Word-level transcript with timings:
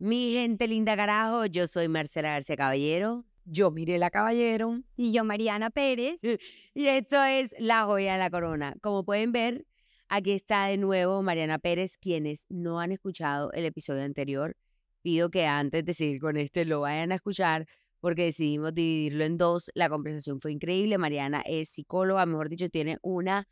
Mi 0.00 0.32
gente 0.32 0.66
linda 0.66 0.96
carajo, 0.96 1.44
yo 1.44 1.66
soy 1.66 1.86
Marcela 1.86 2.30
García 2.30 2.56
Caballero. 2.56 3.26
Yo 3.44 3.70
Mirela 3.70 4.08
Caballero. 4.08 4.80
Y 4.96 5.12
yo 5.12 5.24
Mariana 5.24 5.68
Pérez. 5.68 6.22
Y 6.74 6.86
esto 6.86 7.22
es 7.22 7.54
La 7.58 7.84
Joya 7.84 8.14
de 8.14 8.18
la 8.18 8.30
Corona. 8.30 8.74
Como 8.80 9.04
pueden 9.04 9.30
ver, 9.30 9.66
aquí 10.08 10.30
está 10.30 10.64
de 10.64 10.78
nuevo 10.78 11.22
Mariana 11.22 11.58
Pérez. 11.58 11.98
Quienes 11.98 12.46
no 12.48 12.80
han 12.80 12.92
escuchado 12.92 13.52
el 13.52 13.66
episodio 13.66 14.02
anterior, 14.02 14.56
pido 15.02 15.30
que 15.30 15.44
antes 15.44 15.84
de 15.84 15.92
seguir 15.92 16.18
con 16.18 16.38
este 16.38 16.64
lo 16.64 16.80
vayan 16.80 17.12
a 17.12 17.16
escuchar 17.16 17.66
porque 18.00 18.24
decidimos 18.24 18.72
dividirlo 18.72 19.24
en 19.24 19.36
dos. 19.36 19.70
La 19.74 19.90
conversación 19.90 20.40
fue 20.40 20.52
increíble. 20.52 20.96
Mariana 20.96 21.42
es 21.44 21.68
psicóloga, 21.68 22.24
mejor 22.24 22.48
dicho, 22.48 22.70
tiene 22.70 22.96
una 23.02 23.48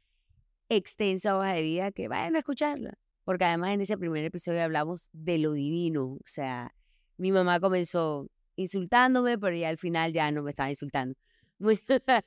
extensa 0.71 1.37
hoja 1.37 1.53
de 1.53 1.61
vida 1.63 1.93
que 1.93 2.09
vayan 2.09 2.37
a 2.37 2.39
escucharla. 2.39 2.99
Porque 3.29 3.45
además 3.45 3.73
en 3.75 3.83
ese 3.83 3.99
primer 3.99 4.25
episodio 4.25 4.63
hablamos 4.63 5.11
de 5.13 5.37
lo 5.37 5.53
divino. 5.53 6.13
O 6.15 6.23
sea, 6.25 6.75
mi 7.19 7.31
mamá 7.31 7.61
comenzó 7.61 8.27
insultándome, 8.57 9.37
pero 9.37 9.55
ya 9.55 9.69
al 9.69 9.77
final 9.77 10.15
ya 10.15 10.31
no 10.31 10.43
me 10.43 10.49
estaba 10.49 10.71
insultando. 10.71 11.15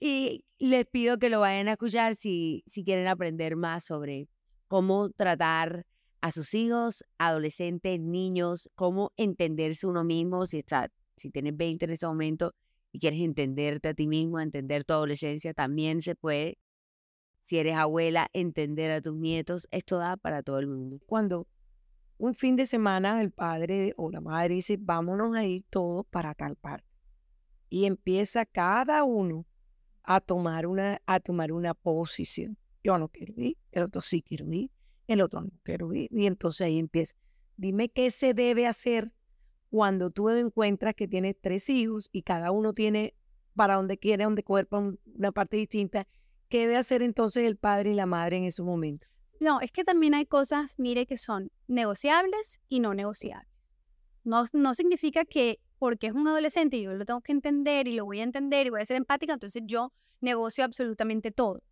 y 0.00 0.46
les 0.58 0.86
pido 0.86 1.18
que 1.18 1.28
lo 1.28 1.40
vayan 1.40 1.68
a 1.68 1.72
escuchar 1.72 2.14
si, 2.14 2.64
si 2.66 2.82
quieren 2.82 3.08
aprender 3.08 3.56
más 3.56 3.84
sobre 3.84 4.26
cómo 4.68 5.10
tratar 5.10 5.84
a 6.22 6.32
sus 6.32 6.54
hijos, 6.54 7.04
adolescentes, 7.18 8.00
niños, 8.00 8.70
cómo 8.74 9.12
entenderse 9.18 9.86
uno 9.86 10.02
mismo, 10.02 10.46
si 10.46 10.60
está 10.60 10.90
si 11.18 11.28
tienes 11.28 11.58
20 11.58 11.84
en 11.84 11.90
ese 11.90 12.06
momento 12.06 12.54
y 12.90 13.00
quieres 13.00 13.20
entenderte 13.20 13.88
a 13.88 13.92
ti 13.92 14.06
mismo, 14.08 14.40
entender 14.40 14.84
tu 14.84 14.94
adolescencia, 14.94 15.52
también 15.52 16.00
se 16.00 16.14
puede. 16.14 16.56
Si 17.48 17.58
eres 17.58 17.76
abuela, 17.76 18.28
entender 18.34 18.90
a 18.90 19.00
tus 19.00 19.16
nietos, 19.16 19.68
esto 19.70 19.96
da 19.96 20.18
para 20.18 20.42
todo 20.42 20.58
el 20.58 20.66
mundo. 20.66 21.00
Cuando 21.06 21.46
un 22.18 22.34
fin 22.34 22.56
de 22.56 22.66
semana 22.66 23.22
el 23.22 23.30
padre 23.30 23.94
o 23.96 24.10
la 24.10 24.20
madre 24.20 24.56
dice, 24.56 24.76
vámonos 24.78 25.34
a 25.34 25.46
ir 25.46 25.64
todos 25.70 26.04
para 26.10 26.34
tal 26.34 26.56
parte. 26.56 26.84
Y 27.70 27.86
empieza 27.86 28.44
cada 28.44 29.02
uno 29.02 29.46
a 30.02 30.20
tomar 30.20 30.66
una, 30.66 31.00
a 31.06 31.20
tomar 31.20 31.50
una 31.50 31.72
posición. 31.72 32.58
Yo 32.84 32.98
no 32.98 33.08
quiero 33.08 33.32
ir, 33.38 33.56
el 33.72 33.84
otro 33.84 34.02
sí 34.02 34.20
quiero 34.20 34.52
ir, 34.52 34.70
el 35.06 35.22
otro 35.22 35.40
no 35.40 35.50
quiero 35.62 35.90
ir. 35.94 36.10
Y 36.12 36.26
entonces 36.26 36.66
ahí 36.66 36.78
empieza. 36.78 37.14
Dime 37.56 37.88
qué 37.88 38.10
se 38.10 38.34
debe 38.34 38.66
hacer 38.66 39.14
cuando 39.70 40.10
tú 40.10 40.28
encuentras 40.28 40.94
que 40.94 41.08
tienes 41.08 41.34
tres 41.40 41.70
hijos 41.70 42.10
y 42.12 42.20
cada 42.20 42.50
uno 42.50 42.74
tiene 42.74 43.14
para 43.54 43.76
donde 43.76 43.96
quiere, 43.96 44.24
donde 44.24 44.42
cuerpo, 44.42 44.92
una 45.14 45.32
parte 45.32 45.56
distinta, 45.56 46.06
¿qué 46.48 46.60
debe 46.60 46.76
hacer 46.76 47.02
entonces 47.02 47.46
el 47.46 47.56
padre 47.56 47.92
y 47.92 47.94
la 47.94 48.06
madre 48.06 48.38
en 48.38 48.44
ese 48.44 48.62
momento? 48.62 49.06
No, 49.40 49.60
es 49.60 49.70
que 49.70 49.84
también 49.84 50.14
hay 50.14 50.26
cosas, 50.26 50.74
mire, 50.78 51.06
que 51.06 51.16
son 51.16 51.50
negociables 51.68 52.60
y 52.68 52.80
no 52.80 52.94
negociables. 52.94 53.48
No, 54.24 54.44
no 54.52 54.74
significa 54.74 55.24
que 55.24 55.60
porque 55.78 56.08
es 56.08 56.12
un 56.12 56.26
adolescente 56.26 56.76
y 56.76 56.82
yo 56.82 56.92
lo 56.92 57.04
tengo 57.04 57.20
que 57.20 57.32
entender 57.32 57.86
y 57.86 57.94
lo 57.94 58.04
voy 58.04 58.20
a 58.20 58.24
entender 58.24 58.66
y 58.66 58.70
voy 58.70 58.80
a 58.80 58.84
ser 58.84 58.96
empática, 58.96 59.32
entonces 59.32 59.62
yo 59.64 59.92
negocio 60.20 60.64
absolutamente 60.64 61.30
todo. 61.30 61.62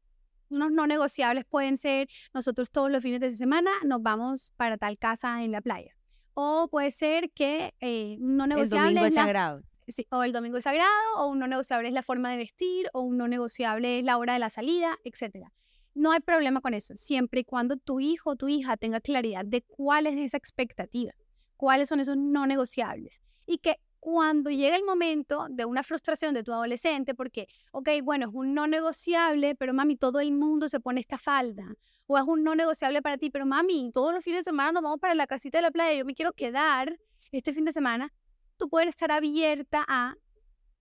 Unos 0.49 0.71
no 0.71 0.87
negociables 0.87 1.45
pueden 1.45 1.77
ser, 1.77 2.09
nosotros 2.33 2.71
todos 2.71 2.91
los 2.91 3.03
fines 3.03 3.21
de 3.21 3.35
semana 3.35 3.71
nos 3.85 4.01
vamos 4.01 4.53
para 4.57 4.79
tal 4.79 4.97
casa 4.97 5.43
en 5.43 5.51
la 5.51 5.61
playa. 5.61 5.97
O 6.35 6.69
puede 6.69 6.93
ser 6.93 7.31
que 7.33 7.75
eh, 7.81 8.17
no 8.21 8.47
negociable. 8.47 8.91
El 8.91 8.95
domingo 8.95 9.07
es 9.07 9.15
sagrado. 9.15 9.63
Sí, 9.89 10.07
o 10.11 10.25
el 10.25 10.33
domingo 10.33 10.59
es 10.59 10.65
sagrado, 10.65 10.91
o 11.17 11.29
un 11.29 11.39
no 11.39 11.47
negociable 11.47 11.89
es 11.89 11.95
la 11.95 12.03
forma 12.03 12.31
de 12.31 12.37
vestir, 12.37 12.89
o 12.93 13.01
un 13.01 13.17
no 13.17 13.29
negociable 13.29 14.01
es 14.01 14.05
la 14.05 14.19
hora 14.19 14.33
de 14.33 14.41
la 14.41 14.51
salida, 14.51 14.99
etc. 15.05 15.49
No 15.95 16.13
hay 16.13 16.21
problema 16.21 16.61
con 16.61 16.75
eso, 16.75 16.95
siempre 16.97 17.41
y 17.41 17.45
cuando 17.45 17.77
tu 17.77 18.01
hijo 18.01 18.31
o 18.31 18.37
tu 18.37 18.49
hija 18.49 18.77
tenga 18.77 19.01
claridad 19.01 19.45
de 19.45 19.63
cuál 19.63 20.07
es 20.07 20.17
esa 20.19 20.37
expectativa, 20.37 21.13
cuáles 21.57 21.89
son 21.89 22.01
esos 22.01 22.17
no 22.17 22.47
negociables. 22.47 23.23
Y 23.47 23.59
que 23.59 23.77
cuando 24.01 24.51
llega 24.51 24.77
el 24.77 24.85
momento 24.85 25.47
de 25.51 25.65
una 25.65 25.83
frustración 25.83 26.35
de 26.35 26.43
tu 26.43 26.53
adolescente, 26.53 27.15
porque, 27.15 27.49
ok, 27.73 27.89
bueno, 28.03 28.29
es 28.29 28.35
un 28.35 28.55
no 28.55 28.67
negociable, 28.67 29.55
pero 29.55 29.73
mami, 29.73 29.97
todo 29.97 30.21
el 30.21 30.33
mundo 30.33 30.69
se 30.69 30.81
pone 30.81 31.01
esta 31.01 31.19
falda, 31.19 31.65
o 32.07 32.19
es 32.19 32.25
un 32.25 32.45
no 32.45 32.55
negociable 32.55 33.03
para 33.03 33.19
ti, 33.19 33.31
pero 33.31 33.47
mami, 33.47 33.91
todos 33.93 34.13
los 34.13 34.23
fines 34.23 34.41
de 34.41 34.45
semana 34.51 34.73
nos 34.73 34.83
vamos 34.83 35.01
para 35.01 35.15
la 35.15 35.27
casita 35.27 35.59
de 35.59 35.63
la 35.63 35.71
playa, 35.71 35.99
yo 35.99 36.05
me 36.05 36.15
quiero 36.15 36.33
quedar 36.33 36.99
este 37.33 37.53
fin 37.53 37.65
de 37.65 37.73
semana, 37.73 38.13
tú 38.57 38.69
puedes 38.69 38.89
estar 38.89 39.11
abierta 39.11 39.85
a, 39.89 40.17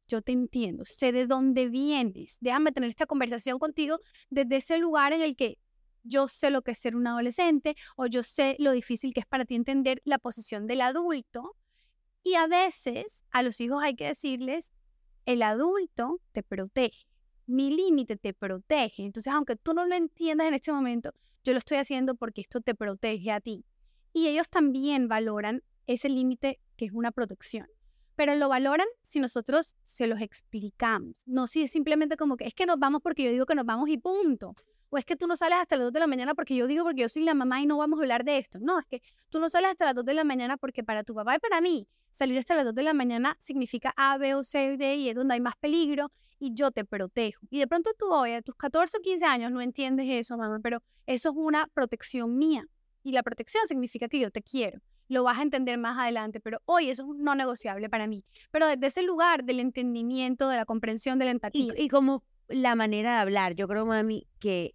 yo 0.08 0.22
te 0.22 0.32
entiendo, 0.32 0.86
sé 0.86 1.12
de 1.12 1.28
dónde 1.28 1.68
vienes, 1.68 2.38
déjame 2.42 2.72
tener 2.72 2.90
esta 2.90 3.06
conversación 3.06 3.60
contigo 3.60 4.00
desde 4.30 4.58
ese 4.58 4.78
lugar 4.78 5.14
en 5.14 5.22
el 5.22 5.36
que 5.36 5.58
yo 6.04 6.28
sé 6.28 6.52
lo 6.52 6.62
que 6.62 6.72
es 6.72 6.78
ser 6.78 6.96
un 6.96 7.08
adolescente 7.08 7.76
o 7.96 8.06
yo 8.06 8.22
sé 8.22 8.56
lo 8.60 8.72
difícil 8.72 9.14
que 9.14 9.22
es 9.22 9.26
para 9.26 9.46
ti 9.46 9.56
entender 9.56 10.02
la 10.06 10.20
posición 10.20 10.68
del 10.68 10.82
adulto. 10.82 11.56
Y 12.22 12.36
a 12.36 12.46
veces 12.46 13.26
a 13.32 13.42
los 13.42 13.60
hijos 13.60 13.82
hay 13.84 13.96
que 13.96 14.08
decirles, 14.08 14.72
el 15.26 15.42
adulto 15.42 16.22
te 16.32 16.44
protege 16.44 17.08
mi 17.48 17.76
límite 17.76 18.18
te 18.18 18.34
protege. 18.34 19.04
Entonces, 19.04 19.32
aunque 19.32 19.56
tú 19.56 19.74
no 19.74 19.86
lo 19.86 19.96
entiendas 19.96 20.48
en 20.48 20.54
este 20.54 20.72
momento, 20.72 21.14
yo 21.44 21.54
lo 21.54 21.60
estoy 21.60 21.78
haciendo 21.78 22.16
porque 22.16 22.42
esto 22.42 22.62
te 22.62 22.76
protege 22.76 23.32
a 23.32 23.40
ti. 23.40 23.66
Y 24.14 24.28
ellos 24.28 24.50
también 24.50 25.08
valoran 25.08 25.64
ese 25.88 26.10
límite 26.10 26.60
que 26.76 26.86
es 26.86 26.92
una 26.92 27.12
protección. 27.12 27.68
Pero 28.16 28.36
lo 28.36 28.48
valoran 28.48 28.88
si 29.02 29.20
nosotros 29.20 29.76
se 29.84 30.08
los 30.08 30.22
explicamos. 30.22 31.22
No 31.26 31.48
si 31.48 31.64
es 31.64 31.72
simplemente 31.72 32.16
como 32.16 32.38
que 32.38 32.46
es 32.46 32.54
que 32.54 32.66
nos 32.66 32.80
vamos 32.80 33.02
porque 33.02 33.24
yo 33.24 33.32
digo 33.32 33.46
que 33.46 33.56
nos 33.56 33.66
vamos 33.66 33.90
y 33.90 33.98
punto. 33.98 34.56
O 34.90 34.98
es 34.98 35.04
que 35.04 35.16
tú 35.16 35.28
no 35.28 35.36
sales 35.36 35.58
hasta 35.60 35.76
las 35.76 35.86
2 35.86 35.94
de 35.94 36.00
la 36.00 36.08
mañana 36.08 36.36
porque 36.36 36.56
yo 36.56 36.68
digo 36.68 36.84
porque 36.86 37.02
yo 37.02 37.10
soy 37.10 37.24
la 37.24 37.34
mamá 37.34 37.60
y 37.60 37.66
no 37.66 37.78
vamos 37.78 38.00
a 38.00 38.04
hablar 38.04 38.24
de 38.24 38.38
esto. 38.38 38.60
No, 38.60 38.80
es 38.80 38.86
que 38.86 39.02
tú 39.30 39.40
no 39.40 39.50
sales 39.50 39.72
hasta 39.72 39.86
las 39.86 39.96
2 39.96 40.06
de 40.06 40.14
la 40.14 40.24
mañana 40.24 40.58
porque 40.58 40.84
para 40.84 41.04
tu 41.04 41.14
papá 41.14 41.36
y 41.36 41.40
para 41.40 41.60
mí 41.60 41.88
salir 42.12 42.38
hasta 42.38 42.56
las 42.56 42.66
2 42.66 42.76
de 42.76 42.84
la 42.84 42.94
mañana 42.94 43.36
significa 43.40 43.94
A, 43.98 44.18
B 44.18 44.36
o 44.36 44.44
C, 44.44 44.78
D 44.78 44.96
y 44.96 45.10
es 45.10 45.16
donde 45.16 45.34
hay 45.34 45.42
más 45.42 45.56
peligro 45.58 46.12
y 46.40 46.54
yo 46.54 46.72
te 46.72 46.86
protejo. 46.86 47.46
Y 47.50 47.60
de 47.60 47.68
pronto 47.68 47.92
tú 47.98 48.10
hoy 48.12 48.32
a 48.32 48.42
tus 48.42 48.56
14 48.56 48.98
o 48.98 49.02
15 49.02 49.26
años 49.26 49.52
no 49.52 49.62
entiendes 49.62 50.08
eso, 50.10 50.38
mamá, 50.38 50.60
pero 50.62 50.82
eso 51.06 51.30
es 51.30 51.36
una 51.36 51.68
protección 51.68 52.38
mía. 52.38 52.66
Y 53.04 53.12
la 53.12 53.24
protección 53.24 53.68
significa 53.68 54.08
que 54.08 54.20
yo 54.20 54.32
te 54.32 54.42
quiero. 54.42 54.80
Lo 55.08 55.24
vas 55.24 55.38
a 55.40 55.44
entender 55.44 55.78
más 55.78 55.98
adelante, 56.00 56.40
pero 56.40 56.60
hoy 56.66 56.90
eso 56.90 57.04
es 57.04 57.20
no 57.20 57.36
negociable 57.36 57.90
para 57.90 58.08
mí. 58.08 58.24
Pero 58.52 58.68
desde 58.68 58.88
ese 58.88 59.04
lugar 59.04 59.44
del 59.44 59.60
entendimiento, 59.60 60.50
de 60.50 60.58
la 60.58 60.66
comprensión, 60.66 61.20
de 61.20 61.26
la 61.26 61.32
empatía. 61.32 61.74
Y, 61.78 61.84
y 61.84 61.90
como 61.90 62.24
la 62.48 62.76
manera 62.76 63.14
de 63.16 63.20
hablar, 63.20 63.56
yo 63.56 63.68
creo, 63.68 63.86
mami, 63.86 64.28
que 64.40 64.74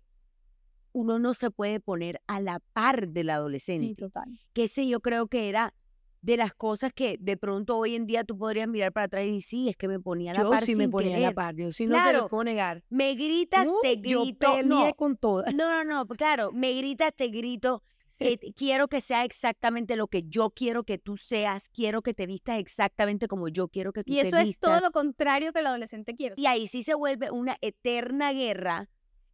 uno 0.93 1.19
no 1.19 1.35
se 1.35 1.51
puede 1.51 1.81
poner 1.81 2.21
a 2.27 2.41
la 2.41 2.61
par 2.73 3.09
del 3.09 3.31
adolescente. 3.31 3.87
Sí, 3.89 3.95
total. 3.95 4.41
Que 4.53 4.65
ese 4.65 4.87
yo 4.89 5.01
creo 5.01 5.29
que 5.29 5.49
era 5.49 5.75
de 6.23 6.37
las 6.37 6.53
cosas 6.53 6.93
que 6.93 7.17
de 7.19 7.37
pronto 7.39 7.79
hoy 7.79 7.95
en 7.95 8.07
día 8.07 8.25
tú 8.25 8.37
podrías 8.37 8.69
mirar 8.69 8.93
para 8.93 9.07
atrás 9.07 9.25
y 9.25 9.41
sí, 9.41 9.69
es 9.71 9.77
que 9.77 9.89
me 9.89 9.99
ponía 9.99 10.33
a 10.33 10.35
la 10.35 10.43
yo 10.43 10.51
par 10.51 10.63
sí 10.63 10.77
me 10.77 10.87
ponía 10.89 11.17
a 11.17 11.21
la 11.21 11.33
par, 11.33 11.55
yo 11.57 11.71
sí 11.71 11.87
no 11.87 12.03
se 12.03 12.13
lo 12.13 12.29
puedo 12.29 12.45
negar. 12.45 12.85
Me 12.91 13.15
gritas, 13.15 13.65
No, 13.67 13.77
te 13.83 13.97
yo 14.03 14.23
grito. 14.23 14.53
peleé 14.53 14.65
No, 14.65 14.95
con 14.95 15.17
todas. 15.17 15.55
no, 15.55 15.71
no, 15.71 15.85
no, 15.85 16.07
claro, 16.09 16.53
me 16.53 16.75
gritas, 16.75 17.15
te 17.17 17.29
grito. 17.29 17.83
Eh, 18.21 18.39
quiero 18.57 18.89
que 18.89 19.01
sea 19.01 19.25
exactamente 19.25 19.97
lo 19.97 20.09
que 20.09 20.23
yo 20.25 20.51
quiero 20.51 20.85
que 20.85 20.99
tú 20.99 21.17
seas, 21.17 21.69
quiero 21.71 22.03
que 22.03 22.15
te 22.15 22.27
vistas 22.27 22.59
exactamente 22.59 23.27
como 23.27 23.49
yo 23.49 23.69
quiero 23.69 23.93
que 23.93 24.05
tú 24.05 24.13
Y 24.13 24.17
te 24.17 24.29
eso 24.29 24.37
es 24.37 24.59
todo 24.59 24.75
vistas. 24.75 24.83
lo 24.83 24.91
contrario 24.93 25.53
que 25.53 25.61
el 25.61 25.67
adolescente 25.67 26.15
quiere. 26.15 26.35
Y 26.39 26.47
ahí 26.47 26.69
sí 26.69 26.83
se 26.83 26.95
vuelve 26.95 27.31
una 27.31 27.57
eterna 27.61 28.33
guerra 28.33 28.89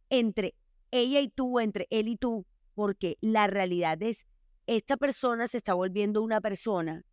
entre 0.09 0.55
ella 0.91 1.19
y 1.19 1.29
tú, 1.29 1.59
entre 1.59 1.87
él 1.89 2.07
y 2.07 2.17
tú, 2.17 2.45
porque 2.73 3.17
la 3.21 3.47
realidad 3.47 4.01
es, 4.01 4.25
esta 4.65 4.97
persona 4.97 5.47
se 5.47 5.57
está 5.57 5.73
volviendo 5.73 6.21
una 6.21 6.41
persona 6.41 7.05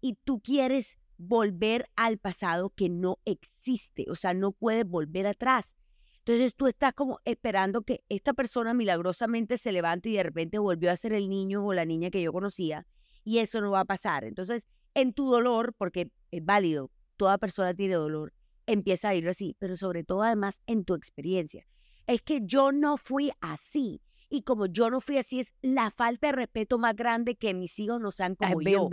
y 0.00 0.14
tú 0.24 0.40
quieres 0.40 0.98
volver 1.16 1.88
al 1.96 2.18
pasado 2.18 2.70
que 2.70 2.88
no 2.88 3.18
existe, 3.24 4.06
o 4.10 4.16
sea, 4.16 4.34
no 4.34 4.52
puedes 4.52 4.86
volver 4.86 5.26
atrás. 5.26 5.76
Entonces 6.24 6.54
tú 6.54 6.68
estás 6.68 6.92
como 6.92 7.18
esperando 7.24 7.82
que 7.82 8.04
esta 8.08 8.32
persona 8.32 8.74
milagrosamente 8.74 9.58
se 9.58 9.72
levante 9.72 10.08
y 10.08 10.14
de 10.14 10.22
repente 10.22 10.58
volvió 10.58 10.92
a 10.92 10.96
ser 10.96 11.12
el 11.12 11.28
niño 11.28 11.66
o 11.66 11.72
la 11.74 11.84
niña 11.84 12.10
que 12.10 12.22
yo 12.22 12.32
conocía 12.32 12.86
y 13.24 13.38
eso 13.38 13.60
no 13.60 13.72
va 13.72 13.80
a 13.80 13.84
pasar. 13.84 14.22
Entonces, 14.22 14.68
en 14.94 15.12
tu 15.14 15.28
dolor, 15.28 15.74
porque 15.76 16.12
es 16.30 16.44
válido, 16.44 16.90
toda 17.16 17.38
persona 17.38 17.74
tiene 17.74 17.94
dolor, 17.94 18.32
empieza 18.66 19.08
a 19.08 19.14
ir 19.16 19.28
así, 19.28 19.56
pero 19.58 19.76
sobre 19.76 20.04
todo 20.04 20.22
además 20.22 20.62
en 20.66 20.84
tu 20.84 20.94
experiencia. 20.94 21.66
Es 22.06 22.22
que 22.22 22.40
yo 22.44 22.70
no 22.70 22.96
fui 22.96 23.32
así. 23.40 24.00
Y 24.28 24.42
como 24.42 24.66
yo 24.66 24.90
no 24.90 25.00
fui 25.00 25.18
así, 25.18 25.40
es 25.40 25.52
la 25.60 25.90
falta 25.90 26.28
de 26.28 26.32
respeto 26.32 26.78
más 26.78 26.96
grande 26.96 27.34
que 27.34 27.52
mis 27.52 27.78
hijos 27.78 28.00
no 28.00 28.10
sean 28.10 28.32
Es 28.32 28.48
como 28.48 28.62
yo. 28.62 28.88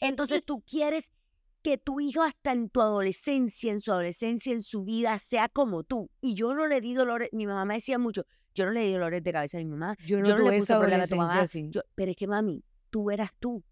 Entonces 0.00 0.44
tú 0.44 0.62
quieres 0.62 1.10
que 1.66 1.78
tu 1.78 1.98
hijo 1.98 2.22
hasta 2.22 2.52
en 2.52 2.70
tu 2.70 2.80
adolescencia, 2.80 3.72
en 3.72 3.80
su 3.80 3.90
adolescencia, 3.90 4.52
en 4.52 4.62
su 4.62 4.84
vida, 4.84 5.18
sea 5.18 5.48
como 5.48 5.82
tú. 5.82 6.08
Y 6.20 6.34
yo 6.34 6.54
no 6.54 6.68
le 6.68 6.80
di 6.80 6.94
dolores, 6.94 7.28
mi 7.32 7.44
mamá 7.44 7.64
me 7.64 7.74
decía 7.74 7.98
mucho, 7.98 8.24
yo 8.54 8.66
no 8.66 8.70
le 8.70 8.82
di 8.82 8.92
dolores 8.92 9.20
de 9.24 9.32
cabeza 9.32 9.58
a 9.58 9.60
mi 9.60 9.66
mamá. 9.66 9.96
Yo 10.06 10.20
no, 10.20 10.28
Yo 10.28 10.38
no 10.38 10.44
le 10.44 10.58
puse 10.58 10.72
esa 10.74 10.78
problema 10.78 11.02
a 11.02 11.06
tu 11.08 11.16
mamá. 11.16 11.40
así. 11.40 11.66
Yo- 11.68 11.80
pero 11.96 12.12
es 12.12 12.16
que 12.16 12.28
mami, 12.28 12.62
tú 12.90 13.10
eras 13.10 13.30
tú. 13.40 13.64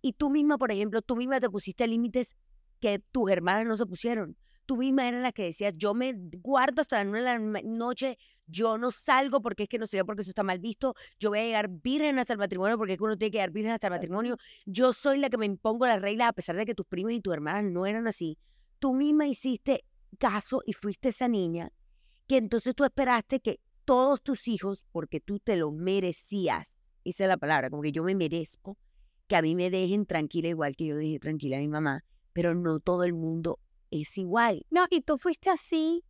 Y 0.00 0.12
tú 0.12 0.30
misma, 0.30 0.58
por 0.58 0.70
ejemplo, 0.70 1.02
tú 1.02 1.16
misma 1.16 1.40
te 1.40 1.50
pusiste 1.50 1.88
límites 1.88 2.36
que 2.78 3.00
tus 3.10 3.28
hermanas 3.32 3.66
no 3.66 3.76
se 3.76 3.84
pusieron. 3.84 4.36
Tú 4.64 4.76
misma 4.76 5.08
eras 5.08 5.20
la 5.20 5.32
que 5.32 5.42
decías, 5.42 5.74
yo 5.76 5.92
me 5.92 6.14
guardo 6.16 6.82
hasta 6.82 6.98
las 6.98 7.06
nueve 7.06 7.28
de 7.28 7.36
la 7.52 7.62
noche, 7.64 8.16
yo 8.50 8.78
no 8.78 8.90
salgo 8.90 9.40
porque 9.40 9.64
es 9.64 9.68
que 9.68 9.78
no 9.78 9.86
sé, 9.86 10.04
porque 10.04 10.22
eso 10.22 10.30
está 10.30 10.42
mal 10.42 10.58
visto, 10.58 10.94
yo 11.18 11.30
voy 11.30 11.38
a 11.38 11.44
llegar 11.44 11.68
virgen 11.68 12.18
hasta 12.18 12.32
el 12.32 12.38
matrimonio 12.38 12.76
porque 12.76 12.94
es 12.94 12.98
que 12.98 13.04
uno 13.04 13.16
tiene 13.16 13.30
que 13.30 13.38
llegar 13.38 13.50
virgen 13.50 13.72
hasta 13.72 13.86
el 13.86 13.92
matrimonio, 13.92 14.36
yo 14.66 14.92
soy 14.92 15.18
la 15.18 15.30
que 15.30 15.38
me 15.38 15.46
impongo 15.46 15.86
las 15.86 16.02
reglas 16.02 16.28
a 16.28 16.32
pesar 16.32 16.56
de 16.56 16.66
que 16.66 16.74
tus 16.74 16.86
primos 16.86 17.12
y 17.12 17.20
tus 17.20 17.32
hermanas 17.32 17.64
no 17.64 17.86
eran 17.86 18.06
así. 18.06 18.38
Tú 18.78 18.94
misma 18.94 19.26
hiciste 19.26 19.84
caso 20.18 20.62
y 20.66 20.72
fuiste 20.72 21.10
esa 21.10 21.28
niña 21.28 21.72
que 22.26 22.36
entonces 22.36 22.74
tú 22.74 22.84
esperaste 22.84 23.40
que 23.40 23.60
todos 23.84 24.22
tus 24.22 24.46
hijos, 24.46 24.84
porque 24.92 25.20
tú 25.20 25.40
te 25.40 25.56
lo 25.56 25.72
merecías, 25.72 26.90
esa 27.04 27.24
es 27.24 27.28
la 27.28 27.36
palabra, 27.36 27.70
como 27.70 27.82
que 27.82 27.92
yo 27.92 28.04
me 28.04 28.14
merezco, 28.14 28.78
que 29.26 29.36
a 29.36 29.42
mí 29.42 29.56
me 29.56 29.70
dejen 29.70 30.06
tranquila 30.06 30.48
igual 30.48 30.76
que 30.76 30.86
yo 30.86 30.96
dejé 30.96 31.18
tranquila 31.18 31.56
a 31.56 31.60
mi 31.60 31.68
mamá, 31.68 32.04
pero 32.32 32.54
no 32.54 32.78
todo 32.78 33.04
el 33.04 33.14
mundo 33.14 33.58
es 33.90 34.16
igual. 34.16 34.64
No, 34.70 34.86
y 34.90 35.00
tú 35.00 35.18
fuiste 35.18 35.50
así 35.50 36.04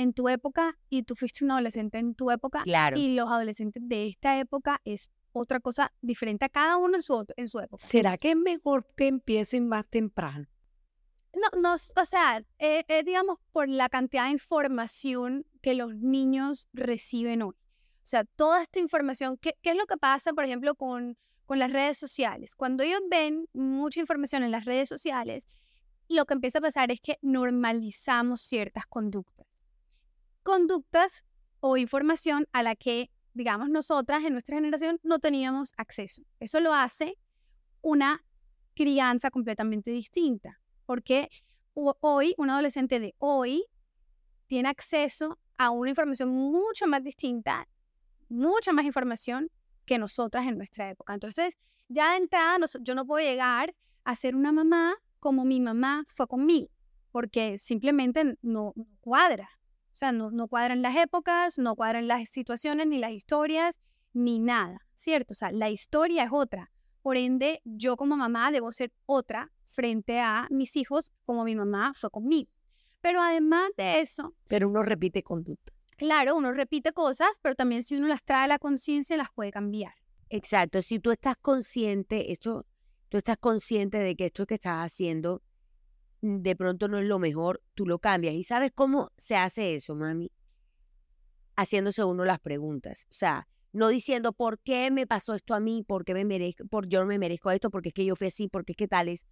en 0.00 0.12
tu 0.12 0.28
época 0.28 0.78
y 0.88 1.02
tú 1.02 1.14
fuiste 1.14 1.44
un 1.44 1.52
adolescente 1.52 1.98
en 1.98 2.14
tu 2.14 2.30
época. 2.30 2.62
Claro. 2.62 2.98
Y 2.98 3.14
los 3.14 3.28
adolescentes 3.28 3.82
de 3.86 4.06
esta 4.06 4.38
época 4.38 4.80
es 4.84 5.10
otra 5.32 5.60
cosa 5.60 5.92
diferente 6.00 6.44
a 6.44 6.48
cada 6.48 6.76
uno 6.76 6.96
en 6.96 7.02
su, 7.02 7.26
en 7.36 7.48
su 7.48 7.60
época. 7.60 7.84
¿Será 7.84 8.18
que 8.18 8.30
es 8.30 8.36
mejor 8.36 8.86
que 8.96 9.06
empiecen 9.08 9.68
más 9.68 9.86
temprano? 9.86 10.46
No, 11.32 11.60
no, 11.60 11.74
o 11.74 12.04
sea, 12.04 12.44
eh, 12.58 12.84
eh, 12.88 13.02
digamos 13.04 13.38
por 13.52 13.68
la 13.68 13.88
cantidad 13.88 14.24
de 14.24 14.30
información 14.30 15.46
que 15.62 15.74
los 15.74 15.94
niños 15.94 16.68
reciben 16.72 17.42
hoy. 17.42 17.54
O 17.54 18.06
sea, 18.10 18.24
toda 18.24 18.62
esta 18.62 18.80
información, 18.80 19.36
¿qué, 19.36 19.54
qué 19.62 19.70
es 19.70 19.76
lo 19.76 19.86
que 19.86 19.96
pasa, 19.96 20.32
por 20.32 20.44
ejemplo, 20.44 20.74
con, 20.74 21.16
con 21.46 21.60
las 21.60 21.72
redes 21.72 21.98
sociales? 21.98 22.56
Cuando 22.56 22.82
ellos 22.82 23.00
ven 23.08 23.46
mucha 23.52 24.00
información 24.00 24.42
en 24.42 24.50
las 24.50 24.64
redes 24.64 24.88
sociales, 24.88 25.46
lo 26.08 26.26
que 26.26 26.34
empieza 26.34 26.58
a 26.58 26.62
pasar 26.62 26.90
es 26.90 27.00
que 27.00 27.18
normalizamos 27.22 28.40
ciertas 28.40 28.86
conductas. 28.86 29.46
Conductas 30.42 31.24
o 31.60 31.76
información 31.76 32.46
a 32.52 32.62
la 32.62 32.76
que, 32.76 33.10
digamos, 33.34 33.68
nosotras 33.68 34.24
en 34.24 34.32
nuestra 34.32 34.56
generación 34.56 34.98
no 35.02 35.18
teníamos 35.18 35.72
acceso. 35.76 36.22
Eso 36.40 36.60
lo 36.60 36.74
hace 36.74 37.18
una 37.82 38.24
crianza 38.74 39.30
completamente 39.30 39.90
distinta 39.90 40.60
porque 40.86 41.28
hoy, 41.74 42.34
un 42.36 42.50
adolescente 42.50 42.98
de 42.98 43.14
hoy 43.18 43.64
tiene 44.46 44.68
acceso 44.68 45.38
a 45.56 45.70
una 45.70 45.90
información 45.90 46.30
mucho 46.30 46.86
más 46.86 47.04
distinta, 47.04 47.68
mucha 48.28 48.72
más 48.72 48.84
información 48.84 49.50
que 49.84 49.98
nosotras 49.98 50.46
en 50.46 50.56
nuestra 50.56 50.90
época. 50.90 51.14
Entonces, 51.14 51.56
ya 51.88 52.10
de 52.12 52.16
entrada, 52.16 52.58
yo 52.80 52.94
no 52.94 53.06
puedo 53.06 53.24
llegar 53.24 53.74
a 54.04 54.16
ser 54.16 54.34
una 54.34 54.52
mamá 54.52 54.96
como 55.20 55.44
mi 55.44 55.60
mamá 55.60 56.04
fue 56.08 56.26
conmigo, 56.26 56.70
porque 57.12 57.58
simplemente 57.58 58.36
no, 58.42 58.74
cuadra. 59.00 59.48
O 60.00 60.02
sea, 60.02 60.12
no, 60.12 60.30
no 60.30 60.48
cuadran 60.48 60.80
las 60.80 60.96
épocas, 60.96 61.58
no 61.58 61.76
cuadran 61.76 62.08
las 62.08 62.30
situaciones, 62.30 62.86
ni 62.86 62.98
las 62.98 63.10
historias, 63.10 63.78
ni 64.14 64.38
nada, 64.38 64.86
¿cierto? 64.94 65.32
O 65.32 65.34
sea, 65.34 65.52
la 65.52 65.68
historia 65.68 66.24
es 66.24 66.30
otra. 66.32 66.70
Por 67.02 67.18
ende, 67.18 67.60
yo 67.64 67.98
como 67.98 68.16
mamá 68.16 68.50
debo 68.50 68.72
ser 68.72 68.94
otra 69.04 69.52
frente 69.66 70.18
a 70.18 70.48
mis 70.48 70.74
hijos 70.76 71.12
como 71.26 71.44
mi 71.44 71.54
mamá 71.54 71.92
fue 71.92 72.08
conmigo. 72.08 72.50
Pero 73.02 73.20
además 73.20 73.72
de 73.76 74.00
eso... 74.00 74.34
Pero 74.48 74.70
uno 74.70 74.82
repite 74.82 75.22
conducta. 75.22 75.74
Claro, 75.98 76.34
uno 76.34 76.54
repite 76.54 76.94
cosas, 76.94 77.38
pero 77.42 77.54
también 77.54 77.82
si 77.82 77.94
uno 77.96 78.08
las 78.08 78.22
trae 78.22 78.44
a 78.44 78.48
la 78.48 78.58
conciencia, 78.58 79.18
las 79.18 79.28
puede 79.30 79.50
cambiar. 79.50 79.92
Exacto, 80.30 80.80
si 80.80 80.98
tú 80.98 81.10
estás 81.10 81.36
consciente, 81.42 82.32
esto, 82.32 82.64
tú 83.10 83.18
estás 83.18 83.36
consciente 83.36 83.98
de 83.98 84.16
que 84.16 84.24
esto 84.24 84.46
que 84.46 84.54
estás 84.54 84.82
haciendo 84.82 85.42
de 86.20 86.56
pronto 86.56 86.88
no 86.88 86.98
es 86.98 87.06
lo 87.06 87.18
mejor, 87.18 87.62
tú 87.74 87.86
lo 87.86 87.98
cambias. 87.98 88.34
¿Y 88.34 88.42
sabes 88.42 88.72
cómo 88.74 89.10
se 89.16 89.36
hace 89.36 89.74
eso, 89.74 89.94
mami? 89.94 90.30
Haciéndose 91.56 92.04
uno 92.04 92.24
las 92.24 92.40
preguntas. 92.40 93.06
O 93.10 93.14
sea, 93.14 93.48
no 93.72 93.88
diciendo 93.88 94.32
por 94.32 94.58
qué 94.60 94.90
me 94.90 95.06
pasó 95.06 95.34
esto 95.34 95.54
a 95.54 95.60
mí, 95.60 95.84
por 95.86 96.04
qué 96.04 96.14
me 96.14 96.24
merezco, 96.24 96.66
por 96.66 96.88
yo 96.88 97.00
no 97.00 97.06
me 97.06 97.18
merezco 97.18 97.50
esto, 97.50 97.70
porque 97.70 97.90
es 97.90 97.94
que 97.94 98.04
yo 98.04 98.16
fui 98.16 98.28
así, 98.28 98.48
porque 98.48 98.72
es 98.72 98.76
que 98.76 98.88
tales. 98.88 99.26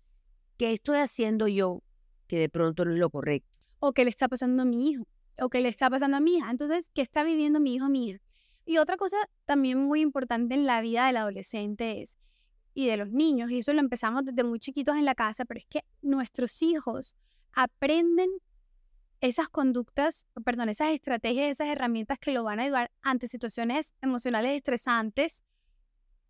¿qué 0.59 0.73
estoy 0.73 0.99
haciendo 0.99 1.49
yo 1.49 1.83
que 2.27 2.39
de 2.39 2.51
pronto 2.51 2.85
no 2.85 2.91
es 2.91 2.99
lo 2.99 3.09
correcto? 3.09 3.59
O 3.79 3.93
qué 3.93 4.05
le 4.05 4.11
está 4.11 4.29
pasando 4.29 4.63
a 4.63 4.67
mi 4.67 4.91
hijo, 4.91 5.07
o 5.41 5.49
qué 5.49 5.61
le 5.61 5.69
está 5.69 5.89
pasando 5.89 6.19
a 6.19 6.21
mi 6.21 6.35
hija. 6.35 6.51
Entonces, 6.51 6.91
¿qué 6.93 7.01
está 7.01 7.25
viviendo 7.25 7.61
mi 7.61 7.77
hijo 7.77 7.89
mi 7.89 8.09
hija? 8.09 8.19
Y 8.67 8.77
otra 8.79 8.99
cosa 8.99 9.17
también 9.47 9.79
muy 9.79 10.03
importante 10.03 10.55
en 10.55 10.67
la 10.67 10.83
vida 10.83 11.07
del 11.07 11.17
adolescente 11.17 12.03
es, 12.03 12.19
y 12.75 12.87
de 12.87 12.97
los 12.97 13.11
niños, 13.11 13.51
y 13.51 13.59
eso 13.59 13.73
lo 13.73 13.81
empezamos 13.81 14.25
desde 14.25 14.45
muy 14.45 14.61
chiquitos 14.61 14.97
en 14.97 15.05
la 15.05 15.15
casa, 15.15 15.45
pero 15.45 15.59
es 15.59 15.67
que 15.67 15.85
nuestros 16.03 16.63
hijos 16.63 17.17
aprenden 17.53 18.31
esas 19.21 19.49
conductas, 19.49 20.27
perdón, 20.45 20.69
esas 20.69 20.91
estrategias, 20.91 21.51
esas 21.51 21.69
herramientas 21.69 22.19
que 22.19 22.33
lo 22.33 22.45
van 22.45 22.61
a 22.61 22.65
ayudar 22.65 22.91
ante 23.03 23.27
situaciones 23.27 23.95
emocionales 24.01 24.57
estresantes 24.57 25.43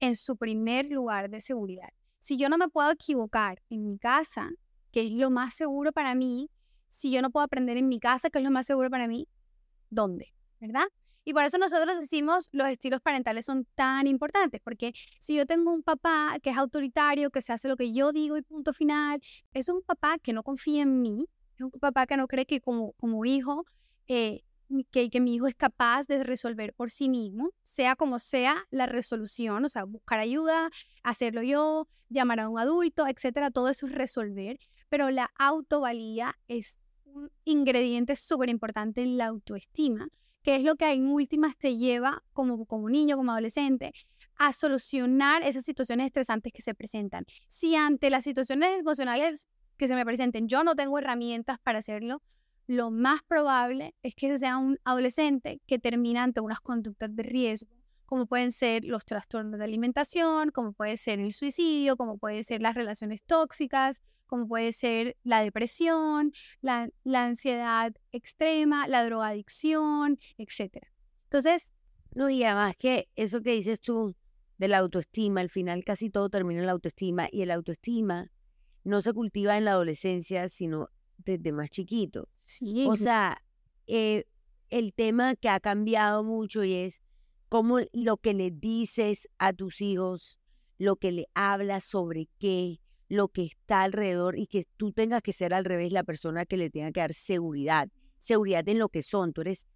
en 0.01 0.17
su 0.17 0.37
primer 0.37 0.91
lugar 0.91 1.29
de 1.29 1.41
seguridad. 1.41 1.91
Si 2.21 2.37
yo 2.37 2.49
no 2.49 2.57
me 2.57 2.69
puedo 2.69 2.91
equivocar 2.91 3.63
en 3.69 3.85
mi 3.85 3.99
casa, 3.99 4.51
que 4.91 5.07
es 5.07 5.13
lo 5.13 5.31
más 5.31 5.55
seguro 5.55 5.93
para 5.93 6.15
mí, 6.15 6.51
si 6.89 7.11
yo 7.11 7.21
no 7.21 7.31
puedo 7.31 7.45
aprender 7.45 7.77
en 7.77 7.89
mi 7.89 8.01
casa, 8.01 8.31
que 8.31 8.39
es 8.39 8.45
lo 8.45 8.51
más 8.51 8.67
seguro 8.67 8.91
para 8.91 9.07
mí, 9.07 9.29
¿dónde? 9.91 10.33
¿Verdad? 10.61 10.87
Y 11.29 11.35
por 11.35 11.43
eso 11.43 11.59
nosotros 11.59 12.01
decimos 12.01 12.49
los 12.53 12.69
estilos 12.69 13.03
parentales 13.03 13.45
son 13.45 13.67
tan 13.75 14.07
importantes, 14.07 14.63
porque 14.65 14.95
si 15.21 15.37
yo 15.37 15.45
tengo 15.45 15.71
un 15.71 15.83
papá 15.83 16.39
que 16.43 16.49
es 16.49 16.57
autoritario, 16.57 17.31
que 17.31 17.43
se 17.43 17.53
hace 17.53 17.69
lo 17.69 17.77
que 17.77 17.93
yo 17.93 18.13
digo 18.13 18.39
y 18.39 18.41
punto 18.41 18.73
final, 18.73 19.21
es 19.53 19.69
un 19.69 19.83
papá 19.83 20.17
que 20.23 20.33
no 20.33 20.43
confía 20.43 20.85
en 20.85 21.03
mí, 21.03 21.27
es 21.55 21.61
un 21.61 21.71
papá 21.73 22.07
que 22.07 22.17
no 22.17 22.29
cree 22.29 22.47
que 22.47 22.63
como, 22.63 22.95
como 22.95 23.27
hijo 23.27 23.67
eh, 24.07 24.41
que, 24.91 25.11
que 25.11 25.21
mi 25.21 25.35
hijo 25.35 25.47
es 25.47 25.55
capaz 25.55 26.07
de 26.07 26.25
resolver 26.25 26.73
por 26.73 26.91
sí 26.91 27.11
mismo, 27.11 27.51
sea 27.67 27.95
como 27.95 28.19
sea 28.21 28.65
la 28.71 28.87
resolución, 28.87 29.67
o 29.67 29.69
sea, 29.69 29.85
buscar 29.85 30.21
ayuda, 30.21 30.71
hacerlo 31.03 31.43
yo, 31.43 31.89
llamar 32.09 32.41
a 32.41 32.49
un 32.49 32.59
adulto, 32.59 33.07
etcétera, 33.07 33.51
todo 33.51 33.69
eso 33.69 33.85
es 33.85 33.93
resolver, 33.93 34.59
pero 34.89 35.11
la 35.11 35.31
autovalía 35.39 36.39
es 36.49 36.79
un 37.05 37.31
ingrediente 37.45 38.17
súper 38.17 38.49
importante 38.49 39.03
en 39.03 39.19
la 39.19 39.27
autoestima, 39.27 40.09
que 40.49 40.57
es 40.57 40.63
lo 40.63 40.77
que 40.77 40.91
en 40.91 41.09
últimas 41.09 41.59
te 41.59 41.77
lleva 41.77 42.25
como, 42.33 42.65
como 42.65 42.89
niño, 42.89 43.19
como 43.19 43.33
adolescente, 43.33 43.93
a 44.37 44.55
solucionar 44.55 45.43
esas 45.43 45.63
situaciones 45.63 46.07
estresantes 46.07 46.55
que 46.55 46.63
se 46.63 46.75
presentan. 46.75 47.27
Si 47.49 47.77
ante 47.77 48.09
las 48.09 48.25
situaciones 48.25 48.79
emocionales 48.79 49.47
que 49.77 49.87
se 49.87 49.95
me 49.95 50.07
presenten 50.07 50.49
yo 50.49 50.65
no 50.65 50.75
tengo 50.75 50.99
herramientas 50.99 51.59
para 51.63 51.81
hacerlo, 51.81 52.23
lo 52.67 52.91
más 52.91 53.21
probable 53.25 53.95
es 54.03 54.15
que 54.15 54.39
sea 54.39 54.57
un 54.57 54.79
adolescente 54.85 55.61
que 55.67 55.79
termina 55.79 56.23
ante 56.23 56.41
unas 56.41 56.61
conductas 56.61 57.15
de 57.15 57.25
riesgo, 57.25 57.69
como 58.07 58.25
pueden 58.25 58.51
ser 58.51 58.87
los 58.87 59.05
trastornos 59.05 59.59
de 59.59 59.65
alimentación, 59.67 60.51
como 60.51 60.73
puede 60.73 60.97
ser 60.97 61.21
el 61.21 61.33
suicidio, 61.33 61.99
como 61.99 62.17
puede 62.17 62.43
ser 62.43 62.63
las 62.63 62.75
relaciones 62.75 63.23
tóxicas, 63.23 64.01
como 64.29 64.47
puede 64.47 64.73
ser 64.73 65.17
la 65.25 65.43
depresión, 65.43 66.33
la, 66.61 66.91
ansiedad 67.13 67.93
extrema, 68.13 68.87
la 68.87 69.05
drogadicción, 69.05 70.19
etc. 70.37 70.87
Entonces... 71.25 71.73
No, 72.15 72.31
y 72.31 72.45
además 72.45 72.75
que 72.79 73.09
eso 73.17 73.43
que 73.43 73.53
dices 73.53 73.81
tú 73.81 74.15
de 74.59 74.69
la 74.69 74.79
autoestima, 74.79 75.41
al 75.41 75.51
final 75.51 75.85
casi 75.85 76.11
todo 76.11 76.29
termina 76.31 76.61
en 76.61 76.67
la 76.67 76.73
autoestima 76.73 77.29
y 77.31 77.43
el 77.43 77.51
autoestima 77.51 78.31
no 78.85 79.01
se 79.01 79.13
cultiva 79.13 79.57
en 79.57 79.65
la 79.65 79.73
adolescencia, 79.73 80.49
sino 80.49 80.89
desde 81.19 81.53
más 81.53 81.71
chiquito. 81.71 82.29
Sí. 82.35 82.87
O 82.89 82.97
sea, 82.97 83.43
eh, 83.87 84.25
el 84.71 84.95
tema 84.95 85.37
que 85.37 85.49
ha 85.49 85.61
cambiado 85.61 86.25
mucho 86.25 86.65
y 86.65 86.75
es 86.75 87.03
cómo 87.49 87.79
lo 87.93 88.17
que 88.17 88.35
le 88.35 88.51
dices 88.51 89.29
a 89.39 89.53
tus 89.53 89.81
hijos, 89.81 90.39
lo 90.79 90.97
que 90.97 91.13
le 91.13 91.27
hablas 91.35 91.85
sobre 91.85 92.29
qué, 92.39 92.81
lo 93.09 93.29
que 93.29 93.45
está 93.45 93.83
alrededor 93.83 94.39
y 94.39 94.47
que 94.47 94.65
tú 94.77 94.93
tengas 94.93 95.23
que 95.23 95.33
ser 95.33 95.55
al 95.55 95.65
revés 95.65 95.93
la 95.93 96.05
persona 96.05 96.47
que 96.47 96.57
le 96.57 96.71
tenga 96.71 96.93
que 96.93 97.01
dar 97.01 97.15
seguridad, 97.15 97.89
seguridad 98.19 98.69
en 98.69 98.79
lo 98.79 98.89
que 98.89 99.03
son. 99.03 99.33
Tú 99.33 99.41
eres, 99.41 99.67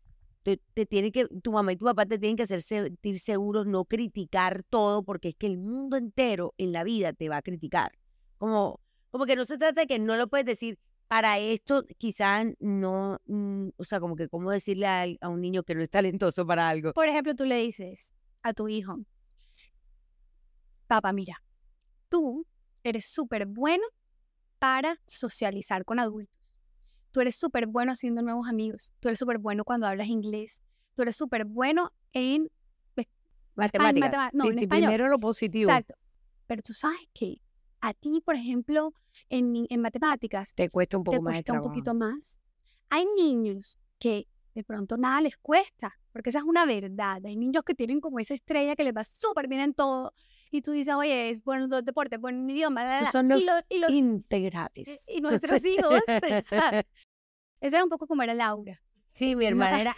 te, 0.43 0.59
tiene 0.87 1.13
que, 1.13 1.27
tu 1.43 1.53
mamá 1.53 1.73
y 1.73 1.77
tu 1.77 1.85
papá 1.85 2.05
te 2.07 2.19
tienen 2.19 2.37
que 2.37 2.43
hacer 2.43 2.63
sentir 2.63 3.19
seguros, 3.19 3.67
no 3.67 3.85
criticar 3.85 4.63
todo, 4.65 5.03
porque 5.03 5.31
es 5.31 5.37
que 5.37 5.47
el 5.47 5.59
mundo 5.59 5.97
entero 5.97 6.55
en 6.59 6.73
la 6.73 6.85
vida 6.85 7.13
te 7.13 7.29
va 7.29 7.39
a 7.39 7.43
criticar. 7.43 7.93
Como, 8.39 8.81
como 9.11 9.25
que 9.25 9.37
no 9.37 9.45
se 9.45 9.57
trata 9.57 9.83
de 9.83 9.87
que 9.87 9.99
no 9.99 10.17
lo 10.17 10.29
puedes 10.29 10.47
decir, 10.47 10.79
para 11.09 11.39
esto 11.39 11.85
quizá 11.99 12.43
no, 12.59 13.21
mm, 13.27 13.69
o 13.77 13.85
sea, 13.85 14.01
como 14.01 14.17
que 14.17 14.29
cómo 14.29 14.51
decirle 14.51 14.87
a, 14.87 15.29
un 15.29 15.41
niño 15.41 15.63
que 15.63 15.75
no 15.75 15.83
es 15.83 15.91
talentoso 15.91 16.47
para 16.47 16.69
algo. 16.69 16.93
Por 16.95 17.07
ejemplo, 17.07 17.35
tú 17.35 17.45
le 17.45 17.57
dices 17.57 18.15
a 18.43 18.53
tu 18.55 18.69
hijo, 18.69 18.99
papá, 20.87 21.13
mira, 21.13 21.43
tú 22.09 22.47
eres 22.83 23.07
súper 23.07 23.47
bueno 23.47 23.85
para 24.59 25.01
socializar 25.07 25.85
con 25.85 25.99
adultos. 25.99 26.37
Tú 27.11 27.21
eres 27.21 27.37
súper 27.37 27.67
bueno 27.67 27.93
haciendo 27.93 28.23
nuevos 28.23 28.49
amigos. 28.49 28.93
Tú 29.01 29.09
eres 29.09 29.19
súper 29.19 29.39
bueno 29.39 29.65
cuando 29.65 29.87
hablas 29.87 30.09
inglés. 30.09 30.63
Tú 30.95 31.03
eres 31.03 31.17
súper 31.17 31.45
bueno 31.45 31.93
en 32.13 32.51
matemáticas. 33.55 34.33
no, 34.33 34.45
en 34.45 34.59
español. 34.59 34.89
primero 34.89 35.09
lo 35.09 35.19
positivo. 35.19 35.71
Exacto. 35.71 35.95
Pero 36.47 36.63
tú 36.63 36.73
sabes 36.73 37.01
que 37.13 37.41
a 37.81 37.93
ti, 37.93 38.23
por 38.25 38.35
ejemplo, 38.35 38.95
en, 39.29 39.67
en 39.69 39.81
matemáticas, 39.81 40.55
te 40.55 40.71
cuesta 40.71 40.97
un 40.97 41.05
poco 41.05 41.19
te 41.19 41.23
más. 41.23 41.33
Cuesta 41.35 41.53
un 41.55 41.63
poquito 41.63 41.95
más. 41.95 42.39
Hay 42.89 43.07
niños 43.17 43.79
que 43.99 44.27
de 44.55 44.65
pronto 44.65 44.97
nada 44.97 45.21
les 45.21 45.37
cuesta, 45.39 45.97
porque 46.13 46.31
esa 46.31 46.39
es 46.41 46.45
una 46.45 46.65
verdad. 46.67 47.25
Hay 47.25 47.37
niños 47.37 47.63
que 47.65 47.75
tienen 47.75 48.01
como 48.01 48.19
esa 48.19 48.35
estrella 48.35 48.77
que 48.77 48.85
les 48.85 48.95
va 48.95 49.05
súper 49.05 49.49
bien 49.49 49.61
en 49.63 49.75
todo 49.75 50.13
y 50.51 50.61
tú 50.63 50.73
dices, 50.73 50.95
oye, 50.95 51.31
es 51.31 51.43
bueno 51.43 51.65
en 51.65 51.71
los 51.71 51.85
deportes, 51.85 52.21
bueno 52.21 52.39
en 52.41 52.51
idioma, 52.51 52.99
Esos 53.01 53.01
bla". 53.01 53.11
son 53.13 53.27
Y 53.27 53.29
los 53.31 53.45
lo- 53.45 53.65
y 53.69 53.79
los- 53.79 53.91
integrales. 53.93 55.09
y 55.09 55.21
nuestros 55.61 55.65
hijos. 55.65 56.01
Esa 57.61 57.77
era 57.77 57.85
un 57.85 57.91
poco 57.91 58.07
como 58.07 58.23
era 58.23 58.35
Laura. 58.35 58.81
Sí, 59.15 59.37
mi 59.37 59.47
hermana 59.47 59.81
era 59.81 59.95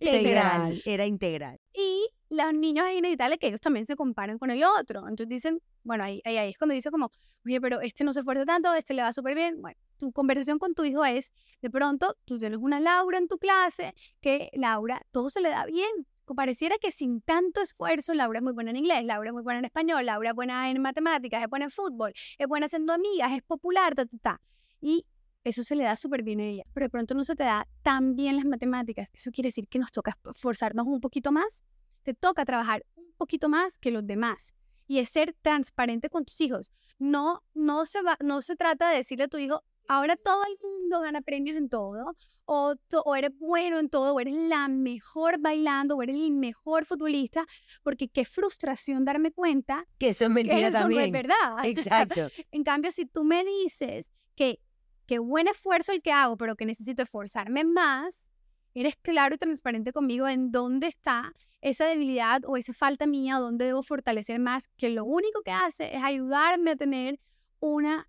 integral. 0.00 0.82
Era 0.84 1.06
integral. 1.06 1.60
Y 1.74 2.08
los 2.30 2.52
niños 2.54 2.86
es 2.88 2.98
inevitable 2.98 3.38
que 3.38 3.48
ellos 3.48 3.60
también 3.60 3.86
se 3.86 3.96
comparan 3.96 4.38
con 4.38 4.50
el 4.50 4.62
otro. 4.64 5.00
Entonces 5.00 5.28
dicen, 5.28 5.60
bueno, 5.82 6.04
ahí, 6.04 6.20
ahí, 6.24 6.36
ahí 6.36 6.50
es 6.50 6.58
cuando 6.58 6.74
dice 6.74 6.90
como, 6.90 7.10
oye, 7.44 7.60
pero 7.60 7.80
este 7.80 8.04
no 8.04 8.12
se 8.12 8.20
esfuerza 8.20 8.44
tanto, 8.44 8.72
este 8.74 8.94
le 8.94 9.02
va 9.02 9.12
súper 9.12 9.34
bien. 9.34 9.60
Bueno, 9.60 9.78
tu 9.98 10.12
conversación 10.12 10.58
con 10.58 10.74
tu 10.74 10.84
hijo 10.84 11.04
es, 11.04 11.32
de 11.60 11.70
pronto, 11.70 12.16
tú 12.24 12.38
tienes 12.38 12.58
una 12.60 12.80
Laura 12.80 13.18
en 13.18 13.28
tu 13.28 13.38
clase, 13.38 13.94
que 14.20 14.50
Laura, 14.54 15.02
todo 15.10 15.30
se 15.30 15.40
le 15.40 15.50
da 15.50 15.64
bien. 15.66 16.06
Pareciera 16.36 16.76
que 16.78 16.92
sin 16.92 17.22
tanto 17.22 17.62
esfuerzo, 17.62 18.12
Laura 18.12 18.40
es 18.40 18.42
muy 18.42 18.52
buena 18.52 18.70
en 18.70 18.76
inglés, 18.76 19.02
Laura 19.04 19.30
es 19.30 19.32
muy 19.32 19.42
buena 19.42 19.60
en 19.60 19.64
español, 19.64 20.04
Laura 20.04 20.28
es 20.28 20.34
buena 20.34 20.70
en 20.70 20.80
matemáticas, 20.82 21.42
es 21.42 21.48
buena 21.48 21.64
en 21.64 21.70
fútbol, 21.70 22.12
es 22.36 22.46
buena 22.46 22.66
haciendo 22.66 22.92
amigas, 22.92 23.32
es 23.32 23.42
popular, 23.42 23.94
ta, 23.94 24.04
ta, 24.04 24.18
ta. 24.20 24.40
Y 24.80 25.06
eso 25.44 25.62
se 25.62 25.74
le 25.76 25.84
da 25.84 25.96
súper 25.96 26.22
bien 26.22 26.40
a 26.40 26.44
ella. 26.44 26.64
Pero 26.74 26.86
de 26.86 26.90
pronto 26.90 27.14
no 27.14 27.24
se 27.24 27.34
te 27.34 27.44
da 27.44 27.66
tan 27.82 28.14
bien 28.16 28.36
las 28.36 28.44
matemáticas. 28.44 29.08
Eso 29.12 29.30
quiere 29.30 29.48
decir 29.48 29.68
que 29.68 29.78
nos 29.78 29.92
toca 29.92 30.16
esforzarnos 30.34 30.86
un 30.86 31.00
poquito 31.00 31.32
más. 31.32 31.64
Te 32.02 32.14
toca 32.14 32.44
trabajar 32.44 32.84
un 32.96 33.12
poquito 33.16 33.48
más 33.48 33.78
que 33.78 33.90
los 33.90 34.06
demás. 34.06 34.54
Y 34.86 34.98
es 34.98 35.08
ser 35.10 35.34
transparente 35.42 36.08
con 36.08 36.24
tus 36.24 36.40
hijos. 36.40 36.72
No, 36.98 37.42
no, 37.54 37.84
se, 37.86 38.02
va, 38.02 38.16
no 38.20 38.42
se 38.42 38.56
trata 38.56 38.90
de 38.90 38.96
decirle 38.96 39.24
a 39.24 39.28
tu 39.28 39.36
hijo, 39.38 39.62
ahora 39.86 40.16
todo 40.16 40.42
el 40.44 40.56
mundo 40.62 41.00
gana 41.00 41.20
premios 41.20 41.56
en 41.56 41.68
todo, 41.68 42.14
o, 42.46 42.74
to- 42.88 43.02
o 43.02 43.14
eres 43.14 43.30
bueno 43.38 43.78
en 43.78 43.88
todo, 43.90 44.14
o 44.14 44.20
eres 44.20 44.34
la 44.34 44.66
mejor 44.68 45.38
bailando, 45.40 45.96
o 45.96 46.02
eres 46.02 46.16
el 46.16 46.32
mejor 46.32 46.84
futbolista, 46.86 47.44
porque 47.82 48.08
qué 48.08 48.24
frustración 48.24 49.04
darme 49.04 49.30
cuenta 49.30 49.84
Que 49.98 50.08
eso 50.08 50.24
es 50.24 50.28
que 50.28 50.34
mentira 50.34 50.68
eso 50.68 50.88
no 50.88 50.98
es 50.98 51.12
verdad. 51.12 51.64
Exacto. 51.64 52.28
En 52.50 52.64
cambio, 52.64 52.90
si 52.90 53.04
tú 53.06 53.24
me 53.24 53.44
dices 53.44 54.10
que 54.34 54.58
qué 55.08 55.18
buen 55.18 55.48
esfuerzo 55.48 55.90
el 55.90 56.02
que 56.02 56.12
hago, 56.12 56.36
pero 56.36 56.54
que 56.54 56.66
necesito 56.66 57.02
esforzarme 57.02 57.64
más, 57.64 58.28
eres 58.74 58.94
claro 58.96 59.34
y 59.34 59.38
transparente 59.38 59.92
conmigo 59.92 60.28
en 60.28 60.52
dónde 60.52 60.86
está 60.86 61.32
esa 61.62 61.86
debilidad 61.86 62.42
o 62.46 62.56
esa 62.56 62.74
falta 62.74 63.06
mía, 63.06 63.36
dónde 63.36 63.64
debo 63.64 63.82
fortalecer 63.82 64.38
más, 64.38 64.68
que 64.76 64.90
lo 64.90 65.04
único 65.04 65.42
que 65.42 65.50
hace 65.50 65.96
es 65.96 66.02
ayudarme 66.04 66.72
a 66.72 66.76
tener 66.76 67.18
una 67.58 68.06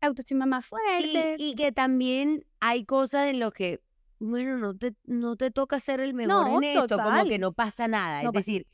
autoestima 0.00 0.46
más 0.46 0.64
fuerte. 0.64 1.34
Y, 1.38 1.50
y 1.50 1.54
que 1.56 1.72
también 1.72 2.46
hay 2.60 2.84
cosas 2.84 3.26
en 3.26 3.40
las 3.40 3.52
que, 3.52 3.80
bueno, 4.20 4.58
no 4.58 4.76
te, 4.76 4.94
no 5.04 5.36
te 5.36 5.50
toca 5.50 5.80
ser 5.80 5.98
el 5.98 6.14
mejor 6.14 6.48
No, 6.48 6.56
en 6.58 6.78
esto, 6.78 6.96
como 6.96 7.24
que 7.24 7.38
no 7.40 7.52
pasa 7.52 7.88
nada. 7.88 8.22
No 8.22 8.28
es 8.28 8.34
pasa 8.34 8.38
decir, 8.38 8.66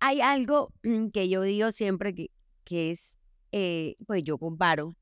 hay 0.00 0.22
algo 0.22 0.72
mm, 0.82 1.08
que 1.08 1.28
yo 1.28 1.42
digo 1.42 1.70
siempre 1.72 2.14
que, 2.14 2.30
que 2.64 2.90
es, 2.90 3.18
eh, 3.52 3.96
pues 4.06 4.24
yo 4.24 4.38
comparo, 4.38 4.96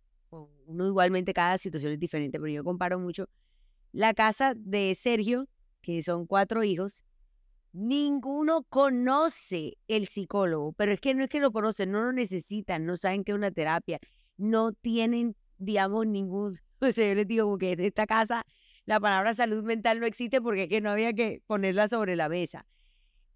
uno 0.70 0.86
igualmente 0.86 1.34
cada 1.34 1.58
situación 1.58 1.92
es 1.92 1.98
diferente, 1.98 2.38
pero 2.38 2.52
yo 2.52 2.64
comparo 2.64 2.98
mucho 2.98 3.28
la 3.92 4.14
casa 4.14 4.54
de 4.56 4.94
Sergio, 4.94 5.48
que 5.82 6.02
son 6.02 6.26
cuatro 6.26 6.62
hijos, 6.62 7.02
ninguno 7.72 8.62
conoce 8.68 9.78
el 9.88 10.06
psicólogo, 10.06 10.72
pero 10.74 10.92
es 10.92 11.00
que 11.00 11.14
no 11.14 11.24
es 11.24 11.28
que 11.28 11.40
lo 11.40 11.50
conocen, 11.50 11.90
no 11.90 12.02
lo 12.02 12.12
necesitan, 12.12 12.86
no 12.86 12.96
saben 12.96 13.24
qué 13.24 13.32
es 13.32 13.36
una 13.36 13.50
terapia, 13.50 13.98
no 14.36 14.72
tienen, 14.72 15.36
digamos, 15.58 16.06
ningún, 16.06 16.58
o 16.80 16.92
sea, 16.92 17.08
yo 17.08 17.14
les 17.14 17.26
digo 17.26 17.46
como 17.46 17.58
que 17.58 17.72
en 17.72 17.80
esta 17.80 18.06
casa 18.06 18.44
la 18.86 19.00
palabra 19.00 19.34
salud 19.34 19.64
mental 19.64 20.00
no 20.00 20.06
existe 20.06 20.40
porque 20.40 20.64
es 20.64 20.68
que 20.68 20.80
no 20.80 20.90
había 20.90 21.12
que 21.12 21.42
ponerla 21.46 21.88
sobre 21.88 22.16
la 22.16 22.28
mesa. 22.28 22.66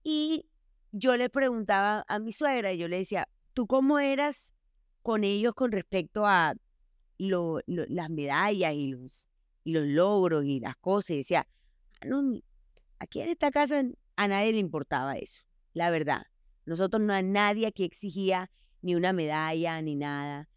Y 0.02 0.46
yo 0.92 1.16
le 1.16 1.30
preguntaba 1.30 2.04
a 2.08 2.18
mi 2.18 2.32
suegra, 2.32 2.72
y 2.72 2.78
yo 2.78 2.88
le 2.88 2.98
decía, 2.98 3.28
¿tú 3.54 3.66
cómo 3.66 3.98
eras 3.98 4.54
con 5.02 5.24
ellos 5.24 5.54
con 5.54 5.72
respecto 5.72 6.26
a 6.26 6.54
lo- 7.18 7.60
lo- 7.66 7.86
las 7.88 8.10
medallas 8.10 8.74
y 8.74 8.88
los, 8.88 9.26
y 9.64 9.72
los 9.72 9.86
logros 9.86 10.44
y 10.44 10.60
las 10.60 10.76
cosas? 10.76 11.10
Y 11.10 11.16
decía, 11.18 11.46
"Ah, 12.00 12.06
no, 12.06 12.40
aquí 12.98 13.20
en 13.20 13.28
esta 13.30 13.50
casa 13.50 13.82
a 14.16 14.28
nadie 14.28 14.52
le 14.52 14.58
importaba 14.58 15.16
eso, 15.16 15.42
la 15.72 15.90
verdad. 15.90 16.22
Nosotros 16.66 17.02
no 17.02 17.12
a 17.12 17.22
nadie 17.22 17.66
aquí 17.66 17.84
exigía 17.84 18.50
ni 18.82 18.94
una 18.94 19.12
medalla 19.12 19.80
ni 19.82 19.96
nada. 19.96 20.48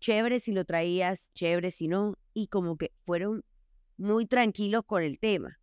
Chévere 0.00 0.40
si 0.40 0.52
lo 0.52 0.64
traías, 0.64 1.30
chévere 1.34 1.70
si 1.70 1.88
no. 1.88 2.16
Y 2.32 2.48
como 2.48 2.76
que 2.76 2.92
fueron 3.04 3.44
muy 3.96 4.26
tranquilos 4.26 4.82
con 4.86 5.02
el 5.02 5.18
tema. 5.18 5.58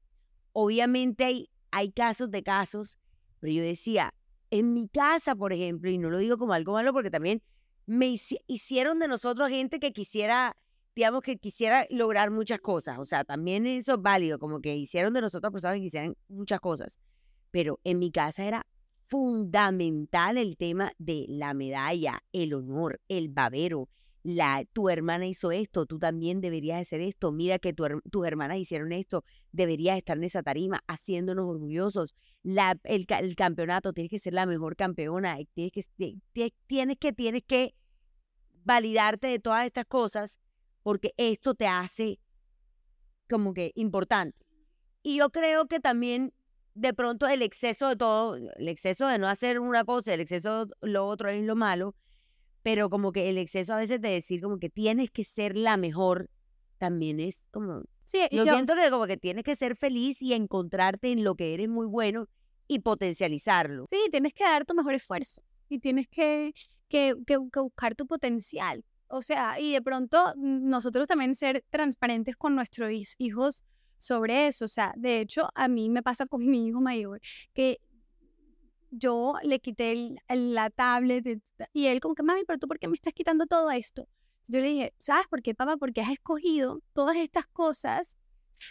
Obviamente 0.54 1.24
hay, 1.26 1.50
hay 1.72 1.92
casos 1.92 2.30
de 2.32 2.44
casos, 2.44 2.98
pero 3.40 3.54
yo 3.54 3.64
decía, 3.64 4.14
en 4.50 4.74
mi 4.74 4.88
casa, 4.88 5.36
por 5.36 5.54
ejemplo, 5.54 5.90
y 5.90 5.98
no 5.98 6.10
lo 6.10 6.18
digo 6.20 6.38
como 6.38 6.54
algo 6.54 6.74
malo 6.74 6.94
porque 6.94 7.10
también 7.12 7.42
me 7.86 8.08
hici- 8.08 8.42
hicieron 8.48 9.00
de 9.00 9.08
nosotros 9.08 9.50
gente 9.50 9.80
que 9.80 9.94
quisiera, 9.94 10.56
digamos, 10.96 11.22
que 11.22 11.38
quisiera 11.38 11.88
lograr 11.90 12.32
muchas 12.32 12.60
cosas. 12.60 13.00
O 13.00 13.06
sea, 13.06 13.24
también 13.24 13.66
eso 13.66 13.94
es 13.96 14.02
válido, 14.02 14.40
como 14.40 14.62
que 14.62 14.76
hicieron 14.76 15.14
de 15.14 15.22
nosotros 15.22 15.52
personas 15.52 15.76
que 15.78 15.84
quisieran 15.84 16.16
muchas 16.28 16.60
cosas. 16.60 17.00
Pero 17.52 17.80
en 17.84 18.00
mi 18.00 18.12
casa 18.12 18.46
era 18.46 18.66
fundamental 19.08 20.38
el 20.38 20.56
tema 20.56 20.94
de 20.98 21.26
la 21.28 21.54
medalla, 21.54 22.24
el 22.32 22.54
honor, 22.54 23.02
el 23.10 23.28
babero. 23.30 23.90
La, 24.24 24.64
tu 24.74 24.90
hermana 24.90 25.26
hizo 25.26 25.52
esto, 25.52 25.88
tú 25.88 25.98
también 25.98 26.42
deberías 26.42 26.80
hacer 26.82 27.02
esto. 27.02 27.32
Mira 27.32 27.58
que 27.58 27.74
tu 27.74 27.86
tus 28.12 28.26
hermanas 28.28 28.58
hicieron 28.58 28.92
esto, 28.92 29.24
deberías 29.52 29.98
estar 29.98 30.18
en 30.18 30.24
esa 30.26 30.44
tarima 30.44 30.84
haciéndonos 30.88 31.46
orgullosos. 31.48 32.14
El, 32.44 33.06
ca- 33.08 33.20
el 33.20 33.36
campeonato, 33.36 33.94
tienes 33.94 34.12
que 34.12 34.20
ser 34.20 34.34
la 34.34 34.46
mejor 34.46 34.76
campeona, 34.76 35.38
tienes 35.54 35.72
que, 35.72 35.84
ti- 35.96 36.22
ti- 36.34 36.54
tienes 36.68 36.98
que, 37.00 37.14
tienes 37.14 37.42
que 37.48 37.74
validarte 38.64 39.28
de 39.28 39.40
todas 39.40 39.66
estas 39.66 39.86
cosas 39.86 40.40
porque 40.84 41.14
esto 41.18 41.56
te 41.56 41.68
hace 41.68 42.20
como 43.30 43.54
que 43.54 43.72
importante. 43.76 44.38
Y 45.04 45.18
yo 45.18 45.30
creo 45.32 45.68
que 45.68 45.80
también 45.80 46.34
de 46.74 46.94
pronto 46.94 47.28
el 47.28 47.42
exceso 47.42 47.90
de 47.90 47.96
todo, 47.96 48.36
el 48.36 48.68
exceso 48.68 49.08
de 49.08 49.18
no 49.18 49.28
hacer 49.28 49.60
una 49.60 49.84
cosa, 49.84 50.14
el 50.14 50.22
exceso 50.22 50.66
de 50.68 50.74
lo 50.82 51.08
otro 51.08 51.30
es 51.30 51.44
lo 51.44 51.56
malo, 51.56 51.96
pero 52.64 52.90
como 52.90 53.12
que 53.12 53.30
el 53.30 53.38
exceso 53.38 53.74
a 53.74 53.78
veces 53.78 54.02
de 54.02 54.10
decir 54.10 54.42
como 54.42 54.58
que 54.60 54.70
tienes 54.70 55.10
que 55.12 55.24
ser 55.24 55.58
la 55.58 55.78
mejor 55.78 56.30
también 56.78 57.20
es 57.20 57.44
como, 57.52 57.84
Sí, 58.06 58.20
y 58.30 58.38
yo 58.38 58.44
siento 58.46 58.76
que 58.76 58.90
como 58.90 59.06
que 59.08 59.18
tienes 59.18 59.44
que 59.44 59.56
ser 59.56 59.76
feliz 59.76 60.22
y 60.22 60.34
encontrarte 60.34 61.12
en 61.12 61.24
lo 61.24 61.36
que 61.36 61.54
eres 61.54 61.70
muy 61.70 61.86
bueno 61.88 62.28
y 62.68 62.80
potencializarlo. 62.80 63.86
Sí, 63.90 63.98
tienes 64.12 64.34
que 64.34 64.44
dar 64.44 64.66
tu 64.66 64.74
mejor 64.74 64.94
esfuerzo 64.94 65.42
y 65.70 65.80
tienes 65.80 66.08
que, 66.08 66.54
que, 66.90 67.16
que- 67.26 67.38
que 67.52 67.60
buscar 67.60 67.96
tu 67.96 68.06
potencial. 68.08 68.84
O 69.08 69.22
sea, 69.22 69.60
y 69.60 69.74
de 69.74 69.82
pronto 69.82 70.34
mm, 70.36 70.70
nosotros 70.70 71.08
también 71.08 71.36
ser 71.36 71.64
transparentes 71.70 72.36
con 72.38 72.56
nuestros 72.56 72.92
hijos 73.18 73.64
sobre 73.98 74.48
eso. 74.48 74.66
O 74.66 74.68
sea, 74.70 74.94
de 74.98 75.20
hecho, 75.20 75.50
a 75.56 75.68
mí 75.68 75.90
me 75.90 76.02
pasa 76.02 76.26
con 76.26 76.46
mi 76.50 76.68
hijo 76.68 76.82
mayor 76.82 77.20
que 77.54 77.80
yo 78.92 79.34
le 79.44 79.60
quité 79.60 79.92
el- 79.94 80.20
el- 80.28 80.54
la 80.54 80.70
tablet 80.70 81.42
y 81.74 81.86
él 81.88 82.00
como 82.02 82.14
que, 82.16 82.24
mami, 82.24 82.44
pero 82.46 82.60
tú 82.60 82.68
por 82.68 82.78
qué 82.78 82.88
me 82.88 82.94
estás 82.96 83.14
quitando 83.14 83.46
todo 83.48 83.72
esto? 83.72 84.08
Yo 84.48 84.60
le 84.60 84.68
dije, 84.68 84.94
¿sabes 85.00 85.28
por 85.28 85.42
qué, 85.42 85.56
papá? 85.56 85.78
Porque 85.78 86.02
has 86.02 86.10
escogido 86.12 86.82
todas 86.94 87.16
estas 87.16 87.48
cosas 87.48 88.18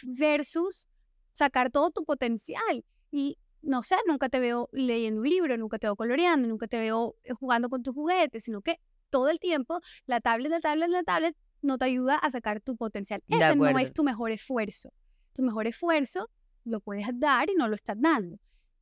versus 0.03 0.87
sacar 1.33 1.69
todo 1.71 1.91
tu 1.91 2.03
potencial. 2.03 2.85
Y 3.11 3.37
no 3.61 3.83
sé, 3.83 3.95
nunca 4.07 4.29
te 4.29 4.39
veo 4.39 4.69
leyendo 4.71 5.21
un 5.21 5.27
libro, 5.29 5.57
nunca 5.57 5.79
te 5.79 5.87
veo 5.87 5.95
coloreando, 5.95 6.47
nunca 6.47 6.67
te 6.67 6.77
veo 6.77 7.15
eh, 7.23 7.33
jugando 7.33 7.69
con 7.69 7.83
tus 7.83 7.93
juguetes, 7.93 8.43
sino 8.43 8.61
que 8.61 8.79
todo 9.09 9.29
el 9.29 9.39
tiempo 9.39 9.79
la 10.05 10.21
tablet, 10.21 10.51
la 10.51 10.59
tablet, 10.61 10.89
la 10.89 11.03
tablet 11.03 11.35
no 11.61 11.77
te 11.77 11.85
ayuda 11.85 12.15
a 12.15 12.31
sacar 12.31 12.61
tu 12.61 12.75
potencial. 12.75 13.21
Ese 13.27 13.55
no 13.55 13.79
es 13.79 13.93
tu 13.93 14.03
mejor 14.03 14.31
esfuerzo. 14.31 14.91
Tu 15.33 15.43
mejor 15.43 15.67
esfuerzo 15.67 16.29
lo 16.63 16.79
puedes 16.79 17.07
dar 17.19 17.49
y 17.49 17.55
no 17.55 17.67
lo 17.67 17.75
estás 17.75 17.95
dando. 17.99 18.37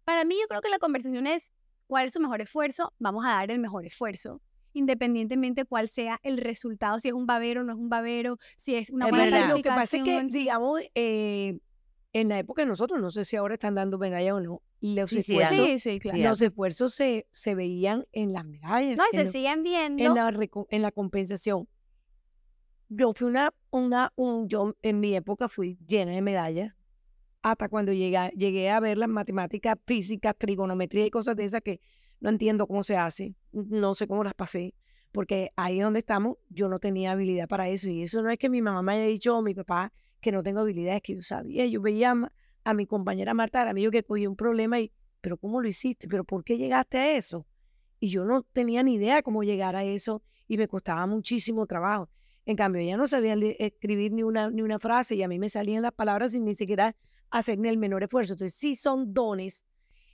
Para 0.10 0.26
mí 0.26 0.36
yo 0.42 0.48
creo 0.48 0.62
que 0.62 0.70
la 0.70 0.80
conversación 0.80 1.28
es 1.28 1.52
cuál 1.86 2.08
es 2.08 2.14
su 2.14 2.20
mejor 2.20 2.42
esfuerzo, 2.42 2.92
vamos 2.98 3.24
a 3.26 3.30
dar 3.30 3.52
el 3.52 3.60
mejor 3.60 3.86
esfuerzo, 3.86 4.42
independientemente 4.74 5.66
cuál 5.66 5.88
sea 5.88 6.20
el 6.24 6.40
resultado, 6.40 7.00
si 7.00 7.10
es 7.10 7.14
un 7.14 7.28
babero 7.28 7.62
o 7.62 7.64
no 7.64 7.74
es 7.74 7.78
un 7.78 7.90
babero, 7.90 8.38
si 8.58 8.74
es 8.74 8.90
una 8.90 9.06
Es 9.06 9.12
buena 9.12 9.26
verdad. 9.26 9.50
Lo 9.50 9.62
que 9.62 9.70
pasa 9.70 9.98
es 9.98 10.04
que, 10.04 10.24
digamos, 10.24 10.82
eh, 10.96 11.60
en 12.14 12.28
la 12.28 12.40
época 12.40 12.64
de 12.64 12.66
nosotros, 12.68 13.00
no 13.00 13.12
sé 13.12 13.24
si 13.24 13.36
ahora 13.36 13.54
están 13.54 13.76
dando 13.76 14.00
medalla 14.00 14.34
o 14.34 14.40
no, 14.40 14.64
los 14.82 15.12
Sí, 15.12 15.20
esfuerzos, 15.20 15.68
Sí, 15.68 15.78
sí, 15.78 16.00
claro. 16.00 16.18
Sí, 16.18 16.24
los 16.24 16.42
esfuerzos 16.42 16.92
se, 16.96 17.28
se 17.30 17.54
veían 17.54 18.08
en 18.12 18.34
las 18.34 18.46
medallas, 18.46 18.98
No, 18.98 19.04
y 19.12 19.16
se 19.16 19.26
lo- 19.26 19.32
siguen 19.32 19.62
viendo. 19.62 20.04
en 20.04 20.16
la, 20.16 20.50
en 20.72 20.82
la 20.82 20.92
compensación. 20.92 21.68
Yo 22.88 23.12
fui 23.14 23.28
una, 23.28 23.54
una, 23.70 24.12
un, 24.16 24.50
yo 24.50 24.76
en 24.82 25.00
mi 25.00 25.16
época 25.16 25.48
fui 25.48 25.78
llena 25.88 26.14
de 26.14 26.22
medallas, 26.24 26.74
hasta 27.42 27.70
cuando 27.70 27.94
llegué, 27.94 28.32
llegué 28.36 28.70
a 28.70 28.80
ver 28.80 28.98
las 28.98 29.10
matemáticas, 29.10 29.76
físicas, 29.86 30.36
trigonometría 30.38 31.06
y 31.06 31.10
cosas 31.10 31.36
de 31.36 31.46
esas 31.46 31.62
que 31.62 31.80
no 32.20 32.30
entiendo 32.30 32.68
cómo 32.68 32.84
se 32.84 32.98
hace, 32.98 33.36
no 33.52 33.94
sé 33.94 34.08
cómo 34.08 34.24
las 34.24 34.34
pasé, 34.34 34.74
porque 35.12 35.52
ahí 35.56 35.80
donde 35.80 36.00
estamos 36.00 36.38
yo 36.50 36.68
no 36.68 36.80
tenía 36.80 37.12
habilidad 37.12 37.48
para 37.48 37.70
eso 37.70 37.90
y 37.90 38.04
eso 38.04 38.22
no 38.22 38.30
es 38.30 38.38
que 38.38 38.50
mi 38.50 38.62
mamá 38.62 38.82
me 38.82 38.94
haya 38.94 39.06
dicho 39.06 39.38
o 39.38 39.42
mi 39.42 39.56
papá 39.56 39.94
que 40.20 40.32
no 40.32 40.44
tengo 40.44 40.60
habilidades 40.60 41.02
que 41.02 41.16
yo 41.16 41.22
sabía, 41.22 41.66
yo 41.66 41.82
veía 41.82 42.14
a 42.64 42.74
mi 42.74 42.86
compañera 42.86 43.34
Marta 43.34 43.62
Aramillo 43.62 43.90
que 43.90 44.04
cogí 44.04 44.28
un 44.28 44.36
problema 44.36 44.80
y, 44.80 44.92
pero 45.22 45.38
¿cómo 45.38 45.62
lo 45.62 45.68
hiciste? 45.68 46.08
¿Pero 46.08 46.24
por 46.26 46.44
qué 46.44 46.58
llegaste 46.58 46.98
a 46.98 47.16
eso? 47.16 47.48
Y 48.02 48.10
yo 48.10 48.26
no 48.26 48.44
tenía 48.44 48.84
ni 48.84 48.96
idea 48.96 49.22
cómo 49.22 49.44
llegar 49.44 49.76
a 49.76 49.84
eso 49.84 50.22
y 50.48 50.58
me 50.58 50.68
costaba 50.68 51.06
muchísimo 51.06 51.66
trabajo. 51.68 52.10
En 52.46 52.56
cambio, 52.56 52.82
ella 52.82 52.98
no 52.98 53.08
sabía 53.08 53.36
escribir 53.60 54.12
ni 54.12 54.24
una, 54.24 54.50
ni 54.50 54.62
una 54.62 54.80
frase 54.80 55.16
y 55.16 55.24
a 55.24 55.28
mí 55.28 55.38
me 55.38 55.50
salían 55.50 55.84
las 55.84 55.92
palabras 55.92 56.32
sin 56.32 56.46
ni 56.46 56.56
siquiera 56.56 56.96
hacer 57.32 57.60
ni 57.60 57.70
el 57.70 57.78
menor 57.78 58.04
esfuerzo. 58.04 58.34
Entonces, 58.34 58.58
sí 58.58 58.76
son 58.76 59.14
dones. 59.14 59.66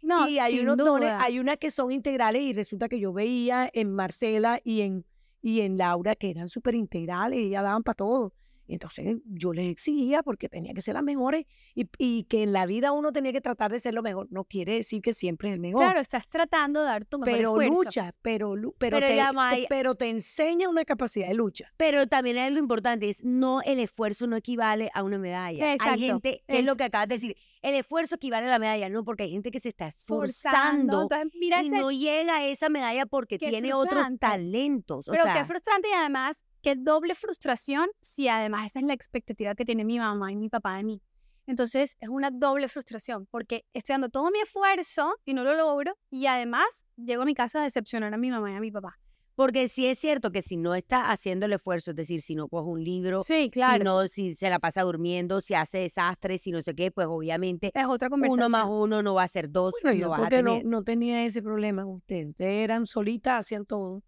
No, 0.02 0.28
y 0.30 0.38
hay 0.38 0.60
unos 0.60 0.78
dones, 0.78 1.12
hay 1.12 1.40
unas 1.40 1.58
que 1.58 1.72
son 1.72 1.92
integrales 1.92 2.42
y 2.42 2.54
resulta 2.54 2.88
que 2.88 3.00
yo 3.00 3.12
veía 3.12 3.70
en 3.74 3.92
Marcela 3.92 4.60
y 4.64 4.82
en, 4.82 5.04
y 5.42 5.62
en 5.62 5.78
Laura 5.78 6.16
que 6.16 6.30
eran 6.30 6.48
súper 6.48 6.76
integrales 6.76 7.50
ya 7.50 7.64
daban 7.64 7.82
para 7.82 7.96
todo. 7.96 8.34
Entonces 8.68 9.18
yo 9.26 9.54
les 9.54 9.68
exigía 9.72 10.24
porque 10.24 10.50
tenía 10.50 10.74
que 10.74 10.82
ser 10.82 10.94
las 10.96 11.04
mejores 11.04 11.46
y, 11.76 11.88
y 11.98 12.24
que 12.24 12.44
en 12.44 12.54
la 12.54 12.66
vida 12.66 12.92
uno 12.92 13.12
tenía 13.12 13.32
que 13.32 13.42
tratar 13.42 13.72
de 13.72 13.80
ser 13.80 13.94
lo 13.94 14.02
mejor. 14.02 14.28
No 14.32 14.44
quiere 14.46 14.74
decir 14.74 15.02
que 15.02 15.14
siempre 15.14 15.50
es 15.50 15.56
el 15.56 15.60
mejor. 15.62 15.82
Claro, 15.84 16.00
estás 16.00 16.28
tratando 16.28 16.80
de 16.82 16.86
dar 16.88 17.06
tu 17.06 17.20
mejor 17.20 17.34
pero 17.34 17.50
esfuerzo. 17.52 17.74
lucha, 17.84 18.16
pero, 18.22 18.56
lu- 18.56 18.74
pero, 18.78 18.98
Pero 19.00 19.08
te, 19.08 19.34
May- 19.34 19.66
pero 19.70 19.94
te 19.96 20.10
enseña 20.10 20.68
una 20.70 20.86
capacidad 20.86 21.28
de 21.28 21.34
lucha. 21.36 21.72
Pero 21.78 22.08
también 22.08 22.38
es 22.38 22.52
lo 22.52 22.60
importante, 22.60 23.10
es 23.10 23.24
no 23.24 23.62
el 23.62 23.80
esfuerzo 23.80 24.28
no 24.28 24.36
equivale 24.36 24.90
a 24.94 25.04
una 25.04 25.18
medalla. 25.18 25.74
Exacto, 25.74 25.94
Hay 25.94 26.00
gente, 26.00 26.44
que 26.48 26.60
es 26.60 26.66
lo 26.66 26.76
que 26.76 26.84
acabas 26.86 27.08
de 27.08 27.16
decir, 27.16 27.36
el 27.62 27.76
esfuerzo 27.76 28.16
equivale 28.16 28.46
a 28.48 28.50
la 28.50 28.60
medalla, 28.60 28.90
no, 28.90 29.04
porque 29.04 29.24
hay 29.24 29.32
gente 29.32 29.50
que 29.52 29.60
se 29.60 29.70
está 29.70 29.92
Forzando. 29.92 30.26
esforzando 30.26 31.02
Entonces, 31.04 31.40
mira 31.40 31.64
y 31.64 31.68
ese, 31.68 31.76
no 31.78 31.92
llega 31.92 32.36
a 32.38 32.46
esa 32.48 32.70
medalla 32.70 33.06
porque 33.06 33.40
tiene 33.40 33.74
otros 33.74 34.06
talentos. 34.20 35.08
O 35.08 35.12
pero 35.12 35.24
sea, 35.24 35.34
qué 35.34 35.46
frustrante 35.46 35.90
y 35.90 35.94
además, 35.94 36.44
qué 36.66 36.76
doble 36.76 37.14
frustración 37.14 37.88
si 38.02 38.28
además 38.28 38.66
esa 38.66 38.80
es 38.80 38.86
la 38.86 38.94
expectativa 38.94 39.54
que 39.54 39.66
tiene 39.66 39.86
mi 39.86 40.00
mamá 40.00 40.32
y 40.32 40.36
mi 40.36 40.50
papá 40.50 40.78
de 40.78 40.84
mí. 40.84 41.00
Entonces, 41.46 41.96
es 42.00 42.10
una 42.10 42.32
doble 42.32 42.68
frustración 42.68 43.28
porque 43.30 43.66
estoy 43.72 43.94
dando 43.94 44.10
todo 44.10 44.32
mi 44.32 44.40
esfuerzo 44.40 45.14
y 45.26 45.36
no 45.36 45.44
lo 45.44 45.54
logro 45.54 45.94
y 46.10 46.26
además 46.26 46.66
llego 46.98 47.22
a 47.22 47.26
mi 47.26 47.36
casa 47.36 47.60
a 47.60 47.64
decepcionar 47.64 48.12
a 48.14 48.18
mi 48.18 48.32
mamá 48.32 48.52
y 48.52 48.56
a 48.56 48.60
mi 48.60 48.72
papá. 48.72 48.98
porque 49.36 49.68
sí 49.68 49.86
es 49.86 50.00
cierto 50.00 50.32
que 50.32 50.42
si 50.42 50.56
no 50.58 50.74
está 50.74 51.12
haciendo 51.12 51.46
el 51.46 51.54
esfuerzo, 51.54 51.92
es 51.92 51.98
decir, 51.98 52.22
si 52.22 52.34
no 52.36 52.48
coge 52.48 52.68
un 52.70 52.84
libro, 52.84 53.22
Sí, 53.22 53.44
si 53.44 53.50
claro. 53.52 53.84
no, 53.84 54.08
si 54.08 54.34
se 54.34 54.50
la 54.50 54.58
pasa 54.60 54.82
durmiendo, 54.84 55.42
si 55.42 55.54
hace 55.54 55.80
desastres, 55.80 56.42
si 56.42 56.52
no 56.52 56.62
sé 56.64 56.74
qué, 56.74 56.90
pues 56.90 57.06
obviamente 57.08 57.70
es 57.76 57.86
otra 57.86 58.10
conversación. 58.10 58.46
uno 58.48 58.50
más 58.58 58.66
uno 58.68 59.04
no 59.04 59.14
va 59.14 59.24
a 59.24 59.28
ser 59.28 59.52
dos, 59.52 59.74
Bueno, 59.84 59.94
no 59.96 60.02
yo 60.02 60.10
vas 60.10 60.20
a 60.20 60.22
porque 60.24 60.42
no, 60.42 60.52
tener. 60.54 60.66
no 60.66 60.84
tenía 60.84 61.26
ese 61.26 61.44
problema 61.44 61.84
con 61.84 61.96
ustedes. 61.98 62.30
Ustedes 62.30 62.64
eran 62.64 62.88
solitas, 62.88 63.42
hacían 63.42 63.66
todo. 63.66 64.02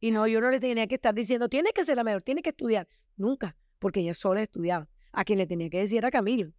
Y 0.00 0.10
no, 0.10 0.26
yo 0.26 0.40
no 0.40 0.50
le 0.50 0.60
tenía 0.60 0.86
que 0.86 0.94
estar 0.96 1.14
diciendo, 1.14 1.48
tienes 1.48 1.72
que 1.72 1.84
ser 1.84 1.96
la 1.96 2.04
mejor, 2.04 2.22
tienes 2.22 2.42
que 2.42 2.50
estudiar. 2.50 2.88
Nunca, 3.16 3.56
porque 3.78 4.00
ella 4.00 4.14
sola 4.14 4.42
estudiaba. 4.42 4.88
A 5.12 5.24
quien 5.24 5.38
le 5.38 5.46
tenía 5.46 5.68
que 5.68 5.78
decir 5.78 5.98
era 5.98 6.10
Camilo. 6.10 6.52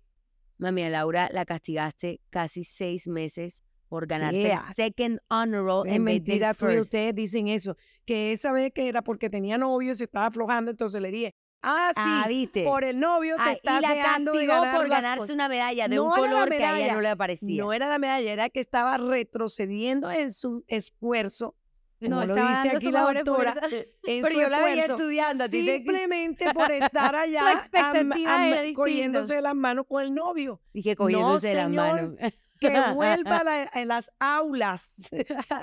Mami, 0.58 0.84
a 0.84 0.90
Laura 0.90 1.30
la 1.32 1.44
castigaste 1.46 2.22
casi 2.30 2.64
seis 2.64 3.08
meses 3.08 3.64
por 3.88 4.06
ganarse 4.08 4.52
el 4.54 4.60
second 4.76 5.20
honor 5.30 5.66
roll 5.66 5.88
Es 5.88 5.96
en 5.96 6.04
mentira 6.04 6.54
first. 6.54 6.84
ustedes 6.84 7.16
dicen 7.16 7.48
eso. 7.48 7.76
Que 8.06 8.32
esa 8.32 8.52
vez 8.52 8.72
que 8.72 8.88
era 8.88 9.02
porque 9.02 9.30
tenía 9.30 9.58
novio, 9.58 9.96
se 9.96 10.04
estaba 10.04 10.28
aflojando, 10.28 10.70
entonces 10.72 11.02
le 11.02 11.10
dije, 11.12 11.34
ah, 11.64 11.92
sí, 11.96 12.02
Ah, 12.06 12.26
¿viste? 12.30 12.64
por 12.64 12.84
el 12.84 13.00
novio 13.00 13.36
te 13.38 13.42
Ah, 13.42 13.52
estás 13.54 13.80
y 13.80 13.82
la 13.82 13.94
dejando 13.96 14.32
de 14.34 14.38
castigó 14.46 14.62
ganar 14.62 14.78
por 14.78 14.90
ganarse 14.90 15.18
cosas". 15.18 15.34
una 15.34 15.50
medalla 15.50 15.88
de 15.88 16.00
un 16.00 16.08
No 16.10 16.14
color 16.16 16.50
que 16.50 16.56
a 16.58 16.58
ella 16.58 16.74
medalla, 16.76 16.94
no 16.94 17.02
le 17.02 17.10
aparecía. 17.10 17.64
No 17.64 17.74
era 17.74 17.88
la 17.90 17.98
medalla, 17.98 18.32
era 18.32 18.50
que 18.50 18.60
estaba 18.60 18.98
retrocediendo 18.98 20.12
en 20.12 20.32
su 20.32 20.64
esfuerzo. 20.68 21.56
No, 22.02 22.26
lo 22.26 22.34
dice 22.36 22.70
aquí 22.76 22.92
la 22.92 23.14
doctora, 23.14 23.54
en 24.04 24.22
Pero 24.24 24.28
su 24.36 24.42
yo 24.42 24.50
la 24.50 24.62
veía 24.66 24.86
estudiando, 24.86 25.44
te- 25.46 25.50
simplemente 25.78 26.54
por 26.54 26.72
estar 26.72 27.16
allá 27.16 27.62
am- 27.74 28.74
cogiéndose 28.74 29.40
las 29.42 29.56
manos 29.56 29.86
con 29.88 30.02
el 30.04 30.14
novio. 30.14 30.62
Dije 30.74 30.96
cogiéndose 30.96 31.48
de 31.50 31.54
las 31.56 31.66
señor. 31.68 32.02
manos. 32.18 32.34
Que 32.60 32.80
vuelva 32.94 33.38
a, 33.38 33.44
la- 33.44 33.64
a 33.64 33.86
las 33.86 34.12
aulas. 34.20 35.10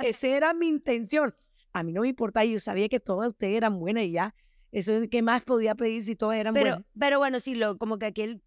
Esa 0.03 0.27
era 0.29 0.53
mi 0.55 0.69
intención. 0.69 1.35
A 1.73 1.83
mí 1.83 1.93
no 1.93 2.01
me 2.03 2.09
importa, 2.09 2.45
yo 2.45 2.59
sabía 2.59 2.89
que 2.89 2.99
todas 3.01 3.29
ustedes 3.29 3.57
eran 3.57 3.79
buenas 3.79 4.05
y 4.05 4.13
ya. 4.13 4.35
Eso, 4.73 4.93
¿qué 5.11 5.23
más 5.23 5.43
podía 5.45 5.75
pedir 5.75 6.03
si 6.03 6.15
todas 6.17 6.37
eran 6.39 6.55
Pero, 6.55 6.71
buenas? 6.71 6.87
pero 6.99 7.19
bueno, 7.19 7.41
sí, 7.41 7.55
lo, 7.55 7.79
como 7.79 7.99
que 7.99 8.07
aquí 8.07 8.23
el, 8.23 8.43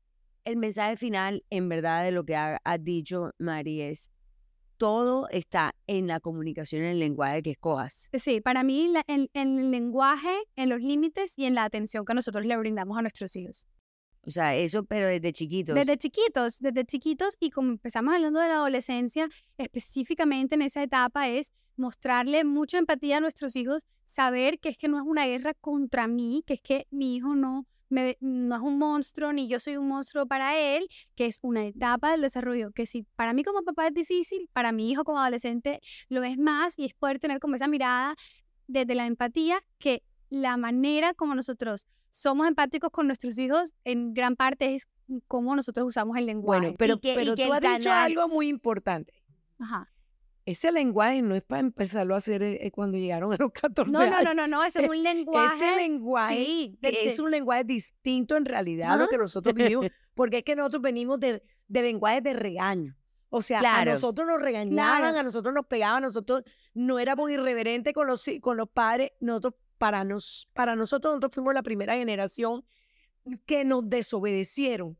el 0.46 0.58
mensaje 0.58 0.96
final, 0.98 1.44
en 1.50 1.68
verdad, 1.70 2.04
de 2.04 2.12
lo 2.12 2.26
que 2.26 2.36
ha, 2.36 2.60
ha 2.64 2.78
dicho 2.78 3.32
Mari 3.40 3.82
es, 3.82 4.12
todo 4.82 5.30
está 5.30 5.76
en 5.86 6.08
la 6.08 6.20
comunicación, 6.20 6.82
en 6.82 6.88
el 6.94 7.00
lenguaje 7.00 7.44
que 7.44 7.52
escojas. 7.52 8.10
Sí, 8.18 8.42
para 8.42 8.64
mí 8.64 8.88
la- 8.88 9.04
en, 9.06 9.30
en 9.36 9.60
el 9.60 9.70
lenguaje, 9.70 10.36
en 10.56 10.70
los 10.70 10.82
límites 10.82 11.38
y 11.38 11.46
en 11.46 11.54
la 11.54 11.66
atención 11.66 12.04
que 12.04 12.16
nosotros 12.16 12.44
le 12.48 12.58
brindamos 12.58 12.98
a 12.98 13.02
nuestros 13.04 13.36
hijos. 13.36 13.68
O 14.26 14.32
sea, 14.32 14.56
eso, 14.56 14.84
pero 14.84 15.08
desde 15.08 15.34
chiquitos. 15.34 15.76
Desde 15.76 15.98
chiquitos, 16.00 16.58
desde 16.60 16.84
chiquitos 16.86 17.38
y 17.40 17.52
como 17.52 17.70
empezamos 17.74 18.16
hablando 18.16 18.40
de 18.40 18.48
la 18.48 18.56
adolescencia, 18.56 19.30
específicamente 19.60 20.56
en 20.56 20.64
esa 20.64 20.82
etapa 20.82 21.30
es 21.30 21.52
mostrarle 21.78 22.44
mucha 22.44 22.80
empatía 22.80 23.18
a 23.18 23.20
nuestros 23.20 23.56
hijos, 23.56 23.84
saber 24.08 24.58
que 24.60 24.70
es 24.70 24.80
que 24.80 24.88
no 24.88 24.98
es 24.98 25.04
una 25.06 25.28
guerra 25.28 25.54
contra 25.54 26.08
mí, 26.08 26.44
que 26.48 26.56
es 26.56 26.62
que 26.64 26.88
mi 26.90 27.16
hijo 27.18 27.36
no, 27.36 27.68
me, 27.92 28.18
no 28.22 28.56
es 28.56 28.62
un 28.62 28.78
monstruo 28.80 29.32
ni 29.34 29.48
yo 29.48 29.60
soy 29.60 29.78
un 29.78 29.88
monstruo 29.88 30.26
para 30.26 30.58
él, 30.58 30.88
que 31.16 31.26
es 31.28 31.40
una 31.42 31.66
etapa 31.66 32.12
del 32.12 32.22
desarrollo, 32.22 32.72
que 32.72 32.86
si 32.86 33.04
para 33.16 33.34
mí 33.34 33.44
como 33.44 33.62
papá 33.64 33.88
es 33.88 33.94
difícil, 33.94 34.50
para 34.54 34.72
mi 34.72 34.90
hijo 34.90 35.04
como 35.04 35.20
adolescente 35.20 35.80
lo 36.10 36.24
es 36.24 36.38
más 36.38 36.74
y 36.78 36.86
es 36.86 36.94
poder 36.94 37.20
tener 37.20 37.40
como 37.40 37.56
esa 37.56 37.68
mirada 37.68 38.16
desde 38.68 38.96
la 38.96 39.06
empatía 39.06 39.62
que 39.78 40.04
la 40.30 40.56
manera 40.58 41.14
como 41.14 41.36
nosotros 41.36 41.88
somos 42.10 42.48
empáticos 42.48 42.90
con 42.92 43.08
nuestros 43.08 43.38
hijos 43.38 43.74
en 43.84 44.14
gran 44.14 44.36
parte 44.36 44.76
es 44.76 44.88
cómo 45.28 45.56
nosotros 45.56 45.86
usamos 45.88 46.16
el 46.18 46.26
lenguaje. 46.26 46.62
Bueno, 46.62 46.76
pero, 46.78 47.00
que- 47.00 47.14
pero 47.16 47.36
tú 47.36 47.54
has 47.54 47.60
dicho 47.78 47.92
algo 47.92 48.28
muy 48.30 48.48
importante. 48.48 49.14
Ajá. 49.60 49.91
Ese 50.52 50.72
lenguaje 50.72 51.22
no 51.22 51.36
es 51.36 51.42
para 51.44 51.60
empezarlo 51.62 52.14
a 52.14 52.18
hacer 52.18 52.42
eh, 52.44 52.66
eh, 52.66 52.72
cuando 52.72 52.98
llegaron 52.98 53.34
a 53.34 53.38
los 53.38 53.52
14 53.54 53.92
No, 53.92 54.00
no, 54.00 54.06
años. 54.16 54.24
no, 54.24 54.34
no, 54.34 54.48
no, 54.48 54.64
ese 54.64 54.84
es 54.84 54.90
un 54.90 55.02
lenguaje. 55.04 55.56
Ese 55.56 55.76
lenguaje 55.76 56.36
sí, 56.36 56.80
es 56.82 57.20
un 57.20 57.32
lenguaje 57.32 57.64
distinto 57.64 58.38
en 58.38 58.46
realidad 58.46 58.94
a 58.94 58.98
lo 58.98 59.08
que 59.08 59.18
nosotros 59.18 59.54
vivimos, 59.56 59.88
porque 60.14 60.38
es 60.38 60.44
que 60.44 60.56
nosotros 60.56 60.82
venimos 60.82 61.20
de, 61.20 61.42
de 61.68 61.82
lenguaje 61.82 62.22
de 62.22 62.34
regaño. 62.34 62.96
O 63.30 63.42
sea, 63.42 63.60
Claro. 63.60 63.92
a 63.92 63.94
nosotros 63.94 64.28
nos 64.28 64.42
regañaban, 64.42 65.02
Claro. 65.02 65.18
a 65.20 65.24
nosotros 65.24 65.54
nos 65.54 65.66
pegaban, 65.66 66.04
nosotros 66.04 66.44
no 66.74 67.00
éramos 67.00 67.32
irreverentes 67.32 67.94
con 67.94 68.06
los, 68.08 68.26
con 68.42 68.58
los 68.58 68.68
padres. 68.70 69.12
Nosotros, 69.22 69.54
para, 69.78 70.04
nos, 70.04 70.50
para 70.54 70.76
nosotros, 70.76 71.12
nosotros 71.14 71.32
fuimos 71.34 71.54
la 71.54 71.64
primera 71.64 71.96
generación 71.96 72.66
que 73.46 73.64
nos 73.64 73.90
desobedecieron 73.90 74.98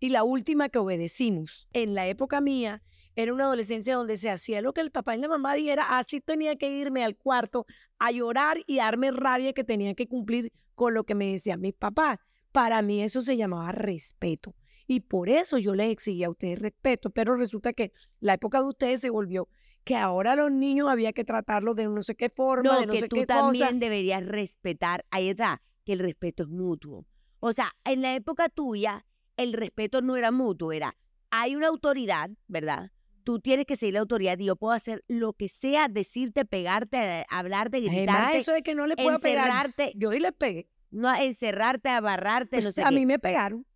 y 0.00 0.08
la 0.08 0.22
última 0.24 0.68
que 0.70 0.78
obedecimos. 0.78 1.68
En 1.74 1.94
la 1.94 2.06
época 2.06 2.40
mía, 2.40 2.82
era 3.16 3.32
una 3.32 3.44
adolescencia 3.44 3.94
donde 3.96 4.16
se 4.16 4.30
hacía 4.30 4.60
lo 4.62 4.72
que 4.72 4.80
el 4.80 4.90
papá 4.90 5.16
y 5.16 5.20
la 5.20 5.28
mamá 5.28 5.54
dijera, 5.54 5.98
así 5.98 6.20
tenía 6.20 6.56
que 6.56 6.70
irme 6.70 7.04
al 7.04 7.16
cuarto 7.16 7.66
a 7.98 8.10
llorar 8.10 8.58
y 8.66 8.76
darme 8.76 9.10
rabia 9.10 9.52
que 9.52 9.64
tenía 9.64 9.94
que 9.94 10.08
cumplir 10.08 10.52
con 10.74 10.94
lo 10.94 11.04
que 11.04 11.14
me 11.14 11.30
decían 11.30 11.60
mis 11.60 11.74
papás. 11.74 12.18
Para 12.52 12.82
mí 12.82 13.02
eso 13.02 13.20
se 13.20 13.36
llamaba 13.36 13.72
respeto. 13.72 14.54
Y 14.86 15.00
por 15.00 15.28
eso 15.28 15.58
yo 15.58 15.74
les 15.74 15.90
exigía 15.90 16.26
a 16.26 16.30
ustedes 16.30 16.58
respeto, 16.58 17.10
pero 17.10 17.34
resulta 17.36 17.72
que 17.72 17.92
la 18.20 18.34
época 18.34 18.60
de 18.60 18.66
ustedes 18.68 19.00
se 19.00 19.10
volvió 19.10 19.48
que 19.84 19.96
ahora 19.96 20.34
los 20.34 20.50
niños 20.50 20.88
había 20.88 21.12
que 21.12 21.24
tratarlos 21.24 21.76
de 21.76 21.84
no 21.86 22.02
sé 22.02 22.14
qué 22.14 22.30
forma, 22.30 22.72
No, 22.72 22.80
de 22.80 22.86
no 22.86 22.92
que 22.92 23.00
sé 23.00 23.08
tú 23.08 23.16
qué 23.16 23.26
también 23.26 23.66
cosa. 23.66 23.78
deberías 23.78 24.24
respetar. 24.26 25.04
Ahí 25.10 25.28
está, 25.28 25.62
que 25.84 25.92
el 25.92 25.98
respeto 25.98 26.42
es 26.44 26.48
mutuo. 26.48 27.06
O 27.40 27.52
sea, 27.52 27.72
en 27.84 28.00
la 28.02 28.14
época 28.14 28.48
tuya, 28.48 29.04
el 29.36 29.52
respeto 29.52 30.00
no 30.00 30.16
era 30.16 30.30
mutuo, 30.30 30.72
era, 30.72 30.96
hay 31.30 31.54
una 31.56 31.68
autoridad, 31.68 32.30
¿verdad? 32.46 32.90
Tú 33.24 33.40
tienes 33.40 33.64
que 33.66 33.74
seguir 33.76 33.94
la 33.94 34.00
autoridad 34.00 34.38
y 34.38 34.44
yo 34.44 34.56
puedo 34.56 34.72
hacer 34.74 35.02
lo 35.08 35.32
que 35.32 35.48
sea, 35.48 35.88
decirte, 35.88 36.44
pegarte, 36.44 36.98
eh, 37.20 37.26
hablarte, 37.30 37.78
Además, 37.78 37.94
gritarte, 37.96 38.36
eso 38.36 38.52
de 38.52 38.62
que 38.62 38.74
no 38.74 38.86
le 38.86 38.96
puedo 38.96 39.18
pegar. 39.18 39.74
Yo 39.96 40.12
y 40.12 40.20
les 40.20 40.32
pegué. 40.32 40.68
no, 40.90 41.12
encerrarte, 41.14 41.88
abarrarte, 41.88 42.60
no 42.60 42.70
sé 42.70 42.82
a 42.82 42.90
qué. 42.90 42.94
mí 42.94 43.06
me 43.06 43.18
pegaron. 43.18 43.66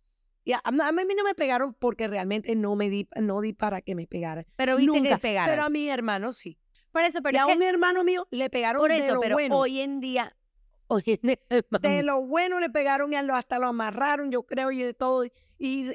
Y 0.45 0.53
a, 0.53 0.61
mí 0.71 1.13
no 1.15 1.23
me 1.23 1.35
pegaron 1.35 1.73
porque 1.73 2.07
realmente 2.07 2.55
no 2.55 2.75
me 2.75 2.89
di, 2.89 3.07
no 3.19 3.41
di 3.41 3.53
para 3.53 3.81
que 3.81 3.93
me 3.95 4.07
pegaran. 4.07 4.45
pero 4.55 4.77
viste 4.77 4.93
que 4.93 4.99
Nunca. 5.01 5.17
pegaron. 5.17 5.51
Pero 5.53 5.63
a 5.65 5.69
mi 5.69 5.89
hermano 5.89 6.31
sí. 6.31 6.57
Por 6.91 7.03
eso, 7.03 7.21
pero 7.21 7.35
y 7.35 7.39
a 7.39 7.45
que- 7.45 7.53
un 7.53 7.61
hermano 7.61 8.03
mío 8.03 8.27
le 8.31 8.49
pegaron 8.49 8.79
Por 8.81 8.89
de 8.91 9.11
lo 9.11 9.19
pero 9.19 9.35
bueno. 9.35 9.57
hoy 9.57 9.79
en 9.81 9.99
día, 9.99 10.35
hoy 10.87 11.03
en 11.05 11.19
día, 11.21 11.37
de 11.81 12.03
lo 12.03 12.21
bueno 12.25 12.59
le 12.59 12.69
pegaron 12.69 13.13
y 13.13 13.15
hasta 13.15 13.59
lo 13.59 13.67
amarraron, 13.67 14.31
yo 14.31 14.43
creo, 14.43 14.71
y 14.71 14.81
de 14.81 14.93
todo. 14.93 15.25
Y, 15.25 15.31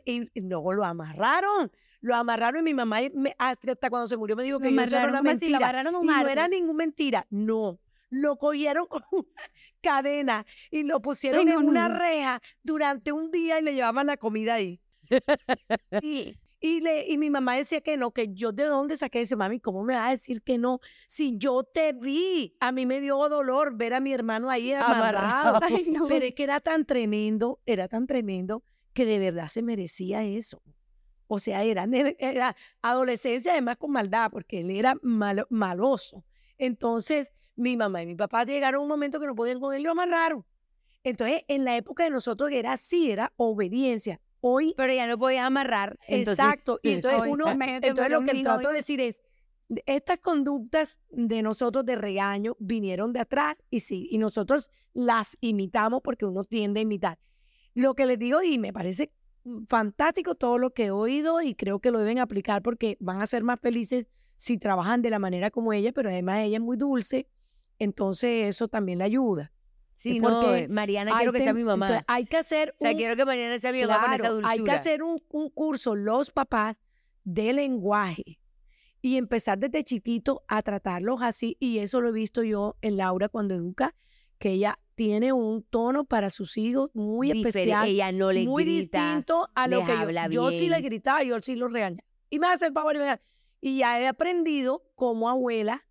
y- 0.05 0.29
y 0.35 0.41
no, 0.41 0.71
lo 0.73 0.85
amarraron. 0.85 1.73
Lo 2.05 2.15
amarraron 2.17 2.61
y 2.61 2.65
mi 2.65 2.75
mamá, 2.75 2.99
me- 3.15 3.35
hasta 3.39 3.89
cuando 3.89 4.07
se 4.07 4.19
murió, 4.19 4.37
me 4.37 4.43
dijo 4.45 4.59
Lo 4.59 4.63
que 4.63 4.75
yo 4.75 4.81
eso 4.83 4.97
era 4.97 5.05
amarraron, 5.05 5.21
una. 5.21 5.33
Lo 5.33 5.39
mentira. 5.39 5.57
amarraron 5.57 5.95
a 5.95 5.99
un 6.01 6.05
Y 6.05 6.09
no 6.09 6.29
era 6.29 6.49
ninguna 6.49 6.77
mentira, 6.77 7.27
no. 7.31 7.79
Lo 8.11 8.37
cogieron 8.37 8.87
con 8.87 9.01
una 9.11 9.27
cadena 9.83 10.45
y 10.71 10.83
lo 10.83 11.01
pusieron 11.01 11.41
Ay, 11.41 11.47
no, 11.47 11.61
en 11.61 11.65
no, 11.65 11.71
una 11.71 11.89
no. 11.89 11.99
reja 11.99 12.43
durante 12.63 13.11
un 13.11 13.31
día 13.31 13.59
y 13.59 13.63
le 13.63 13.73
llevaban 13.73 14.07
la 14.07 14.19
comida 14.19 14.55
ahí. 14.55 14.81
Sí. 16.01 16.37
Y, 16.61 16.81
le, 16.81 17.07
y 17.11 17.19
mi 17.19 17.29
mamá 17.29 17.57
decía 17.57 17.83
que 17.83 17.99
no, 17.99 18.11
que 18.13 18.33
yo 18.33 18.51
de 18.51 18.65
dónde 18.65 18.97
saqué 18.97 19.21
eso, 19.21 19.37
mami, 19.37 19.61
¿cómo 19.61 19.85
me 19.85 19.93
vas 19.93 20.07
a 20.07 20.11
decir 20.13 20.41
que 20.41 20.57
no? 20.57 20.81
Si 21.07 21.37
yo 21.37 21.63
te 21.63 21.93
vi, 21.93 22.57
a 22.59 22.73
mí 22.73 22.87
me 22.87 23.03
dio 23.03 23.19
dolor 23.29 23.77
ver 23.77 23.93
a 23.93 24.01
mi 24.01 24.15
hermano 24.15 24.49
ahí 24.49 24.73
amarrado. 24.73 25.19
Amarrado. 25.19 25.61
Ay, 25.63 25.85
no. 25.91 26.07
Pero 26.07 26.25
es 26.25 26.35
que 26.35 26.43
era 26.43 26.61
tan 26.61 26.87
tremendo, 26.87 27.61
era 27.67 27.87
tan 27.87 28.07
tremendo 28.07 28.65
que 28.95 29.05
de 29.05 29.19
verdad 29.19 29.49
se 29.49 29.63
merecía 29.63 30.23
eso. 30.25 30.63
O 31.35 31.39
sea, 31.41 31.65
era, 31.65 31.85
nene- 31.87 32.17
era 32.21 32.55
adolescencia 32.81 33.51
además 33.53 33.77
con 33.77 33.91
maldad, 33.91 34.31
porque 34.31 34.61
él 34.61 34.71
era 34.71 34.95
malo, 35.03 35.47
maloso. 35.51 36.25
Entonces, 36.59 37.33
mi 37.57 37.77
mamá 37.77 38.03
y 38.03 38.07
mi 38.07 38.15
papá 38.15 38.45
llegaron 38.45 38.79
a 38.79 38.83
un 38.83 38.89
momento 38.89 39.19
que 39.19 39.27
no 39.27 39.35
podían 39.35 39.59
con 39.59 39.75
él 39.75 39.81
y 39.81 39.85
lo 39.85 39.91
amarraron. 39.91 40.45
Entonces, 41.03 41.43
en 41.49 41.65
la 41.65 41.77
época 41.77 42.05
de 42.05 42.11
nosotros 42.11 42.51
era 42.53 42.73
así, 42.75 43.11
era 43.11 43.33
obediencia. 43.37 44.21
Hoy, 44.41 44.75
Pero 44.77 44.93
ya 44.93 45.07
no 45.09 45.19
podía 45.19 45.45
amarrar. 45.47 45.99
entonces- 46.07 46.45
exacto. 46.45 46.79
Y 46.83 46.93
entonces 46.93 47.21
Hoy, 47.21 47.31
uno, 47.31 47.47
entonces 47.51 48.11
lo 48.11 48.23
que 48.23 48.33
niño 48.35 48.45
trato 48.45 48.69
de 48.69 48.75
decir 48.75 49.01
es, 49.01 49.23
estas 49.87 50.19
conductas 50.19 51.01
de 51.11 51.43
nosotros 51.43 51.85
de 51.85 51.97
regaño 51.97 52.55
vinieron 52.61 53.13
de 53.13 53.21
atrás 53.21 53.63
y 53.71 53.81
sí, 53.81 54.07
y 54.11 54.19
nosotros 54.19 54.71
las 54.93 55.37
imitamos 55.41 56.01
porque 56.03 56.27
uno 56.27 56.45
tiende 56.45 56.79
a 56.81 56.83
imitar. 56.83 57.19
Lo 57.75 57.95
que 57.95 58.07
les 58.07 58.19
digo 58.19 58.41
y 58.43 58.59
me 58.59 58.73
parece 58.73 59.11
fantástico 59.67 60.35
todo 60.35 60.59
lo 60.59 60.73
que 60.73 60.87
he 60.87 60.91
oído 60.91 61.41
y 61.43 61.55
creo 61.55 61.79
que 61.81 61.91
lo 61.91 61.99
deben 61.99 62.19
aplicar 62.19 62.63
porque 62.63 62.97
van 63.01 63.21
a 63.21 63.27
ser 63.27 63.43
más 63.45 63.61
felices 63.61 64.07
si 64.37 64.59
trabajan 64.59 65.03
de 65.03 65.11
la 65.11 65.19
manera 65.19 65.51
como 65.51 65.73
ella, 65.73 65.93
pero 65.93 66.09
además 66.09 66.41
ella 66.41 66.57
es 66.57 66.63
muy 66.63 66.77
dulce, 66.77 67.29
entonces 67.79 68.47
eso 68.49 68.69
también 68.69 68.99
le 68.99 69.05
ayuda. 69.05 69.53
Sí, 69.97 70.19
porque 70.21 70.67
no, 70.69 70.75
Mariana 70.75 71.17
quiero 71.17 71.33
que 71.33 71.41
sea 71.41 71.55
mi 71.55 71.63
mamá. 71.63 71.87
entonces, 71.87 72.05
hay 72.09 72.25
que 72.25 72.37
hacer 72.37 72.71
o 72.79 72.81
sea, 72.81 72.91
un- 72.91 72.97
quiero 72.97 73.17
que 73.17 73.25
Mariana 73.25 73.59
sea 73.61 73.73
mi 73.73 73.81
mamá 73.83 73.95
con 74.01 74.05
esa 74.07 74.17
Claro, 74.19 74.35
dulzura. 74.35 74.51
hay 74.53 74.65
que 74.65 74.71
hacer 74.73 75.03
un, 75.03 75.23
un 75.31 75.51
curso 75.51 75.95
los 75.95 76.31
papás 76.33 76.83
de 77.23 77.53
lenguaje 77.53 78.41
y 79.01 79.17
empezar 79.19 79.59
desde 79.59 79.85
chiquito 79.85 80.43
a 80.49 80.63
tratarlos 80.63 81.23
así 81.23 81.57
y 81.61 81.79
eso 81.79 82.01
lo 82.01 82.09
he 82.09 82.13
visto 82.13 82.43
yo 82.43 82.77
en 82.83 82.97
Laura 82.97 83.29
cuando 83.29 83.55
educa 83.55 83.95
que 84.39 84.51
ella 84.51 84.79
tiene 84.95 85.33
un 85.33 85.63
tono 85.63 86.05
para 86.05 86.31
sus 86.31 86.57
hijos 86.57 86.91
muy 86.95 87.31
especial, 87.31 87.89
Ella 87.89 88.13
no 88.13 88.33
le 88.33 88.45
muy 88.47 88.65
grita. 88.65 88.99
distinto 88.99 89.49
a 89.55 89.67
lo 89.69 89.85
que 89.85 89.93
yo, 89.93 90.31
yo 90.31 90.51
sí 90.51 90.69
le 90.69 90.81
gritaba, 90.81 91.23
yo 91.23 91.41
sí 91.41 91.57
lo 91.57 91.69
regañaba 91.69 92.05
y 92.31 92.39
me 92.39 92.47
hace 92.49 92.67
el 92.67 92.73
favor 92.73 92.97
y 92.97 92.99
me 92.99 93.05
da- 93.07 93.21
y 93.61 93.79
ya 93.79 94.01
he 94.01 94.07
aprendido 94.07 94.83
como 94.95 95.29
abuela 95.29 95.85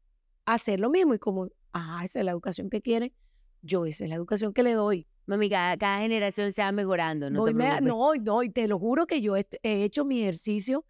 a 0.45 0.53
hacer 0.55 0.79
lo 0.79 0.89
mismo 0.89 1.13
y 1.13 1.19
como, 1.19 1.49
ah, 1.73 2.01
esa 2.03 2.19
es 2.19 2.25
la 2.25 2.31
educación 2.31 2.69
que 2.69 2.81
quieren, 2.81 3.13
yo 3.61 3.85
esa 3.85 4.03
es 4.03 4.09
la 4.09 4.15
educación 4.15 4.53
que 4.53 4.63
le 4.63 4.73
doy. 4.73 5.07
Mami, 5.25 5.49
cada, 5.49 5.77
cada 5.77 5.99
generación 5.99 6.51
se 6.51 6.61
va 6.61 6.71
mejorando, 6.73 7.29
no 7.29 7.39
No, 7.39 7.45
te 7.45 7.51
y 7.51 7.53
me- 7.53 7.81
no, 7.81 8.13
no, 8.15 8.43
y 8.43 8.49
te 8.49 8.67
lo 8.67 8.77
juro 8.77 9.07
que 9.07 9.21
yo 9.21 9.37
he, 9.37 9.47
he 9.63 9.83
hecho 9.83 10.03
mi 10.03 10.21
ejercicio. 10.21 10.85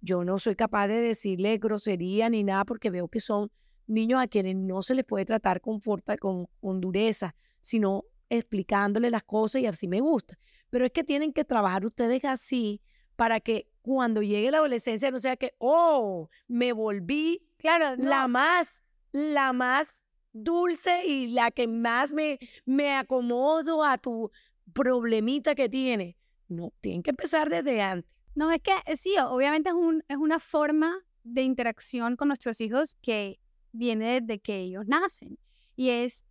Yo 0.00 0.24
no 0.24 0.38
soy 0.38 0.54
capaz 0.56 0.88
de 0.88 0.96
decirle 1.00 1.58
grosería 1.58 2.28
ni 2.30 2.42
nada 2.44 2.64
porque 2.64 2.90
veo 2.90 3.08
que 3.08 3.20
son 3.20 3.50
niños 3.86 4.20
a 4.20 4.26
quienes 4.26 4.56
no 4.56 4.82
se 4.82 4.94
les 4.94 5.04
puede 5.04 5.24
tratar 5.24 5.60
con, 5.60 5.80
forta, 5.80 6.16
con, 6.16 6.46
con 6.60 6.80
dureza, 6.80 7.34
sino 7.60 8.04
explicándole 8.28 9.10
las 9.10 9.24
cosas 9.24 9.62
y 9.62 9.66
así 9.66 9.88
me 9.88 10.00
gusta. 10.00 10.38
Pero 10.70 10.86
es 10.86 10.92
que 10.92 11.04
tienen 11.04 11.32
que 11.32 11.44
trabajar 11.44 11.84
ustedes 11.84 12.24
así 12.24 12.80
para 13.16 13.40
que 13.40 13.68
cuando 13.82 14.22
llegue 14.22 14.50
la 14.50 14.58
adolescencia 14.58 15.10
no 15.10 15.18
sea 15.18 15.36
que, 15.36 15.54
oh, 15.58 16.28
me 16.48 16.72
volví 16.72 17.42
Claro, 17.64 17.96
la 17.96 18.28
más, 18.28 18.82
la 19.10 19.54
más 19.54 20.10
dulce 20.34 21.06
y 21.06 21.28
la 21.28 21.50
que 21.50 21.66
más 21.66 22.12
me, 22.12 22.38
me 22.66 22.94
acomodo 22.94 23.82
a 23.82 23.96
tu 23.96 24.30
problemita 24.74 25.54
que 25.54 25.70
tiene. 25.70 26.18
No, 26.46 26.74
tienen 26.82 27.02
que 27.02 27.08
empezar 27.08 27.48
desde 27.48 27.80
antes. 27.80 28.10
No, 28.34 28.50
es 28.50 28.60
que 28.60 28.74
eh, 28.84 28.98
sí, 28.98 29.16
obviamente 29.18 29.70
es, 29.70 29.74
un, 29.74 30.04
es 30.08 30.18
una 30.18 30.38
forma 30.40 30.94
de 31.22 31.40
interacción 31.40 32.16
con 32.16 32.28
nuestros 32.28 32.60
hijos 32.60 32.96
que 33.00 33.40
viene 33.74 34.20
desde 34.20 34.40
que 34.40 34.60
ellos 34.60 34.86
nacen. 34.86 35.38
Y 35.76 35.90
es, 35.90 36.24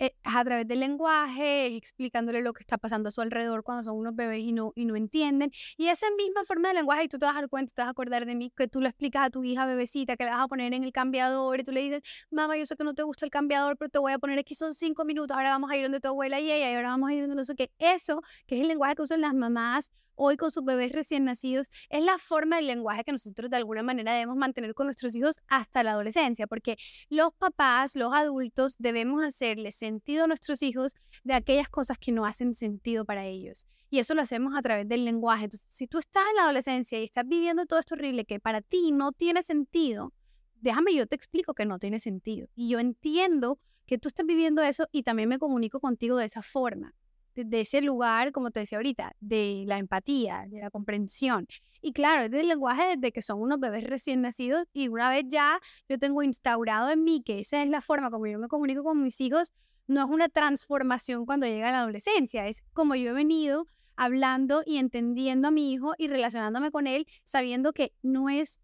eh, 0.00 0.14
a 0.24 0.42
través 0.44 0.66
del 0.66 0.80
lenguaje, 0.80 1.66
explicándole 1.76 2.40
lo 2.40 2.54
que 2.54 2.62
está 2.62 2.78
pasando 2.78 3.08
a 3.08 3.10
su 3.10 3.20
alrededor 3.20 3.62
cuando 3.62 3.84
son 3.84 3.98
unos 3.98 4.16
bebés 4.16 4.40
y 4.40 4.52
no, 4.52 4.72
y 4.74 4.86
no 4.86 4.96
entienden. 4.96 5.50
Y 5.76 5.88
esa 5.88 6.06
misma 6.16 6.42
forma 6.46 6.68
de 6.68 6.74
lenguaje, 6.74 7.04
y 7.04 7.08
tú 7.08 7.18
te 7.18 7.26
vas 7.26 7.36
a 7.36 7.40
dar 7.40 7.50
cuenta, 7.50 7.74
te 7.74 7.82
vas 7.82 7.88
a 7.88 7.90
acordar 7.90 8.24
de 8.24 8.34
mí, 8.34 8.50
que 8.56 8.66
tú 8.66 8.80
le 8.80 8.88
explicas 8.88 9.26
a 9.26 9.30
tu 9.30 9.44
hija 9.44 9.66
bebecita 9.66 10.16
que 10.16 10.24
le 10.24 10.30
vas 10.30 10.40
a 10.40 10.48
poner 10.48 10.72
en 10.72 10.84
el 10.84 10.92
cambiador 10.92 11.60
y 11.60 11.64
tú 11.64 11.72
le 11.72 11.82
dices, 11.82 12.00
mamá, 12.30 12.56
yo 12.56 12.64
sé 12.64 12.76
que 12.76 12.84
no 12.84 12.94
te 12.94 13.02
gusta 13.02 13.26
el 13.26 13.30
cambiador, 13.30 13.76
pero 13.76 13.90
te 13.90 13.98
voy 13.98 14.12
a 14.12 14.18
poner 14.18 14.38
aquí, 14.38 14.54
son 14.54 14.72
cinco 14.72 15.04
minutos, 15.04 15.36
ahora 15.36 15.50
vamos 15.50 15.70
a 15.70 15.76
ir 15.76 15.82
donde 15.82 16.00
tu 16.00 16.08
abuela 16.08 16.40
y 16.40 16.50
ella, 16.50 16.70
y 16.70 16.74
ahora 16.74 16.88
vamos 16.88 17.10
a 17.10 17.12
ir 17.12 17.20
donde 17.20 17.36
no 17.36 17.44
sé 17.44 17.54
qué. 17.54 17.70
Eso, 17.78 18.22
que 18.46 18.56
es 18.56 18.62
el 18.62 18.68
lenguaje 18.68 18.94
que 18.94 19.02
usan 19.02 19.20
las 19.20 19.34
mamás 19.34 19.90
hoy 20.20 20.36
con 20.36 20.50
sus 20.50 20.64
bebés 20.64 20.92
recién 20.92 21.24
nacidos, 21.24 21.70
es 21.88 22.02
la 22.02 22.18
forma 22.18 22.56
del 22.56 22.66
lenguaje 22.66 23.04
que 23.04 23.12
nosotros 23.12 23.50
de 23.50 23.56
alguna 23.56 23.82
manera 23.82 24.12
debemos 24.12 24.36
mantener 24.36 24.74
con 24.74 24.86
nuestros 24.86 25.14
hijos 25.14 25.36
hasta 25.48 25.82
la 25.82 25.92
adolescencia, 25.92 26.46
porque 26.46 26.76
los 27.08 27.32
papás, 27.32 27.96
los 27.96 28.12
adultos, 28.12 28.76
debemos 28.78 29.24
hacerle 29.24 29.72
sentido 29.90 30.24
a 30.24 30.26
nuestros 30.26 30.62
hijos 30.62 30.94
de 31.24 31.34
aquellas 31.34 31.68
cosas 31.68 31.98
que 31.98 32.12
no 32.12 32.24
hacen 32.24 32.54
sentido 32.54 33.04
para 33.04 33.26
ellos. 33.26 33.66
Y 33.90 33.98
eso 33.98 34.14
lo 34.14 34.22
hacemos 34.22 34.54
a 34.56 34.62
través 34.62 34.88
del 34.88 35.04
lenguaje. 35.04 35.44
Entonces, 35.44 35.68
si 35.70 35.86
tú 35.86 35.98
estás 35.98 36.22
en 36.30 36.36
la 36.36 36.42
adolescencia 36.44 37.00
y 37.00 37.04
estás 37.04 37.26
viviendo 37.26 37.66
todo 37.66 37.80
esto 37.80 37.94
horrible 37.94 38.24
que 38.24 38.38
para 38.38 38.60
ti 38.60 38.92
no 38.92 39.12
tiene 39.12 39.42
sentido, 39.42 40.12
déjame 40.60 40.94
yo 40.94 41.06
te 41.06 41.16
explico 41.16 41.54
que 41.54 41.66
no 41.66 41.78
tiene 41.78 41.98
sentido. 41.98 42.48
Y 42.54 42.68
yo 42.68 42.78
entiendo 42.78 43.58
que 43.86 43.98
tú 43.98 44.08
estás 44.08 44.24
viviendo 44.24 44.62
eso 44.62 44.86
y 44.92 45.02
también 45.02 45.28
me 45.28 45.38
comunico 45.38 45.80
contigo 45.80 46.16
de 46.16 46.26
esa 46.26 46.42
forma 46.42 46.94
de 47.34 47.60
ese 47.60 47.80
lugar, 47.80 48.32
como 48.32 48.50
te 48.50 48.60
decía 48.60 48.78
ahorita, 48.78 49.12
de 49.20 49.64
la 49.66 49.78
empatía, 49.78 50.44
de 50.48 50.60
la 50.60 50.70
comprensión. 50.70 51.46
Y 51.80 51.92
claro, 51.92 52.24
es 52.24 52.30
del 52.30 52.48
lenguaje 52.48 52.96
desde 52.96 53.12
que 53.12 53.22
son 53.22 53.40
unos 53.40 53.60
bebés 53.60 53.84
recién 53.84 54.20
nacidos 54.20 54.66
y 54.72 54.88
una 54.88 55.10
vez 55.10 55.24
ya 55.28 55.60
yo 55.88 55.98
tengo 55.98 56.22
instaurado 56.22 56.90
en 56.90 57.04
mí 57.04 57.22
que 57.24 57.40
esa 57.40 57.62
es 57.62 57.68
la 57.68 57.80
forma 57.80 58.10
como 58.10 58.26
yo 58.26 58.38
me 58.38 58.48
comunico 58.48 58.82
con 58.82 59.02
mis 59.02 59.20
hijos, 59.20 59.52
no 59.90 60.04
es 60.04 60.08
una 60.08 60.28
transformación 60.28 61.26
cuando 61.26 61.46
llega 61.46 61.72
la 61.72 61.80
adolescencia, 61.80 62.46
es 62.46 62.62
como 62.72 62.94
yo 62.94 63.10
he 63.10 63.12
venido 63.12 63.66
hablando 63.96 64.62
y 64.64 64.76
entendiendo 64.76 65.48
a 65.48 65.50
mi 65.50 65.72
hijo 65.72 65.94
y 65.98 66.06
relacionándome 66.06 66.70
con 66.70 66.86
él, 66.86 67.08
sabiendo 67.24 67.72
que 67.72 67.92
no 68.00 68.30
es, 68.30 68.60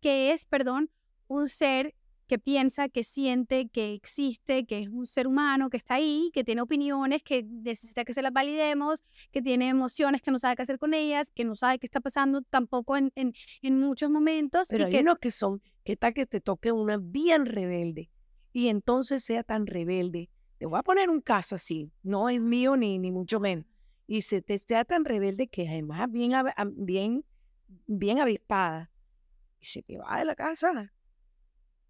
que 0.00 0.32
es, 0.32 0.46
perdón, 0.46 0.90
un 1.28 1.48
ser 1.48 1.94
que 2.26 2.38
piensa, 2.38 2.88
que 2.88 3.04
siente, 3.04 3.68
que 3.68 3.92
existe, 3.92 4.64
que 4.64 4.78
es 4.78 4.88
un 4.88 5.04
ser 5.04 5.26
humano, 5.26 5.68
que 5.68 5.76
está 5.76 5.96
ahí, 5.96 6.30
que 6.32 6.44
tiene 6.44 6.62
opiniones, 6.62 7.22
que 7.22 7.42
necesita 7.42 8.06
que 8.06 8.14
se 8.14 8.22
las 8.22 8.32
validemos, 8.32 9.04
que 9.32 9.42
tiene 9.42 9.68
emociones 9.68 10.22
que 10.22 10.30
no 10.30 10.38
sabe 10.38 10.56
qué 10.56 10.62
hacer 10.62 10.78
con 10.78 10.94
ellas, 10.94 11.30
que 11.30 11.44
no 11.44 11.56
sabe 11.56 11.78
qué 11.78 11.86
está 11.86 12.00
pasando 12.00 12.40
tampoco 12.40 12.96
en, 12.96 13.12
en, 13.16 13.34
en 13.60 13.78
muchos 13.78 14.08
momentos. 14.08 14.68
Pero 14.70 14.84
y 14.84 14.86
hay 14.86 14.92
que, 14.92 15.00
unos 15.00 15.18
que 15.18 15.30
son, 15.30 15.60
que 15.84 15.96
tal 15.98 16.14
que 16.14 16.24
te 16.24 16.40
toque 16.40 16.72
una 16.72 16.96
bien 16.96 17.44
rebelde 17.44 18.10
y 18.54 18.68
entonces 18.68 19.22
sea 19.22 19.42
tan 19.42 19.66
rebelde. 19.66 20.30
Te 20.64 20.68
voy 20.68 20.78
a 20.78 20.82
poner 20.82 21.10
un 21.10 21.20
caso 21.20 21.56
así, 21.56 21.92
no 22.02 22.30
es 22.30 22.40
mío 22.40 22.74
ni, 22.74 22.98
ni 22.98 23.12
mucho 23.12 23.38
menos. 23.38 23.66
Y 24.06 24.22
se 24.22 24.40
te 24.40 24.56
sea 24.56 24.86
tan 24.86 25.04
rebelde 25.04 25.46
que 25.46 25.68
además 25.68 26.10
bien, 26.10 26.32
bien, 26.72 27.22
bien 27.86 28.18
avispada 28.18 28.90
y 29.60 29.66
se 29.66 29.82
te 29.82 29.98
va 29.98 30.18
de 30.20 30.24
la 30.24 30.34
casa 30.34 30.90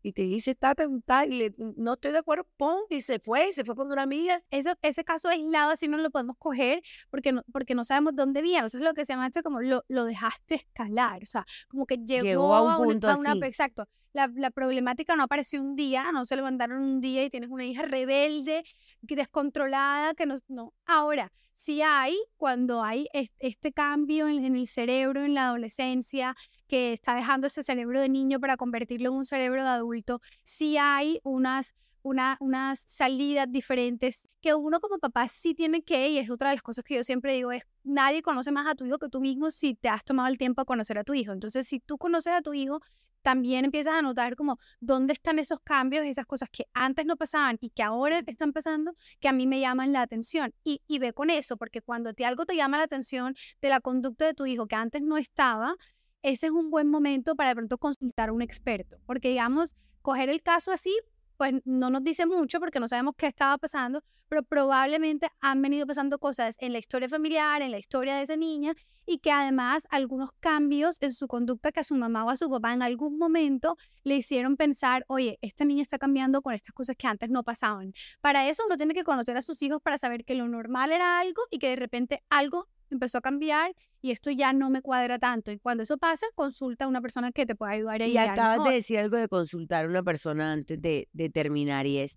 y 0.02 0.12
te 0.12 0.22
dice, 0.22 0.56
y 0.58 1.30
le- 1.30 1.54
no 1.76 1.92
estoy 1.92 2.10
de 2.10 2.18
acuerdo, 2.18 2.48
pon, 2.56 2.80
y 2.90 3.00
se 3.00 3.20
fue, 3.20 3.50
y 3.50 3.52
se 3.52 3.64
fue 3.64 3.76
con 3.76 3.92
una 3.92 4.02
amiga. 4.02 4.42
eso, 4.50 4.74
ese 4.82 5.04
caso 5.04 5.28
aislado 5.28 5.70
así 5.70 5.86
no 5.86 5.96
lo 5.98 6.10
podemos 6.10 6.36
coger 6.36 6.82
porque 7.10 7.30
no, 7.30 7.44
porque 7.52 7.76
no 7.76 7.84
sabemos 7.84 8.16
dónde 8.16 8.42
viene. 8.42 8.66
Eso 8.66 8.78
es 8.78 8.82
lo 8.84 8.92
que 8.92 9.04
se 9.04 9.12
llama 9.12 9.28
esto 9.28 9.44
como 9.44 9.60
lo, 9.60 9.84
lo 9.86 10.04
dejaste 10.04 10.56
escalar. 10.56 11.22
O 11.22 11.26
sea, 11.26 11.46
como 11.68 11.86
que 11.86 11.98
llegó, 11.98 12.24
Llegó 12.24 12.54
a 12.56 12.62
un 12.62 12.66
una- 12.74 12.76
punto 12.92 13.08
a 13.08 13.16
una, 13.18 13.30
así. 13.30 13.40
Exacto. 13.44 13.88
La, 14.14 14.50
problemática 14.50 15.16
no 15.16 15.24
apareció 15.24 15.60
un 15.60 15.74
día, 15.74 16.12
no 16.12 16.24
se 16.24 16.36
levantaron 16.36 16.80
un 16.82 17.00
día 17.00 17.24
y 17.24 17.30
tienes 17.30 17.50
una 17.50 17.64
hija 17.64 17.82
rebelde, 17.82 18.62
descontrolada, 19.02 20.14
que 20.14 20.24
no, 20.24 20.38
no. 20.46 20.72
Ahora, 20.86 21.32
sí 21.52 21.82
hay, 21.82 22.16
cuando 22.36 22.82
hay 22.84 23.08
es- 23.12 23.30
este 23.40 23.72
cambio 23.72 24.28
en, 24.28 24.44
el 24.56 24.66
cerebro 24.68 25.24
en 25.24 25.34
la 25.34 25.46
adolescencia, 25.48 26.36
que 26.68 26.92
está 26.92 27.16
dejando 27.16 27.48
ese 27.48 27.64
cerebro 27.64 28.00
de 28.00 28.08
niño 28.08 28.38
para 28.38 28.56
convertirlo 28.56 29.10
en 29.10 29.16
un 29.16 29.24
cerebro 29.26 29.62
de 29.64 29.68
adulto, 29.68 30.20
sí 30.44 30.76
hay 30.78 31.20
unas 31.24 31.74
una, 32.04 32.36
unas 32.38 32.84
salidas 32.86 33.50
diferentes 33.50 34.28
que 34.40 34.54
uno 34.54 34.78
como 34.78 34.98
papá 34.98 35.26
sí 35.26 35.54
tiene 35.54 35.82
que, 35.82 36.10
y 36.10 36.18
es 36.18 36.30
otra 36.30 36.50
de 36.50 36.56
las 36.56 36.62
cosas 36.62 36.84
que 36.84 36.94
yo 36.94 37.02
siempre 37.02 37.34
digo, 37.34 37.50
es 37.50 37.64
nadie 37.82 38.22
conoce 38.22 38.52
más 38.52 38.66
a 38.66 38.74
tu 38.74 38.84
hijo 38.84 38.98
que 38.98 39.08
tú 39.08 39.20
mismo 39.20 39.50
si 39.50 39.74
te 39.74 39.88
has 39.88 40.04
tomado 40.04 40.28
el 40.28 40.36
tiempo 40.36 40.60
a 40.60 40.64
conocer 40.66 40.98
a 40.98 41.04
tu 41.04 41.14
hijo. 41.14 41.32
Entonces, 41.32 41.66
si 41.66 41.80
tú 41.80 41.96
conoces 41.96 42.34
a 42.34 42.42
tu 42.42 42.52
hijo, 42.52 42.80
también 43.22 43.64
empiezas 43.64 43.94
a 43.94 44.02
notar 44.02 44.36
como 44.36 44.58
dónde 44.80 45.14
están 45.14 45.38
esos 45.38 45.58
cambios, 45.60 46.04
esas 46.04 46.26
cosas 46.26 46.50
que 46.50 46.66
antes 46.74 47.06
no 47.06 47.16
pasaban 47.16 47.56
y 47.58 47.70
que 47.70 47.82
ahora 47.82 48.22
están 48.26 48.52
pasando, 48.52 48.92
que 49.18 49.28
a 49.28 49.32
mí 49.32 49.46
me 49.46 49.60
llaman 49.60 49.94
la 49.94 50.02
atención. 50.02 50.52
Y, 50.62 50.82
y 50.86 50.98
ve 50.98 51.14
con 51.14 51.30
eso, 51.30 51.56
porque 51.56 51.80
cuando 51.80 52.12
te, 52.12 52.26
algo 52.26 52.44
te 52.44 52.54
llama 52.54 52.76
la 52.76 52.84
atención 52.84 53.34
de 53.62 53.70
la 53.70 53.80
conducta 53.80 54.26
de 54.26 54.34
tu 54.34 54.44
hijo 54.44 54.66
que 54.66 54.76
antes 54.76 55.00
no 55.00 55.16
estaba, 55.16 55.74
ese 56.20 56.46
es 56.46 56.52
un 56.52 56.70
buen 56.70 56.90
momento 56.90 57.34
para 57.34 57.48
de 57.48 57.56
pronto 57.56 57.78
consultar 57.78 58.28
a 58.28 58.32
un 58.34 58.42
experto. 58.42 58.98
Porque 59.06 59.30
digamos, 59.30 59.74
coger 60.02 60.28
el 60.28 60.42
caso 60.42 60.70
así, 60.70 60.94
pues 61.36 61.54
no 61.64 61.90
nos 61.90 62.04
dice 62.04 62.26
mucho 62.26 62.60
porque 62.60 62.80
no 62.80 62.88
sabemos 62.88 63.14
qué 63.16 63.26
estaba 63.26 63.58
pasando, 63.58 64.02
pero 64.28 64.42
probablemente 64.42 65.28
han 65.40 65.62
venido 65.62 65.86
pasando 65.86 66.18
cosas 66.18 66.56
en 66.58 66.72
la 66.72 66.78
historia 66.78 67.08
familiar, 67.08 67.62
en 67.62 67.70
la 67.70 67.78
historia 67.78 68.16
de 68.16 68.22
esa 68.22 68.36
niña, 68.36 68.74
y 69.06 69.18
que 69.18 69.30
además 69.30 69.86
algunos 69.90 70.30
cambios 70.40 70.96
en 71.00 71.12
su 71.12 71.28
conducta 71.28 71.72
que 71.72 71.80
a 71.80 71.84
su 71.84 71.94
mamá 71.94 72.24
o 72.24 72.30
a 72.30 72.36
su 72.36 72.48
papá 72.50 72.72
en 72.72 72.82
algún 72.82 73.18
momento 73.18 73.76
le 74.02 74.16
hicieron 74.16 74.56
pensar, 74.56 75.04
oye, 75.08 75.38
esta 75.42 75.64
niña 75.64 75.82
está 75.82 75.98
cambiando 75.98 76.42
con 76.42 76.54
estas 76.54 76.72
cosas 76.72 76.96
que 76.96 77.06
antes 77.06 77.30
no 77.30 77.42
pasaban. 77.42 77.92
Para 78.20 78.48
eso 78.48 78.62
uno 78.66 78.76
tiene 78.76 78.94
que 78.94 79.04
conocer 79.04 79.36
a 79.36 79.42
sus 79.42 79.60
hijos 79.62 79.82
para 79.82 79.98
saber 79.98 80.24
que 80.24 80.34
lo 80.34 80.48
normal 80.48 80.92
era 80.92 81.20
algo 81.20 81.42
y 81.50 81.58
que 81.58 81.68
de 81.68 81.76
repente 81.76 82.22
algo 82.30 82.68
empezó 82.94 83.18
a 83.18 83.20
cambiar 83.20 83.74
y 84.00 84.10
esto 84.10 84.30
ya 84.30 84.52
no 84.52 84.70
me 84.70 84.82
cuadra 84.82 85.18
tanto. 85.18 85.52
Y 85.52 85.58
cuando 85.58 85.82
eso 85.82 85.98
pasa, 85.98 86.26
consulta 86.34 86.86
a 86.86 86.88
una 86.88 87.00
persona 87.00 87.32
que 87.32 87.46
te 87.46 87.54
pueda 87.54 87.72
ayudar 87.72 88.02
a 88.02 88.06
Y 88.06 88.16
acabas 88.16 88.58
mejor. 88.58 88.68
de 88.68 88.74
decir 88.74 88.98
algo 88.98 89.16
de 89.16 89.28
consultar 89.28 89.84
a 89.84 89.88
una 89.88 90.02
persona 90.02 90.52
antes 90.52 90.80
de, 90.80 91.08
de 91.12 91.30
terminar 91.30 91.86
y 91.86 91.98
es, 91.98 92.16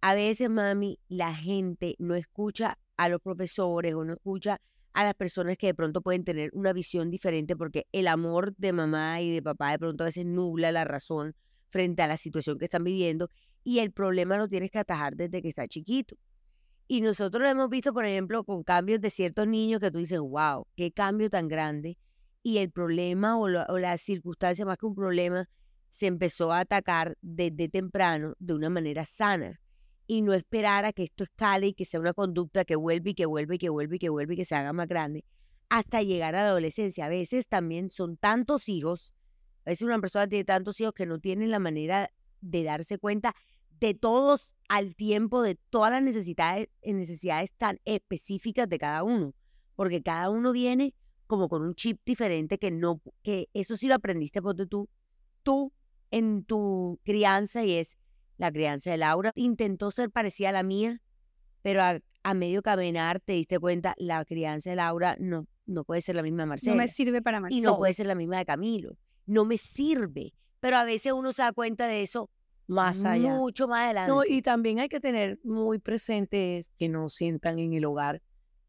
a 0.00 0.14
veces, 0.14 0.50
mami, 0.50 0.98
la 1.08 1.34
gente 1.34 1.94
no 1.98 2.14
escucha 2.14 2.78
a 2.96 3.08
los 3.08 3.20
profesores 3.20 3.94
o 3.94 4.04
no 4.04 4.14
escucha 4.14 4.60
a 4.92 5.04
las 5.04 5.14
personas 5.14 5.56
que 5.56 5.68
de 5.68 5.74
pronto 5.74 6.02
pueden 6.02 6.24
tener 6.24 6.50
una 6.52 6.72
visión 6.72 7.10
diferente 7.10 7.56
porque 7.56 7.86
el 7.92 8.08
amor 8.08 8.54
de 8.56 8.72
mamá 8.72 9.20
y 9.22 9.32
de 9.32 9.42
papá 9.42 9.70
de 9.70 9.78
pronto 9.78 10.04
a 10.04 10.06
veces 10.06 10.26
nubla 10.26 10.70
la 10.72 10.84
razón 10.84 11.34
frente 11.70 12.02
a 12.02 12.06
la 12.06 12.16
situación 12.16 12.58
que 12.58 12.66
están 12.66 12.84
viviendo 12.84 13.30
y 13.64 13.78
el 13.78 13.92
problema 13.92 14.36
lo 14.36 14.48
tienes 14.48 14.70
que 14.70 14.78
atajar 14.78 15.16
desde 15.16 15.40
que 15.40 15.48
está 15.48 15.66
chiquito. 15.68 16.16
Y 16.88 17.00
nosotros 17.00 17.42
lo 17.42 17.48
hemos 17.48 17.70
visto, 17.70 17.92
por 17.92 18.04
ejemplo, 18.04 18.44
con 18.44 18.62
cambios 18.64 19.00
de 19.00 19.10
ciertos 19.10 19.46
niños 19.46 19.80
que 19.80 19.90
tú 19.90 19.98
dices, 19.98 20.20
wow, 20.20 20.66
qué 20.76 20.92
cambio 20.92 21.30
tan 21.30 21.48
grande. 21.48 21.96
Y 22.42 22.58
el 22.58 22.70
problema 22.70 23.38
o, 23.38 23.48
la- 23.48 23.66
o 23.68 23.78
la 23.78 23.96
circunstancia, 23.98 24.64
más 24.66 24.76
que 24.78 24.86
un 24.86 24.94
problema, 24.94 25.48
se 25.90 26.06
empezó 26.06 26.52
a 26.52 26.60
atacar 26.60 27.16
desde 27.22 27.68
temprano 27.68 28.34
de 28.38 28.54
una 28.54 28.68
manera 28.68 29.06
sana. 29.06 29.60
Y 30.06 30.20
no 30.22 30.34
esperar 30.34 30.84
a 30.84 30.92
que 30.92 31.04
esto 31.04 31.24
escale 31.24 31.68
y 31.68 31.74
que 31.74 31.84
sea 31.84 32.00
una 32.00 32.12
conducta 32.12 32.64
que 32.64 32.76
vuelve 32.76 33.10
y 33.10 33.14
que 33.14 33.24
vuelve 33.26 33.54
y 33.54 33.58
que 33.58 33.68
vuelve 33.70 33.96
y 33.96 33.98
que 33.98 34.08
vuelve 34.08 34.34
y 34.34 34.36
que 34.36 34.44
se 34.44 34.54
haga 34.54 34.72
más 34.72 34.88
grande 34.88 35.24
hasta 35.70 36.02
llegar 36.02 36.34
a 36.34 36.42
la 36.42 36.48
adolescencia. 36.50 37.06
A 37.06 37.08
veces 37.08 37.46
también 37.48 37.90
son 37.90 38.18
tantos 38.18 38.68
hijos, 38.68 39.10
a 39.64 39.70
veces 39.70 39.82
una 39.82 39.98
persona 40.00 40.28
tiene 40.28 40.44
tantos 40.44 40.78
hijos 40.82 40.92
que 40.92 41.06
no 41.06 41.18
tienen 41.18 41.50
la 41.50 41.60
manera 41.60 42.10
de 42.42 42.62
darse 42.62 42.98
cuenta 42.98 43.34
de 43.86 43.94
todos 43.94 44.54
al 44.68 44.94
tiempo, 44.94 45.42
de 45.42 45.56
todas 45.56 45.90
las 45.90 46.02
necesidades, 46.02 46.68
necesidades 46.84 47.50
tan 47.58 47.80
específicas 47.84 48.68
de 48.68 48.78
cada 48.78 49.02
uno, 49.02 49.34
porque 49.74 50.00
cada 50.02 50.30
uno 50.30 50.52
viene 50.52 50.94
como 51.26 51.48
con 51.48 51.62
un 51.62 51.74
chip 51.74 52.00
diferente 52.06 52.58
que 52.58 52.70
no, 52.70 53.02
que 53.24 53.48
eso 53.54 53.74
sí 53.74 53.88
lo 53.88 53.96
aprendiste 53.96 54.40
porque 54.40 54.66
tú, 54.66 54.88
tú 55.42 55.72
en 56.12 56.44
tu 56.44 57.00
crianza 57.02 57.64
y 57.64 57.72
es 57.72 57.96
la 58.36 58.52
crianza 58.52 58.92
de 58.92 58.98
Laura, 58.98 59.32
intentó 59.34 59.90
ser 59.90 60.12
parecida 60.12 60.50
a 60.50 60.52
la 60.52 60.62
mía, 60.62 61.02
pero 61.62 61.82
a, 61.82 61.98
a 62.22 62.34
medio 62.34 62.62
caminar 62.62 63.18
te 63.18 63.32
diste 63.32 63.58
cuenta, 63.58 63.94
la 63.98 64.24
crianza 64.24 64.70
de 64.70 64.76
Laura 64.76 65.16
no, 65.18 65.48
no 65.66 65.82
puede 65.82 66.02
ser 66.02 66.14
la 66.14 66.22
misma 66.22 66.42
de 66.42 66.46
No 66.46 66.50
Marcela. 66.50 66.76
me 66.76 66.86
sirve 66.86 67.20
para 67.20 67.38
y 67.38 67.40
Marcela. 67.40 67.62
no 67.66 67.78
puede 67.78 67.94
ser 67.94 68.06
la 68.06 68.14
misma 68.14 68.38
de 68.38 68.44
Camilo. 68.44 68.96
No 69.26 69.44
me 69.44 69.56
sirve. 69.58 70.34
Pero 70.60 70.76
a 70.76 70.84
veces 70.84 71.12
uno 71.12 71.32
se 71.32 71.42
da 71.42 71.52
cuenta 71.52 71.88
de 71.88 72.02
eso 72.02 72.30
Más 72.66 73.04
allá. 73.04 73.34
mucho 73.34 73.68
más 73.68 73.84
adelante. 73.84 74.10
No, 74.12 74.24
y 74.24 74.42
también 74.42 74.80
hay 74.80 74.88
que 74.88 75.00
tener 75.00 75.38
muy 75.44 75.78
presentes 75.78 76.70
que 76.78 76.88
no 76.88 77.08
sientan 77.08 77.58
en 77.58 77.72
el 77.74 77.84
hogar 77.84 78.22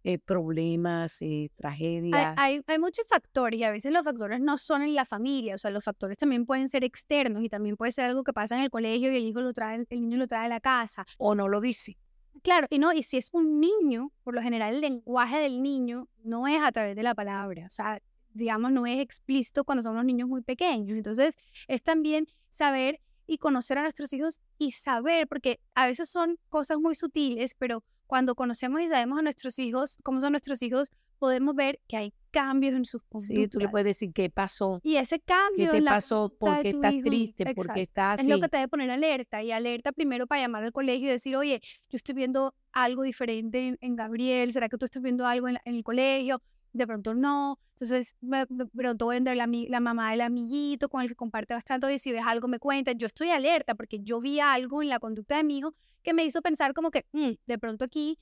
eh, 0.06 0.20
problemas, 0.20 1.22
eh, 1.22 1.26
Hay, 1.26 1.50
tragedias. 1.56 2.36
hay, 2.38 2.62
hay 2.68 2.80
muchos 2.80 3.06
factores 3.08 3.58
y 3.58 3.64
a 3.64 3.72
veces 3.72 3.92
los 3.94 4.04
factores 4.04 4.42
no 4.42 4.58
son 4.58 4.82
en 4.82 4.96
la 4.96 5.06
familia, 5.06 5.56
o 5.56 5.58
sea, 5.58 5.72
los 5.72 5.86
factores 5.86 6.18
también 6.18 6.46
pueden 6.46 6.68
ser 6.68 6.84
externos 6.84 7.42
y 7.42 7.48
también 7.48 7.78
puede 7.78 7.94
ser 7.94 8.06
algo 8.06 8.24
que 8.24 8.34
pasa 8.34 8.58
en 8.58 8.64
el 8.64 8.70
colegio 8.70 9.14
y 9.14 9.16
el 9.16 9.24
hijo 9.24 9.40
lo 9.40 9.54
trae, 9.54 9.86
el 9.90 10.02
niño 10.02 10.18
lo 10.18 10.28
trae 10.28 10.46
a 10.46 10.50
la 10.50 10.60
casa. 10.60 11.06
o 11.18 11.36
no 11.36 11.48
lo 11.48 11.62
dice. 11.62 11.98
Claro, 12.42 12.68
y 12.70 12.80
no, 12.80 12.92
y 12.92 13.04
si 13.04 13.16
es 13.16 13.30
un 13.32 13.62
niño, 13.62 14.12
por 14.24 14.36
lo 14.36 14.42
general 14.42 14.76
el 14.76 14.82
lenguaje 14.82 15.38
del 15.38 15.62
niño 15.62 16.10
no 16.24 16.48
es 16.50 16.62
a 16.62 16.74
través 16.74 16.98
de 16.98 17.04
la 17.04 17.16
palabra, 17.16 17.68
o 17.68 17.72
sea, 17.72 18.02
digamos, 18.34 18.72
no 18.74 18.86
es 18.86 19.00
explícito 19.00 19.64
cuando 19.64 19.84
son 19.84 19.96
los 19.96 20.04
niños 20.04 20.28
muy 20.28 20.42
pequeños. 20.42 20.98
Entonces, 20.98 21.36
es 21.68 21.82
también 21.82 22.28
saber 22.50 23.00
y 23.28 23.38
conocer 23.38 23.78
a 23.78 23.82
nuestros 23.84 24.12
hijos 24.14 24.40
y 24.58 24.72
saber, 24.72 25.28
porque 25.28 25.60
a 25.76 25.88
veces 25.88 26.10
son 26.10 26.38
cosas 26.50 26.78
muy 26.80 26.96
sutiles, 26.96 27.56
pero 27.58 27.84
cuando 28.08 28.36
conocemos 28.36 28.82
y 28.82 28.88
sabemos 28.90 29.20
a 29.20 29.22
nuestros 29.22 29.58
hijos, 29.60 29.98
cómo 30.04 30.22
son 30.22 30.32
nuestros 30.34 30.62
hijos, 30.62 30.92
podemos 31.20 31.56
ver 31.56 31.80
que 31.88 31.98
hay 31.98 32.14
cambios 32.32 32.74
en 32.76 32.84
sus 32.86 33.02
conductas. 33.04 33.28
Sí, 33.38 33.48
tú 33.48 33.60
le 33.60 33.70
puedes 33.70 33.86
decir 33.86 34.12
qué 34.14 34.30
pasó, 34.30 34.80
Y 34.84 34.98
ese 34.98 35.20
cambio 35.20 35.68
qué 35.68 35.72
te 35.72 35.78
en 35.78 35.86
la 35.86 35.92
pasó, 35.92 36.30
conducta 36.30 36.38
por 36.40 36.58
de 36.58 36.64
qué 36.64 36.72
tu 36.72 36.78
estás 36.78 36.94
hijo, 36.94 37.04
triste, 37.06 37.44
por 37.46 37.52
exacto, 37.52 37.74
qué 37.76 37.82
estás 37.84 38.14
es 38.20 38.20
así. 38.26 38.32
lo 38.32 38.40
que 38.40 38.50
te 38.50 38.58
debe 38.58 38.68
poner 38.68 38.92
alerta 38.92 39.42
y 39.42 39.52
alerta 39.52 39.92
primero 39.94 40.28
para 40.28 40.42
llamar 40.42 40.64
al 40.66 40.72
colegio 40.74 41.08
y 41.08 41.12
decir, 41.12 41.36
oye, 41.38 41.62
yo 41.90 41.96
estoy 41.96 42.16
viendo 42.16 42.54
algo 42.74 43.04
diferente 43.04 43.68
en, 43.68 43.78
en 43.82 43.96
Gabriel, 43.96 44.52
¿será 44.52 44.68
que 44.68 44.78
tú 44.78 44.86
estás 44.86 45.02
viendo 45.02 45.26
algo 45.26 45.48
en, 45.48 45.54
la- 45.56 45.62
en 45.66 45.76
el 45.76 45.84
colegio? 45.84 46.42
De 46.76 46.88
pronto 46.88 47.14
no, 47.14 47.60
entonces 47.74 48.16
de 48.20 48.48
pronto 48.76 49.06
voy 49.06 49.18
a 49.18 49.20
la, 49.36 49.48
la 49.48 49.80
mamá 49.80 50.10
del 50.12 50.22
amiguito 50.22 50.90
con 50.90 51.02
el 51.04 51.08
que 51.08 51.16
comparte 51.16 51.54
bastante, 51.54 51.86
oye, 51.86 52.00
si 52.00 52.12
ves 52.12 52.24
algo 52.26 52.48
me 52.48 52.58
cuentas, 52.58 52.96
yo 52.98 53.06
estoy 53.06 53.30
alerta 53.30 53.76
porque 53.76 54.00
yo 54.02 54.20
vi 54.20 54.40
algo 54.40 54.82
en 54.82 54.90
la 54.90 55.00
conducta 55.00 55.38
de 55.38 55.44
mi 55.44 55.60
hijo 55.60 55.76
que 56.02 56.16
me 56.16 56.26
hizo 56.26 56.42
pensar 56.42 56.74
como 56.74 56.90
que 56.90 57.06
"Mm, 57.12 57.34
de 57.46 57.58
pronto 57.60 57.86
aquí 57.86 58.18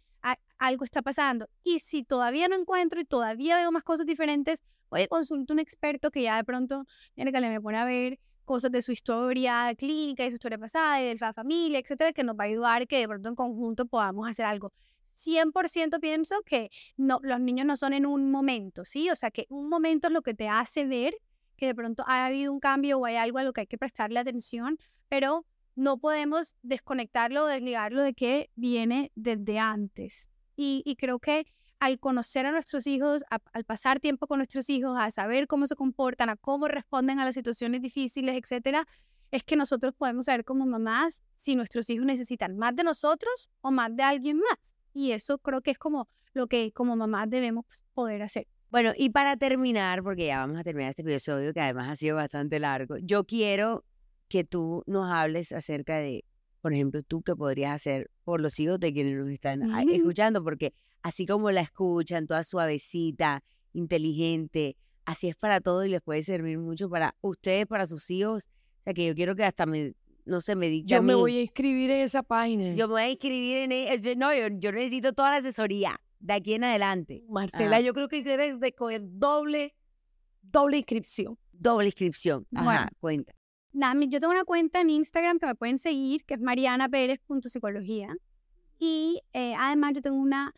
algo 0.59 0.83
está 0.83 1.01
pasando. 1.01 1.49
Y 1.63 1.79
si 1.79 2.03
todavía 2.03 2.47
no 2.47 2.55
encuentro 2.55 2.99
y 2.99 3.05
todavía 3.05 3.55
veo 3.57 3.71
más 3.71 3.83
cosas 3.83 4.05
diferentes, 4.05 4.61
oye, 4.89 5.07
consulto 5.07 5.53
a 5.53 5.55
un 5.55 5.59
experto 5.59 6.11
que 6.11 6.21
ya 6.23 6.35
de 6.37 6.43
pronto 6.43 6.85
viene 7.15 7.31
que 7.31 7.41
le 7.41 7.49
me 7.49 7.61
pone 7.61 7.77
a 7.79 7.85
ver 7.85 8.19
cosas 8.51 8.69
de 8.69 8.81
su 8.81 8.91
historia 8.91 9.73
clínica, 9.77 10.23
de 10.23 10.31
su 10.31 10.35
historia 10.35 10.57
pasada, 10.57 11.01
y 11.01 11.05
de 11.05 11.15
la 11.17 11.31
familia, 11.31 11.79
etcétera, 11.79 12.11
que 12.11 12.21
nos 12.21 12.35
va 12.35 12.43
a 12.43 12.47
ayudar 12.47 12.85
que 12.85 12.97
de 12.97 13.07
pronto 13.07 13.29
en 13.29 13.35
conjunto 13.35 13.85
podamos 13.85 14.29
hacer 14.29 14.45
algo. 14.45 14.73
100% 15.05 16.01
pienso 16.01 16.41
que 16.45 16.69
no, 16.97 17.19
los 17.23 17.39
niños 17.39 17.65
no 17.65 17.77
son 17.77 17.93
en 17.93 18.05
un 18.05 18.29
momento, 18.29 18.83
¿sí? 18.83 19.09
O 19.09 19.15
sea, 19.15 19.31
que 19.31 19.45
un 19.47 19.69
momento 19.69 20.07
es 20.09 20.13
lo 20.13 20.21
que 20.21 20.33
te 20.33 20.49
hace 20.49 20.85
ver 20.85 21.15
que 21.55 21.67
de 21.67 21.73
pronto 21.73 22.03
ha 22.07 22.25
habido 22.25 22.51
un 22.51 22.59
cambio 22.59 22.99
o 22.99 23.05
hay 23.05 23.15
algo 23.15 23.37
a 23.37 23.43
lo 23.43 23.53
que 23.53 23.61
hay 23.61 23.67
que 23.67 23.77
prestarle 23.77 24.19
atención, 24.19 24.77
pero 25.07 25.45
no 25.75 25.97
podemos 25.97 26.57
desconectarlo 26.61 27.45
o 27.45 27.47
desligarlo 27.47 28.01
de 28.01 28.13
que 28.13 28.49
viene 28.55 29.13
desde 29.15 29.59
antes. 29.59 30.29
Y, 30.57 30.83
y 30.85 30.97
creo 30.97 31.19
que 31.19 31.45
al 31.81 31.99
conocer 31.99 32.45
a 32.45 32.51
nuestros 32.51 32.85
hijos, 32.87 33.23
a- 33.31 33.39
al 33.53 33.63
pasar 33.65 33.99
tiempo 33.99 34.27
con 34.27 34.37
nuestros 34.37 34.69
hijos, 34.69 34.95
a 34.99 35.09
saber 35.11 35.47
cómo 35.47 35.65
se 35.67 35.75
comportan, 35.75 36.29
a 36.29 36.35
cómo 36.37 36.67
responden 36.67 37.19
a 37.19 37.25
las 37.25 37.33
situaciones 37.35 37.81
difíciles, 37.81 38.35
etcétera, 38.41 38.87
es 39.31 39.43
que 39.43 39.55
nosotros 39.55 39.93
podemos 39.97 40.27
saber 40.27 40.45
como 40.45 40.65
mamás 40.67 41.23
si 41.37 41.55
nuestros 41.55 41.89
hijos 41.89 42.05
necesitan 42.05 42.55
más 42.55 42.75
de 42.75 42.83
nosotros 42.83 43.49
o 43.61 43.71
más 43.71 43.95
de 43.95 44.03
alguien 44.03 44.37
más. 44.37 44.75
Y 44.93 45.11
eso 45.13 45.39
creo 45.39 45.61
que 45.61 45.71
es 45.71 45.79
como 45.79 46.07
lo 46.33 46.45
que 46.47 46.71
como 46.71 46.95
mamás 46.95 47.29
debemos 47.29 47.65
poder 47.95 48.21
hacer. 48.21 48.45
Bueno, 48.69 48.93
y 48.95 49.09
para 49.09 49.35
terminar, 49.37 50.03
porque 50.03 50.27
ya 50.27 50.37
vamos 50.39 50.59
a 50.59 50.63
terminar 50.63 50.91
este 50.91 51.01
episodio 51.01 51.51
que 51.53 51.61
además 51.61 51.89
ha 51.89 51.95
sido 51.95 52.15
bastante 52.17 52.59
largo, 52.59 52.97
yo 53.01 53.23
quiero 53.25 53.83
que 54.29 54.43
tú 54.43 54.83
nos 54.85 55.11
hables 55.11 55.51
acerca 55.51 55.97
de, 55.97 56.25
por 56.61 56.73
ejemplo, 56.73 57.01
tú 57.03 57.21
qué 57.23 57.35
podrías 57.35 57.73
hacer 57.73 58.11
por 58.23 58.39
los 58.39 58.59
hijos 58.59 58.79
de 58.79 58.93
quienes 58.93 59.15
nos 59.17 59.29
están 59.29 59.63
ah, 59.63 59.81
Ujú. 59.83 59.95
escuchando, 59.95 60.43
porque 60.43 60.73
así 61.03 61.25
como 61.25 61.51
la 61.51 61.61
escuchan, 61.61 62.27
toda 62.27 62.43
suavecita, 62.43 63.43
inteligente, 63.73 64.77
así 65.05 65.27
es 65.27 65.35
para 65.35 65.61
todo 65.61 65.85
y 65.85 65.89
les 65.89 66.01
puede 66.01 66.23
servir 66.23 66.57
mucho 66.57 66.89
para 66.89 67.15
ustedes, 67.21 67.65
para 67.67 67.85
sus 67.85 68.09
hijos. 68.09 68.47
O 68.79 68.83
sea, 68.83 68.93
que 68.93 69.05
yo 69.07 69.15
quiero 69.15 69.35
que 69.35 69.43
hasta 69.43 69.65
me, 69.65 69.93
no 70.25 70.41
sé, 70.41 70.55
me 70.55 70.67
diga 70.69 70.87
Yo 70.87 71.01
me 71.03 71.13
voy 71.15 71.37
a 71.37 71.41
inscribir 71.41 71.91
en 71.91 72.01
esa 72.01 72.23
página. 72.23 72.73
Yo 72.75 72.87
me 72.87 72.93
voy 72.93 73.01
a 73.03 73.09
inscribir 73.09 73.57
en... 73.57 73.71
e- 73.71 73.99
yo- 74.01 74.15
No, 74.15 74.33
yo, 74.33 74.47
yo 74.57 74.71
necesito 74.71 75.13
toda 75.13 75.31
la 75.31 75.37
asesoría 75.37 75.99
de 76.19 76.33
aquí 76.33 76.53
en 76.53 76.63
adelante. 76.63 77.23
Marcela, 77.29 77.77
Ajá. 77.77 77.85
yo 77.85 77.93
creo 77.93 78.07
que 78.07 78.23
debes 78.23 78.59
de 78.59 78.73
coger 78.73 79.01
doble, 79.03 79.73
doble 80.41 80.77
inscripción. 80.77 81.37
Doble 81.51 81.87
inscripción. 81.87 82.47
Ajá, 82.55 82.63
Bueno. 82.65 82.85
cuenta. 82.99 83.33
Nada, 83.73 83.95
yo 84.07 84.19
tengo 84.19 84.33
una 84.33 84.43
cuenta 84.43 84.81
en 84.81 84.89
Instagram 84.89 85.39
que 85.39 85.45
me 85.45 85.55
pueden 85.55 85.77
seguir, 85.77 86.23
que 86.25 86.33
es 86.33 86.41
marianapérez.psicología. 86.41 88.15
Y 88.79 89.21
eh, 89.33 89.53
además 89.57 89.93
yo 89.93 90.01
tengo 90.01 90.17
una 90.17 90.53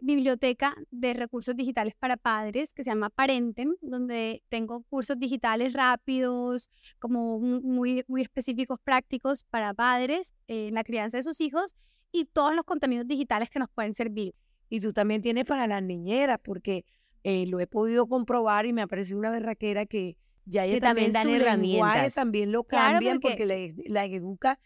biblioteca 0.00 0.74
de 0.90 1.14
recursos 1.14 1.56
digitales 1.56 1.94
para 1.98 2.16
padres 2.16 2.72
que 2.72 2.84
se 2.84 2.90
llama 2.90 3.10
Parentem, 3.10 3.74
donde 3.80 4.42
tengo 4.48 4.82
cursos 4.84 5.18
digitales 5.18 5.72
rápidos, 5.72 6.68
como 6.98 7.38
mu- 7.40 7.60
muy, 7.62 8.04
muy 8.08 8.22
específicos, 8.22 8.78
prácticos 8.82 9.44
para 9.44 9.74
padres 9.74 10.34
eh, 10.48 10.68
en 10.68 10.74
la 10.74 10.84
crianza 10.84 11.16
de 11.16 11.22
sus 11.22 11.40
hijos 11.40 11.74
y 12.12 12.26
todos 12.26 12.54
los 12.54 12.64
contenidos 12.64 13.06
digitales 13.06 13.50
que 13.50 13.58
nos 13.58 13.68
pueden 13.70 13.94
servir. 13.94 14.34
Y 14.68 14.80
tú 14.80 14.92
también 14.92 15.22
tienes 15.22 15.44
para 15.44 15.66
las 15.66 15.82
niñeras, 15.82 16.38
porque 16.42 16.84
eh, 17.24 17.46
lo 17.46 17.60
he 17.60 17.66
podido 17.66 18.06
comprobar 18.06 18.66
y 18.66 18.72
me 18.72 18.82
ha 18.82 18.86
parecido 18.86 19.18
una 19.18 19.30
berraquera 19.30 19.86
que 19.86 20.16
ya 20.44 20.64
ella 20.64 20.74
Que 20.74 20.80
también 20.80 21.12
también, 21.12 21.40
dan 21.40 21.58
su 21.58 21.64
lenguaje 21.64 21.92
herramientas. 21.94 22.14
también 22.14 22.52
lo 22.52 22.64
Claro, 22.64 22.92
cambian 22.94 23.20
porque- 23.20 23.28
porque, 23.36 23.46
les- 23.46 23.90
las 23.90 24.08
educa, 24.08 24.58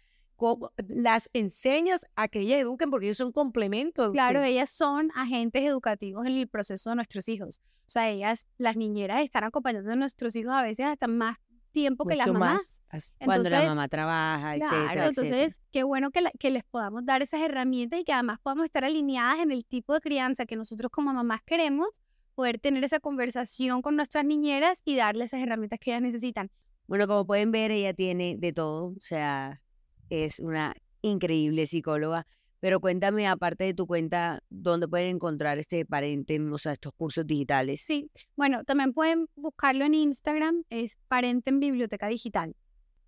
las 0.88 1.28
enseñas 1.32 2.06
a 2.16 2.28
que 2.28 2.40
ellas 2.40 2.60
eduquen 2.60 2.90
porque 2.90 3.06
ellos 3.06 3.16
son 3.18 3.32
complementos. 3.32 4.08
de 4.08 4.12
Claro, 4.12 4.42
ellas 4.42 4.70
son 4.70 5.10
agentes 5.14 5.62
educativos 5.64 6.26
en 6.26 6.32
el 6.32 6.48
proceso 6.48 6.90
de 6.90 6.96
nuestros 6.96 7.28
hijos. 7.28 7.60
O 7.86 7.90
sea, 7.90 8.08
ellas, 8.08 8.46
las 8.58 8.76
niñeras, 8.76 9.22
están 9.22 9.44
acompañando 9.44 9.90
a 9.90 9.96
nuestros 9.96 10.34
hijos 10.36 10.52
a 10.52 10.62
veces 10.62 10.86
hasta 10.86 11.06
más 11.08 11.36
tiempo 11.72 12.04
que 12.04 12.16
las 12.16 12.26
mamás. 12.26 12.82
más. 12.92 13.14
Cuando 13.24 13.48
la 13.48 13.64
mamá 13.66 13.88
trabaja, 13.88 14.54
Claro, 14.56 14.76
etcétera, 14.76 15.06
etcétera. 15.06 15.06
entonces 15.36 15.60
qué 15.70 15.82
bueno 15.84 16.10
que, 16.10 16.20
la- 16.20 16.32
que 16.38 16.50
les 16.50 16.64
podamos 16.64 17.04
dar 17.04 17.22
esas 17.22 17.40
herramientas 17.42 18.00
y 18.00 18.04
que 18.04 18.12
además 18.12 18.38
podamos 18.42 18.64
estar 18.64 18.84
alineadas 18.84 19.38
en 19.40 19.52
el 19.52 19.64
tipo 19.64 19.94
de 19.94 20.00
crianza 20.00 20.46
que 20.46 20.56
nosotros 20.56 20.90
como 20.90 21.12
mamás 21.12 21.42
queremos, 21.44 21.88
poder 22.34 22.58
tener 22.58 22.82
esa 22.84 22.98
conversación 23.00 23.82
con 23.82 23.96
nuestras 23.96 24.24
niñeras 24.24 24.82
y 24.84 24.96
darles 24.96 25.26
esas 25.26 25.40
herramientas 25.46 25.78
que 25.78 25.90
ellas 25.90 26.02
necesitan. 26.02 26.50
Bueno, 26.88 27.06
como 27.06 27.24
pueden 27.26 27.52
ver, 27.52 27.70
ella 27.70 27.94
tiene 27.94 28.36
de 28.36 28.52
todo, 28.52 28.86
o 28.86 29.00
sea, 29.00 29.62
es 30.10 30.40
una 30.40 30.74
increíble 31.02 31.66
psicóloga, 31.66 32.26
Pero 32.60 32.78
cuéntame, 32.78 33.26
aparte 33.26 33.64
de 33.64 33.72
tu 33.72 33.86
cuenta, 33.86 34.42
¿dónde 34.50 34.86
pueden 34.86 35.16
encontrar 35.16 35.58
este 35.58 35.86
Parentem, 35.86 36.52
o 36.52 36.58
sea, 36.58 36.72
estos 36.72 36.92
cursos 36.92 37.26
digitales? 37.26 37.80
Sí, 37.80 38.10
bueno, 38.36 38.64
también 38.64 38.92
pueden 38.92 39.28
buscarlo 39.34 39.86
en 39.86 39.94
Instagram, 39.94 40.64
es 40.68 40.98
Parentem 41.08 41.58
Biblioteca 41.58 42.08
Digital. 42.08 42.54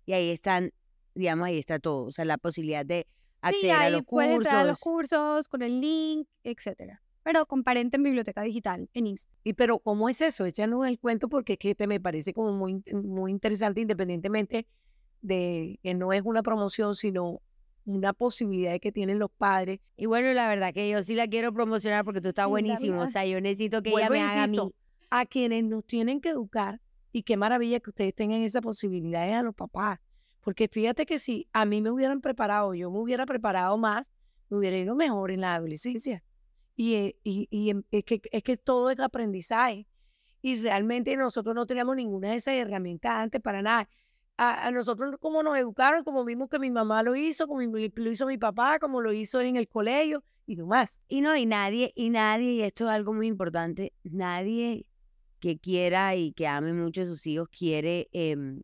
Y 0.07 0.13
ahí 0.13 0.31
están, 0.31 0.71
digamos, 1.13 1.45
ahí 1.45 1.59
está 1.59 1.77
todo, 1.77 2.05
o 2.05 2.11
sea, 2.11 2.25
la 2.25 2.39
posibilidad 2.39 2.83
de 2.83 3.05
acceder 3.41 3.61
sí, 3.61 3.69
a 3.69 3.79
ahí 3.81 3.91
los 3.91 4.03
puedes 4.05 4.37
entrar 4.37 4.55
a 4.55 4.63
los 4.65 4.79
cursos. 4.79 5.19
cursos 5.19 5.47
con 5.49 5.61
el 5.61 5.79
link, 5.79 6.27
etcétera. 6.43 7.03
Pero 7.21 7.45
con 7.45 7.63
Parentem 7.63 8.01
Biblioteca 8.01 8.41
Digital 8.41 8.89
en 8.93 9.07
Instagram. 9.07 9.39
Y 9.43 9.53
pero 9.53 9.77
¿cómo 9.77 10.09
es 10.09 10.19
eso? 10.19 10.45
Échanos 10.45 10.87
el 10.87 10.99
cuento 10.99 11.29
porque 11.29 11.53
es 11.53 11.59
que 11.59 11.75
te 11.75 11.85
me 11.85 11.99
parece 11.99 12.33
como 12.33 12.53
muy, 12.53 12.83
muy 12.91 13.29
interesante 13.29 13.81
independientemente 13.81 14.65
de 15.23 15.79
que 15.81 15.93
no 15.95 16.13
es 16.13 16.21
una 16.23 16.43
promoción, 16.43 16.93
sino 16.93 17.41
una 17.85 18.13
posibilidad 18.13 18.79
que 18.79 18.91
tienen 18.91 19.17
los 19.19 19.31
padres. 19.31 19.79
Y 19.97 20.05
bueno, 20.05 20.31
la 20.33 20.47
verdad 20.47 20.73
que 20.73 20.89
yo 20.89 21.01
sí 21.01 21.15
la 21.15 21.27
quiero 21.27 21.51
promocionar 21.51 22.05
porque 22.05 22.21
tú 22.21 22.29
estás 22.29 22.47
buenísimo. 22.47 23.01
O 23.01 23.07
sea, 23.07 23.25
yo 23.25 23.41
necesito 23.41 23.81
que 23.81 23.89
ella 23.89 24.09
me 24.09 24.21
haga 24.21 24.43
a 24.43 24.47
mí. 24.47 24.57
a 25.09 25.25
quienes 25.25 25.63
nos 25.63 25.85
tienen 25.85 26.21
que 26.21 26.29
educar 26.29 26.79
y 27.11 27.23
qué 27.23 27.37
maravilla 27.37 27.79
que 27.79 27.89
ustedes 27.89 28.13
tengan 28.13 28.41
esa 28.41 28.61
posibilidad 28.61 29.29
a 29.33 29.41
los 29.43 29.55
papás. 29.55 29.99
Porque 30.41 30.67
fíjate 30.67 31.05
que 31.05 31.19
si 31.19 31.47
a 31.53 31.65
mí 31.65 31.81
me 31.81 31.89
hubieran 31.89 32.19
preparado, 32.21 32.73
yo 32.73 32.91
me 32.91 32.99
hubiera 32.99 33.25
preparado 33.25 33.77
más, 33.77 34.11
me 34.49 34.57
hubiera 34.57 34.77
ido 34.77 34.93
mejor 34.95 35.31
en 35.31 35.41
la 35.41 35.55
adolescencia. 35.55 36.23
Y, 36.75 36.95
eh, 36.95 37.15
y, 37.23 37.47
y 37.49 37.69
em- 37.69 37.83
es, 37.91 38.03
que, 38.03 38.21
es 38.31 38.43
que 38.43 38.57
todo 38.57 38.89
es 38.89 38.99
aprendizaje. 38.99 39.87
Y 40.41 40.55
realmente 40.61 41.15
nosotros 41.15 41.55
no 41.55 41.65
teníamos 41.65 41.95
ninguna 41.95 42.31
de 42.31 42.35
esas 42.35 42.55
herramientas 42.55 43.13
antes 43.13 43.39
para 43.41 43.61
nada. 43.61 43.87
A, 44.37 44.67
a 44.67 44.71
nosotros 44.71 45.15
como 45.19 45.43
nos 45.43 45.57
educaron, 45.57 46.03
como 46.03 46.25
vimos 46.25 46.49
que 46.49 46.57
mi 46.59 46.71
mamá 46.71 47.03
lo 47.03 47.15
hizo, 47.15 47.47
como 47.47 47.61
lo 47.61 48.09
hizo 48.09 48.25
mi 48.25 48.37
papá, 48.37 48.79
como 48.79 48.99
lo 48.99 49.13
hizo 49.13 49.39
en 49.41 49.57
el 49.57 49.67
colegio 49.67 50.23
y 50.47 50.55
demás. 50.55 51.01
Y 51.07 51.21
no, 51.21 51.35
y 51.35 51.45
nadie, 51.45 51.93
y 51.95 52.09
nadie, 52.09 52.53
y 52.53 52.61
esto 52.63 52.85
es 52.85 52.91
algo 52.91 53.13
muy 53.13 53.27
importante, 53.27 53.93
nadie 54.03 54.87
que 55.39 55.59
quiera 55.59 56.15
y 56.15 56.31
que 56.31 56.47
ame 56.47 56.73
mucho 56.73 57.03
a 57.03 57.05
sus 57.05 57.27
hijos 57.27 57.47
quiere 57.49 58.09
em, 58.11 58.61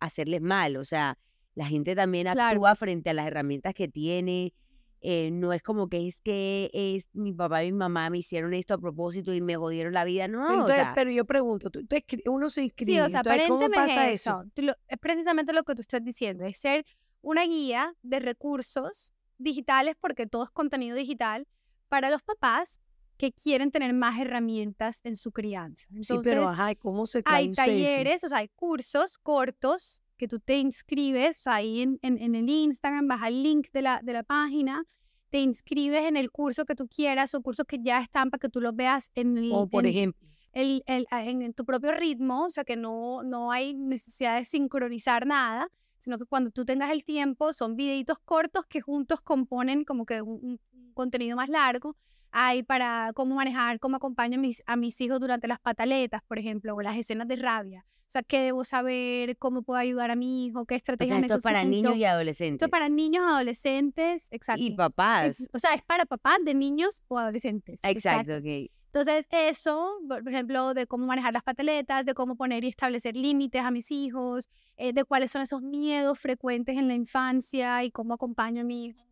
hacerles 0.00 0.40
mal. 0.40 0.76
O 0.76 0.84
sea, 0.84 1.18
la 1.54 1.66
gente 1.66 1.94
también 1.96 2.28
Claro. 2.30 2.56
actúa 2.58 2.74
frente 2.76 3.10
a 3.10 3.14
las 3.14 3.26
herramientas 3.26 3.74
que 3.74 3.88
tiene. 3.88 4.54
Eh, 5.02 5.30
no 5.32 5.52
es 5.52 5.62
como 5.62 5.88
que 5.88 6.06
es 6.06 6.20
que 6.20 6.70
es 6.72 7.08
mi 7.12 7.32
papá 7.32 7.64
y 7.64 7.72
mi 7.72 7.78
mamá 7.78 8.08
me 8.10 8.18
hicieron 8.18 8.54
esto 8.54 8.74
a 8.74 8.78
propósito 8.78 9.34
y 9.34 9.40
me 9.40 9.56
jodieron 9.56 9.92
la 9.92 10.04
vida. 10.04 10.28
No, 10.28 10.46
Pero, 10.46 10.54
o 10.54 10.60
entonces, 10.60 10.84
sea, 10.84 10.94
pero 10.94 11.10
yo 11.10 11.24
pregunto, 11.24 11.70
tú 11.70 11.84
te 11.86 12.04
uno 12.26 12.48
se 12.50 12.62
inscribe, 12.64 12.92
Sí, 12.92 13.00
o 13.00 13.08
sea, 13.10 13.20
entonces, 13.20 13.42
¿cómo 13.48 13.60
aparentemente 13.60 13.76
pasa 13.88 14.10
es 14.12 14.26
eso? 14.26 14.44
lo- 14.56 14.74
es 14.88 14.98
precisamente 14.98 15.52
lo 15.52 15.64
que 15.64 15.74
tú 15.74 15.80
estás 15.82 16.02
diciendo, 16.04 16.44
es 16.44 16.58
ser 16.58 16.84
una 17.20 17.44
guía 17.44 17.94
de 18.02 18.20
recursos 18.20 19.12
digitales, 19.38 19.96
porque 20.00 20.26
todo 20.26 20.44
es 20.44 20.50
contenido 20.50 20.96
digital, 20.96 21.46
para 21.88 22.10
los 22.10 22.22
papás 22.22 22.80
que 23.18 23.32
quieren 23.32 23.70
tener 23.70 23.92
más 23.94 24.18
herramientas 24.18 25.00
en 25.04 25.16
su 25.16 25.30
crianza. 25.32 25.84
sí, 26.00 26.18
pero 26.22 26.48
ajá, 26.48 26.72
¿y 26.72 26.76
¿cómo 26.76 27.06
se 27.06 27.22
hay 27.24 27.46
eso? 27.46 27.54
talleres, 27.54 28.24
o 28.24 28.28
sea, 28.28 28.38
hay 28.38 28.48
cursos 28.48 29.18
cortos 29.18 30.02
que 30.22 30.28
tú 30.28 30.38
te 30.38 30.56
inscribes, 30.58 31.44
o 31.48 31.50
ahí 31.50 31.80
en, 31.82 31.98
en- 32.00 32.16
en 32.22 32.36
el 32.36 32.48
Instagram, 32.48 33.08
vas 33.08 33.22
al 33.22 33.42
link 33.42 33.66
de 33.72 33.82
la, 33.82 34.00
de 34.04 34.12
la 34.12 34.22
página, 34.22 34.84
te 35.30 35.40
inscribes 35.40 36.04
en 36.04 36.16
el 36.16 36.30
curso 36.30 36.64
que 36.64 36.76
tú 36.76 36.86
quieras 36.86 37.34
o 37.34 37.42
cursos 37.42 37.66
que 37.66 37.78
ya 37.82 38.00
están 38.00 38.30
para 38.30 38.38
que 38.38 38.48
tú 38.48 38.60
los 38.60 38.72
veas 38.76 39.10
en 39.16 39.36
el, 39.36 39.48
Como 39.50 39.68
por 39.68 39.84
en- 39.84 39.90
ejemplo, 39.90 40.28
el- 40.52 40.84
el- 40.86 41.06
en, 41.10 41.52
tu 41.54 41.64
propio 41.64 41.90
ritmo, 41.90 42.44
o 42.44 42.50
sea 42.50 42.62
que 42.62 42.76
no, 42.76 43.24
no 43.24 43.50
hay 43.50 43.74
necesidad 43.74 44.36
de 44.38 44.44
sincronizar 44.44 45.26
nada, 45.26 45.66
sino 45.98 46.18
que 46.18 46.24
cuando 46.26 46.52
tú 46.52 46.64
tengas 46.64 46.92
el 46.92 47.02
tiempo 47.02 47.52
son 47.52 47.74
videitos 47.74 48.18
cortos 48.24 48.64
que 48.66 48.80
juntos 48.80 49.20
componen 49.22 49.82
como 49.84 50.06
que 50.06 50.22
un- 50.22 50.38
un 50.40 50.60
contenido 50.94 51.34
más 51.36 51.48
largo. 51.48 51.96
Hay 52.32 52.62
para 52.62 53.12
cómo 53.14 53.34
manejar, 53.34 53.78
cómo 53.78 53.96
acompaño 53.96 54.38
a 54.38 54.40
mis, 54.40 54.62
a 54.66 54.76
mis 54.76 55.00
hijos 55.00 55.20
durante 55.20 55.46
las 55.46 55.60
pataletas, 55.60 56.22
por 56.26 56.38
ejemplo, 56.38 56.74
o 56.74 56.80
las 56.80 56.96
escenas 56.96 57.28
de 57.28 57.36
rabia. 57.36 57.84
O 58.06 58.10
sea, 58.12 58.22
qué 58.22 58.40
debo 58.40 58.64
saber, 58.64 59.38
cómo 59.38 59.62
puedo 59.62 59.78
ayudar 59.78 60.10
a 60.10 60.16
mi 60.16 60.46
hijo, 60.46 60.66
qué 60.66 60.74
o 60.74 60.76
estrategias 60.76 61.18
sea, 61.18 61.26
esto 61.26 61.36
es 61.38 61.42
para 61.42 61.64
niños 61.64 61.92
y 61.92 61.98
necesito. 61.98 62.10
adolescentes. 62.10 62.54
Esto 62.54 62.64
es 62.66 62.70
para 62.70 62.88
niños, 62.90 63.24
adolescentes, 63.26 64.28
exacto. 64.30 64.62
y 64.62 64.74
papás. 64.74 65.40
Es- 65.40 65.48
o 65.52 65.58
sea, 65.58 65.74
es 65.74 65.82
para 65.82 66.04
papás 66.04 66.38
de 66.44 66.54
niños 66.54 67.02
o 67.08 67.18
adolescentes. 67.18 67.78
Exacto, 67.82 68.36
ok. 68.36 68.70
Entonces, 68.86 69.26
eso, 69.30 69.98
por 70.06 70.28
ejemplo, 70.28 70.74
de 70.74 70.86
cómo 70.86 71.06
manejar 71.06 71.32
las 71.32 71.42
pataletas, 71.42 72.04
de 72.04 72.12
cómo 72.12 72.36
poner 72.36 72.64
y 72.64 72.68
establecer 72.68 73.16
límites 73.16 73.62
a 73.62 73.70
mis 73.70 73.90
hijos, 73.90 74.50
eh, 74.76 74.92
de 74.92 75.04
cuáles 75.04 75.30
son 75.30 75.40
esos 75.40 75.62
miedos 75.62 76.18
frecuentes 76.18 76.76
en 76.76 76.88
la 76.88 76.94
infancia 76.94 77.82
y 77.84 77.90
cómo 77.90 78.12
acompaño 78.12 78.60
a 78.60 78.64
mi 78.64 78.86
hijo 78.86 79.02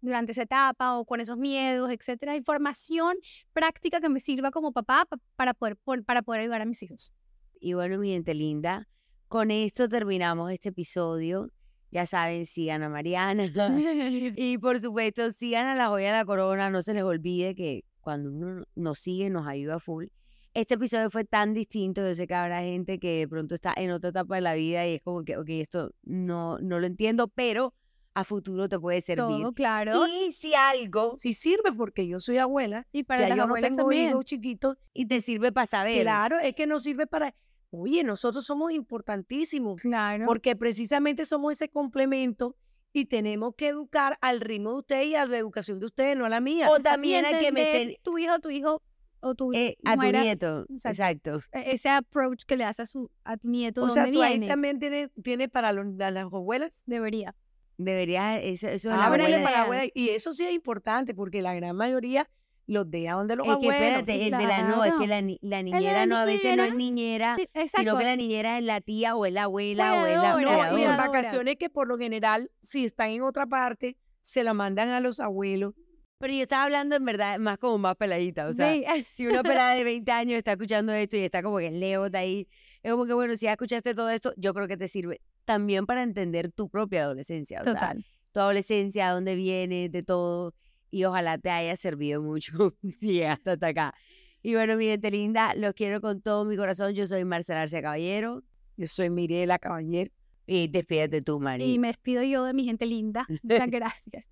durante 0.00 0.32
esa 0.32 0.42
etapa 0.42 0.98
o 0.98 1.04
con 1.04 1.20
esos 1.20 1.36
miedos, 1.36 1.90
etcétera. 1.90 2.36
Información 2.36 3.16
práctica 3.52 4.00
que 4.00 4.08
me 4.08 4.20
sirva 4.20 4.50
como 4.50 4.72
papá 4.72 5.06
pa- 5.08 5.18
para 5.36 5.54
poder, 5.54 5.76
para 6.04 6.22
poder 6.22 6.42
ayudar 6.42 6.62
a 6.62 6.64
mis 6.66 6.82
hijos. 6.82 7.12
Y 7.60 7.74
bueno, 7.74 7.98
mi 7.98 8.10
gente 8.10 8.34
linda, 8.34 8.88
con 9.28 9.50
esto 9.50 9.88
terminamos 9.88 10.50
este 10.50 10.70
episodio. 10.70 11.50
Ya 11.92 12.06
saben, 12.06 12.46
sigan 12.46 12.82
a 12.82 12.88
Mariana. 12.88 13.44
Y 14.36 14.58
por 14.58 14.78
supuesto, 14.80 15.30
sigan 15.30 15.66
a 15.66 15.74
la 15.74 15.88
joya 15.88 16.08
de 16.12 16.18
la 16.18 16.24
corona. 16.24 16.70
No 16.70 16.82
se 16.82 16.94
les 16.94 17.02
olvide 17.02 17.54
que 17.54 17.84
cuando 18.00 18.30
uno 18.30 18.64
nos 18.76 18.98
sigue, 18.98 19.28
nos 19.28 19.46
ayuda 19.46 19.78
full. 19.80 20.06
Este 20.54 20.74
episodio 20.74 21.10
fue 21.10 21.24
tan 21.24 21.52
distinto. 21.52 22.00
Yo 22.06 22.14
sé 22.14 22.26
que 22.26 22.34
habrá 22.34 22.60
gente 22.60 22.98
que 22.98 23.18
de 23.18 23.28
pronto 23.28 23.54
está 23.54 23.74
en 23.76 23.90
otra 23.90 24.10
etapa 24.10 24.36
de 24.36 24.40
la 24.40 24.54
vida 24.54 24.86
y 24.86 24.94
es 24.94 25.02
como 25.02 25.22
que, 25.24 25.36
ok, 25.36 25.48
esto 25.50 25.90
no, 26.02 26.58
no 26.58 26.78
lo 26.80 26.86
entiendo, 26.86 27.28
pero 27.28 27.74
a 28.14 28.24
futuro 28.24 28.68
te 28.68 28.78
puede 28.78 29.00
servir. 29.00 29.24
Todo, 29.24 29.52
claro. 29.52 30.06
Y 30.06 30.32
si 30.32 30.54
algo, 30.54 31.16
si 31.16 31.32
sirve 31.32 31.72
porque 31.76 32.06
yo 32.08 32.18
soy 32.20 32.38
abuela, 32.38 32.86
Y 32.92 33.04
para 33.04 33.28
ya 33.28 33.36
yo 33.36 33.46
no 33.46 33.54
tengo 33.54 33.92
hijos 33.92 34.24
chiquitos, 34.24 34.76
y 34.92 35.06
te 35.06 35.20
sirve 35.20 35.52
para 35.52 35.66
saber. 35.66 36.02
claro, 36.02 36.38
es 36.38 36.54
que 36.54 36.66
nos 36.66 36.82
sirve 36.82 37.06
para, 37.06 37.34
oye, 37.70 38.02
nosotros 38.02 38.44
somos 38.44 38.72
importantísimos, 38.72 39.80
Claro. 39.80 40.26
porque 40.26 40.56
precisamente 40.56 41.24
somos 41.24 41.52
ese 41.52 41.68
complemento 41.68 42.56
y 42.92 43.04
tenemos 43.06 43.54
que 43.56 43.68
educar 43.68 44.18
al 44.20 44.40
ritmo 44.40 44.72
de 44.72 44.78
ustedes 44.78 45.06
y 45.06 45.14
a 45.14 45.24
la 45.26 45.38
educación 45.38 45.78
de 45.78 45.86
ustedes, 45.86 46.16
no 46.16 46.24
a 46.24 46.28
la 46.28 46.40
mía. 46.40 46.68
O 46.70 46.80
también 46.80 47.24
hay 47.24 47.44
que 47.44 47.52
meter 47.52 47.96
tu 48.02 48.18
hijo, 48.18 48.40
tu 48.40 48.50
hijo 48.50 48.82
o 49.20 49.34
tu 49.36 49.52
eh, 49.52 49.76
a 49.84 49.94
tu 49.96 50.02
nieto. 50.10 50.66
Exacto. 50.68 50.88
Exacto. 51.36 51.40
e- 51.52 51.72
ese 51.74 51.88
approach 51.90 52.42
que 52.44 52.56
le 52.56 52.64
das 52.64 52.80
a, 52.80 52.86
su, 52.86 53.08
a 53.22 53.36
tu 53.36 53.48
nieto, 53.48 53.82
o 53.82 53.86
¿de 53.86 53.92
sea, 53.92 54.10
tú 54.10 54.20
ahí 54.22 54.44
también 54.48 54.80
tienes, 54.80 55.10
tienes 55.22 55.48
para 55.50 55.72
los- 55.72 55.86
la- 55.94 56.10
las 56.10 56.24
abuelas. 56.24 56.82
Debería. 56.86 57.36
Debería, 57.84 58.38
eso, 58.40 58.68
eso 58.68 58.92
Ábrele 58.92 59.38
para 59.40 59.50
sean. 59.50 59.64
abuelas. 59.64 59.88
Y 59.94 60.10
eso 60.10 60.32
sí 60.32 60.44
es 60.44 60.52
importante, 60.52 61.14
porque 61.14 61.40
la 61.40 61.54
gran 61.54 61.74
mayoría 61.74 62.28
los 62.66 62.88
deja 62.90 63.14
donde 63.14 63.36
los 63.36 63.46
Es 63.46 63.56
que 63.58 63.66
abuelos. 63.66 63.74
espérate, 63.82 64.26
el 64.26 64.30
de 64.32 64.46
la 64.46 64.62
no, 64.68 64.84
es 64.84 64.92
que 64.94 65.06
la, 65.06 65.22
la 65.40 65.62
niñera 65.62 66.06
no, 66.06 66.16
a 66.16 66.24
veces 66.24 66.56
no 66.56 66.62
es 66.62 66.74
niñera, 66.74 67.36
Sí, 67.38 67.48
sino 67.74 67.96
que 67.96 68.04
la 68.04 68.16
niñera 68.16 68.58
es 68.58 68.64
la 68.64 68.80
tía 68.80 69.16
o 69.16 69.24
es 69.26 69.32
la 69.32 69.44
abuela 69.44 70.02
o 70.02 70.06
es 70.06 70.14
la 70.14 70.40
No, 70.70 70.78
y 70.78 70.82
en 70.82 70.96
vacaciones 70.96 71.56
que 71.56 71.70
por 71.70 71.88
lo 71.88 71.96
general, 71.96 72.50
si 72.62 72.84
están 72.84 73.10
en 73.10 73.22
otra 73.22 73.46
parte, 73.46 73.96
se 74.20 74.44
la 74.44 74.52
mandan 74.54 74.90
a 74.90 75.00
los 75.00 75.18
abuelos. 75.18 75.74
Pero 76.18 76.34
yo 76.34 76.42
estaba 76.42 76.64
hablando 76.64 76.96
en 76.96 77.04
verdad 77.06 77.38
más 77.38 77.56
como 77.56 77.78
más 77.78 77.96
peladita, 77.96 78.46
o 78.46 78.52
sea, 78.52 78.70
Sí, 78.74 78.84
si 79.14 79.26
una 79.26 79.42
pelada 79.42 79.74
de 79.74 79.84
20 79.84 80.12
años 80.12 80.36
está 80.36 80.52
escuchando 80.52 80.92
esto 80.92 81.16
y 81.16 81.20
está 81.20 81.42
como 81.42 81.56
que 81.58 81.70
lejos 81.70 82.12
de 82.12 82.18
ahí, 82.18 82.48
es 82.82 82.92
como 82.92 83.06
que 83.06 83.14
bueno, 83.14 83.34
si 83.36 83.46
ya 83.46 83.52
escuchaste 83.52 83.94
todo 83.94 84.10
esto, 84.10 84.34
yo 84.36 84.52
creo 84.52 84.68
que 84.68 84.76
te 84.76 84.86
sirve 84.86 85.22
también 85.44 85.86
para 85.86 86.02
entender 86.02 86.52
tu 86.52 86.68
propia 86.68 87.02
adolescencia, 87.04 87.60
o 87.60 87.64
sea, 87.64 87.74
Total. 87.74 88.06
tu 88.32 88.40
adolescencia, 88.40 89.10
dónde 89.10 89.34
vienes, 89.34 89.90
de 89.92 90.02
todo, 90.02 90.54
y 90.90 91.04
ojalá 91.04 91.38
te 91.38 91.50
haya 91.50 91.76
servido 91.76 92.22
mucho 92.22 92.74
si 93.00 93.12
llegaste 93.14 93.50
hasta 93.50 93.66
acá. 93.68 93.94
Y 94.42 94.54
bueno, 94.54 94.76
mi 94.76 94.86
gente 94.86 95.10
linda, 95.10 95.54
los 95.54 95.74
quiero 95.74 96.00
con 96.00 96.22
todo 96.22 96.44
mi 96.46 96.56
corazón. 96.56 96.94
Yo 96.94 97.06
soy 97.06 97.24
Marcela 97.24 97.62
Arce 97.62 97.82
Caballero. 97.82 98.42
Yo 98.76 98.86
soy 98.86 99.10
Mirela 99.10 99.58
Caballero. 99.58 100.10
Y 100.46 100.68
despídete 100.68 101.20
tú, 101.20 101.38
Mari. 101.38 101.64
Y 101.74 101.78
me 101.78 101.88
despido 101.88 102.22
yo 102.22 102.44
de 102.44 102.54
mi 102.54 102.64
gente 102.64 102.86
linda. 102.86 103.26
Muchas 103.42 103.68
gracias. 103.70 104.24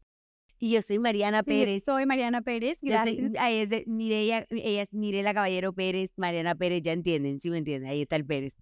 Y 0.59 0.71
yo 0.71 0.81
soy 0.83 0.99
Mariana 0.99 1.43
Pérez. 1.43 1.85
Soy 1.85 2.07
Mariana 2.07 2.41
Pérez. 2.41 2.79
Soy- 2.81 2.89
Gracias. 2.89 3.33
ahí 3.39 3.59
es 3.59 3.69
de 3.69 3.85
Mireia, 3.87 4.47
ella 4.51 4.83
es 4.83 4.93
Mirela 4.93 5.35
Caballero 5.35 5.73
Pérez, 5.75 6.11
Mariana 6.17 6.55
Pérez, 6.57 6.83
ya 6.83 6.93
entienden, 6.93 7.39
sí 7.39 7.51
me 7.51 7.59
entienden, 7.59 7.91
ahí 7.91 8.03
está 8.03 8.17
el 8.17 8.25
Pérez. 8.25 8.57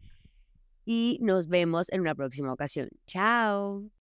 Y 0.87 1.19
nos 1.21 1.49
vemos 1.49 1.91
en 1.91 2.01
una 2.01 2.15
próxima 2.15 2.53
ocasión. 2.53 2.89
Chao. 3.07 3.96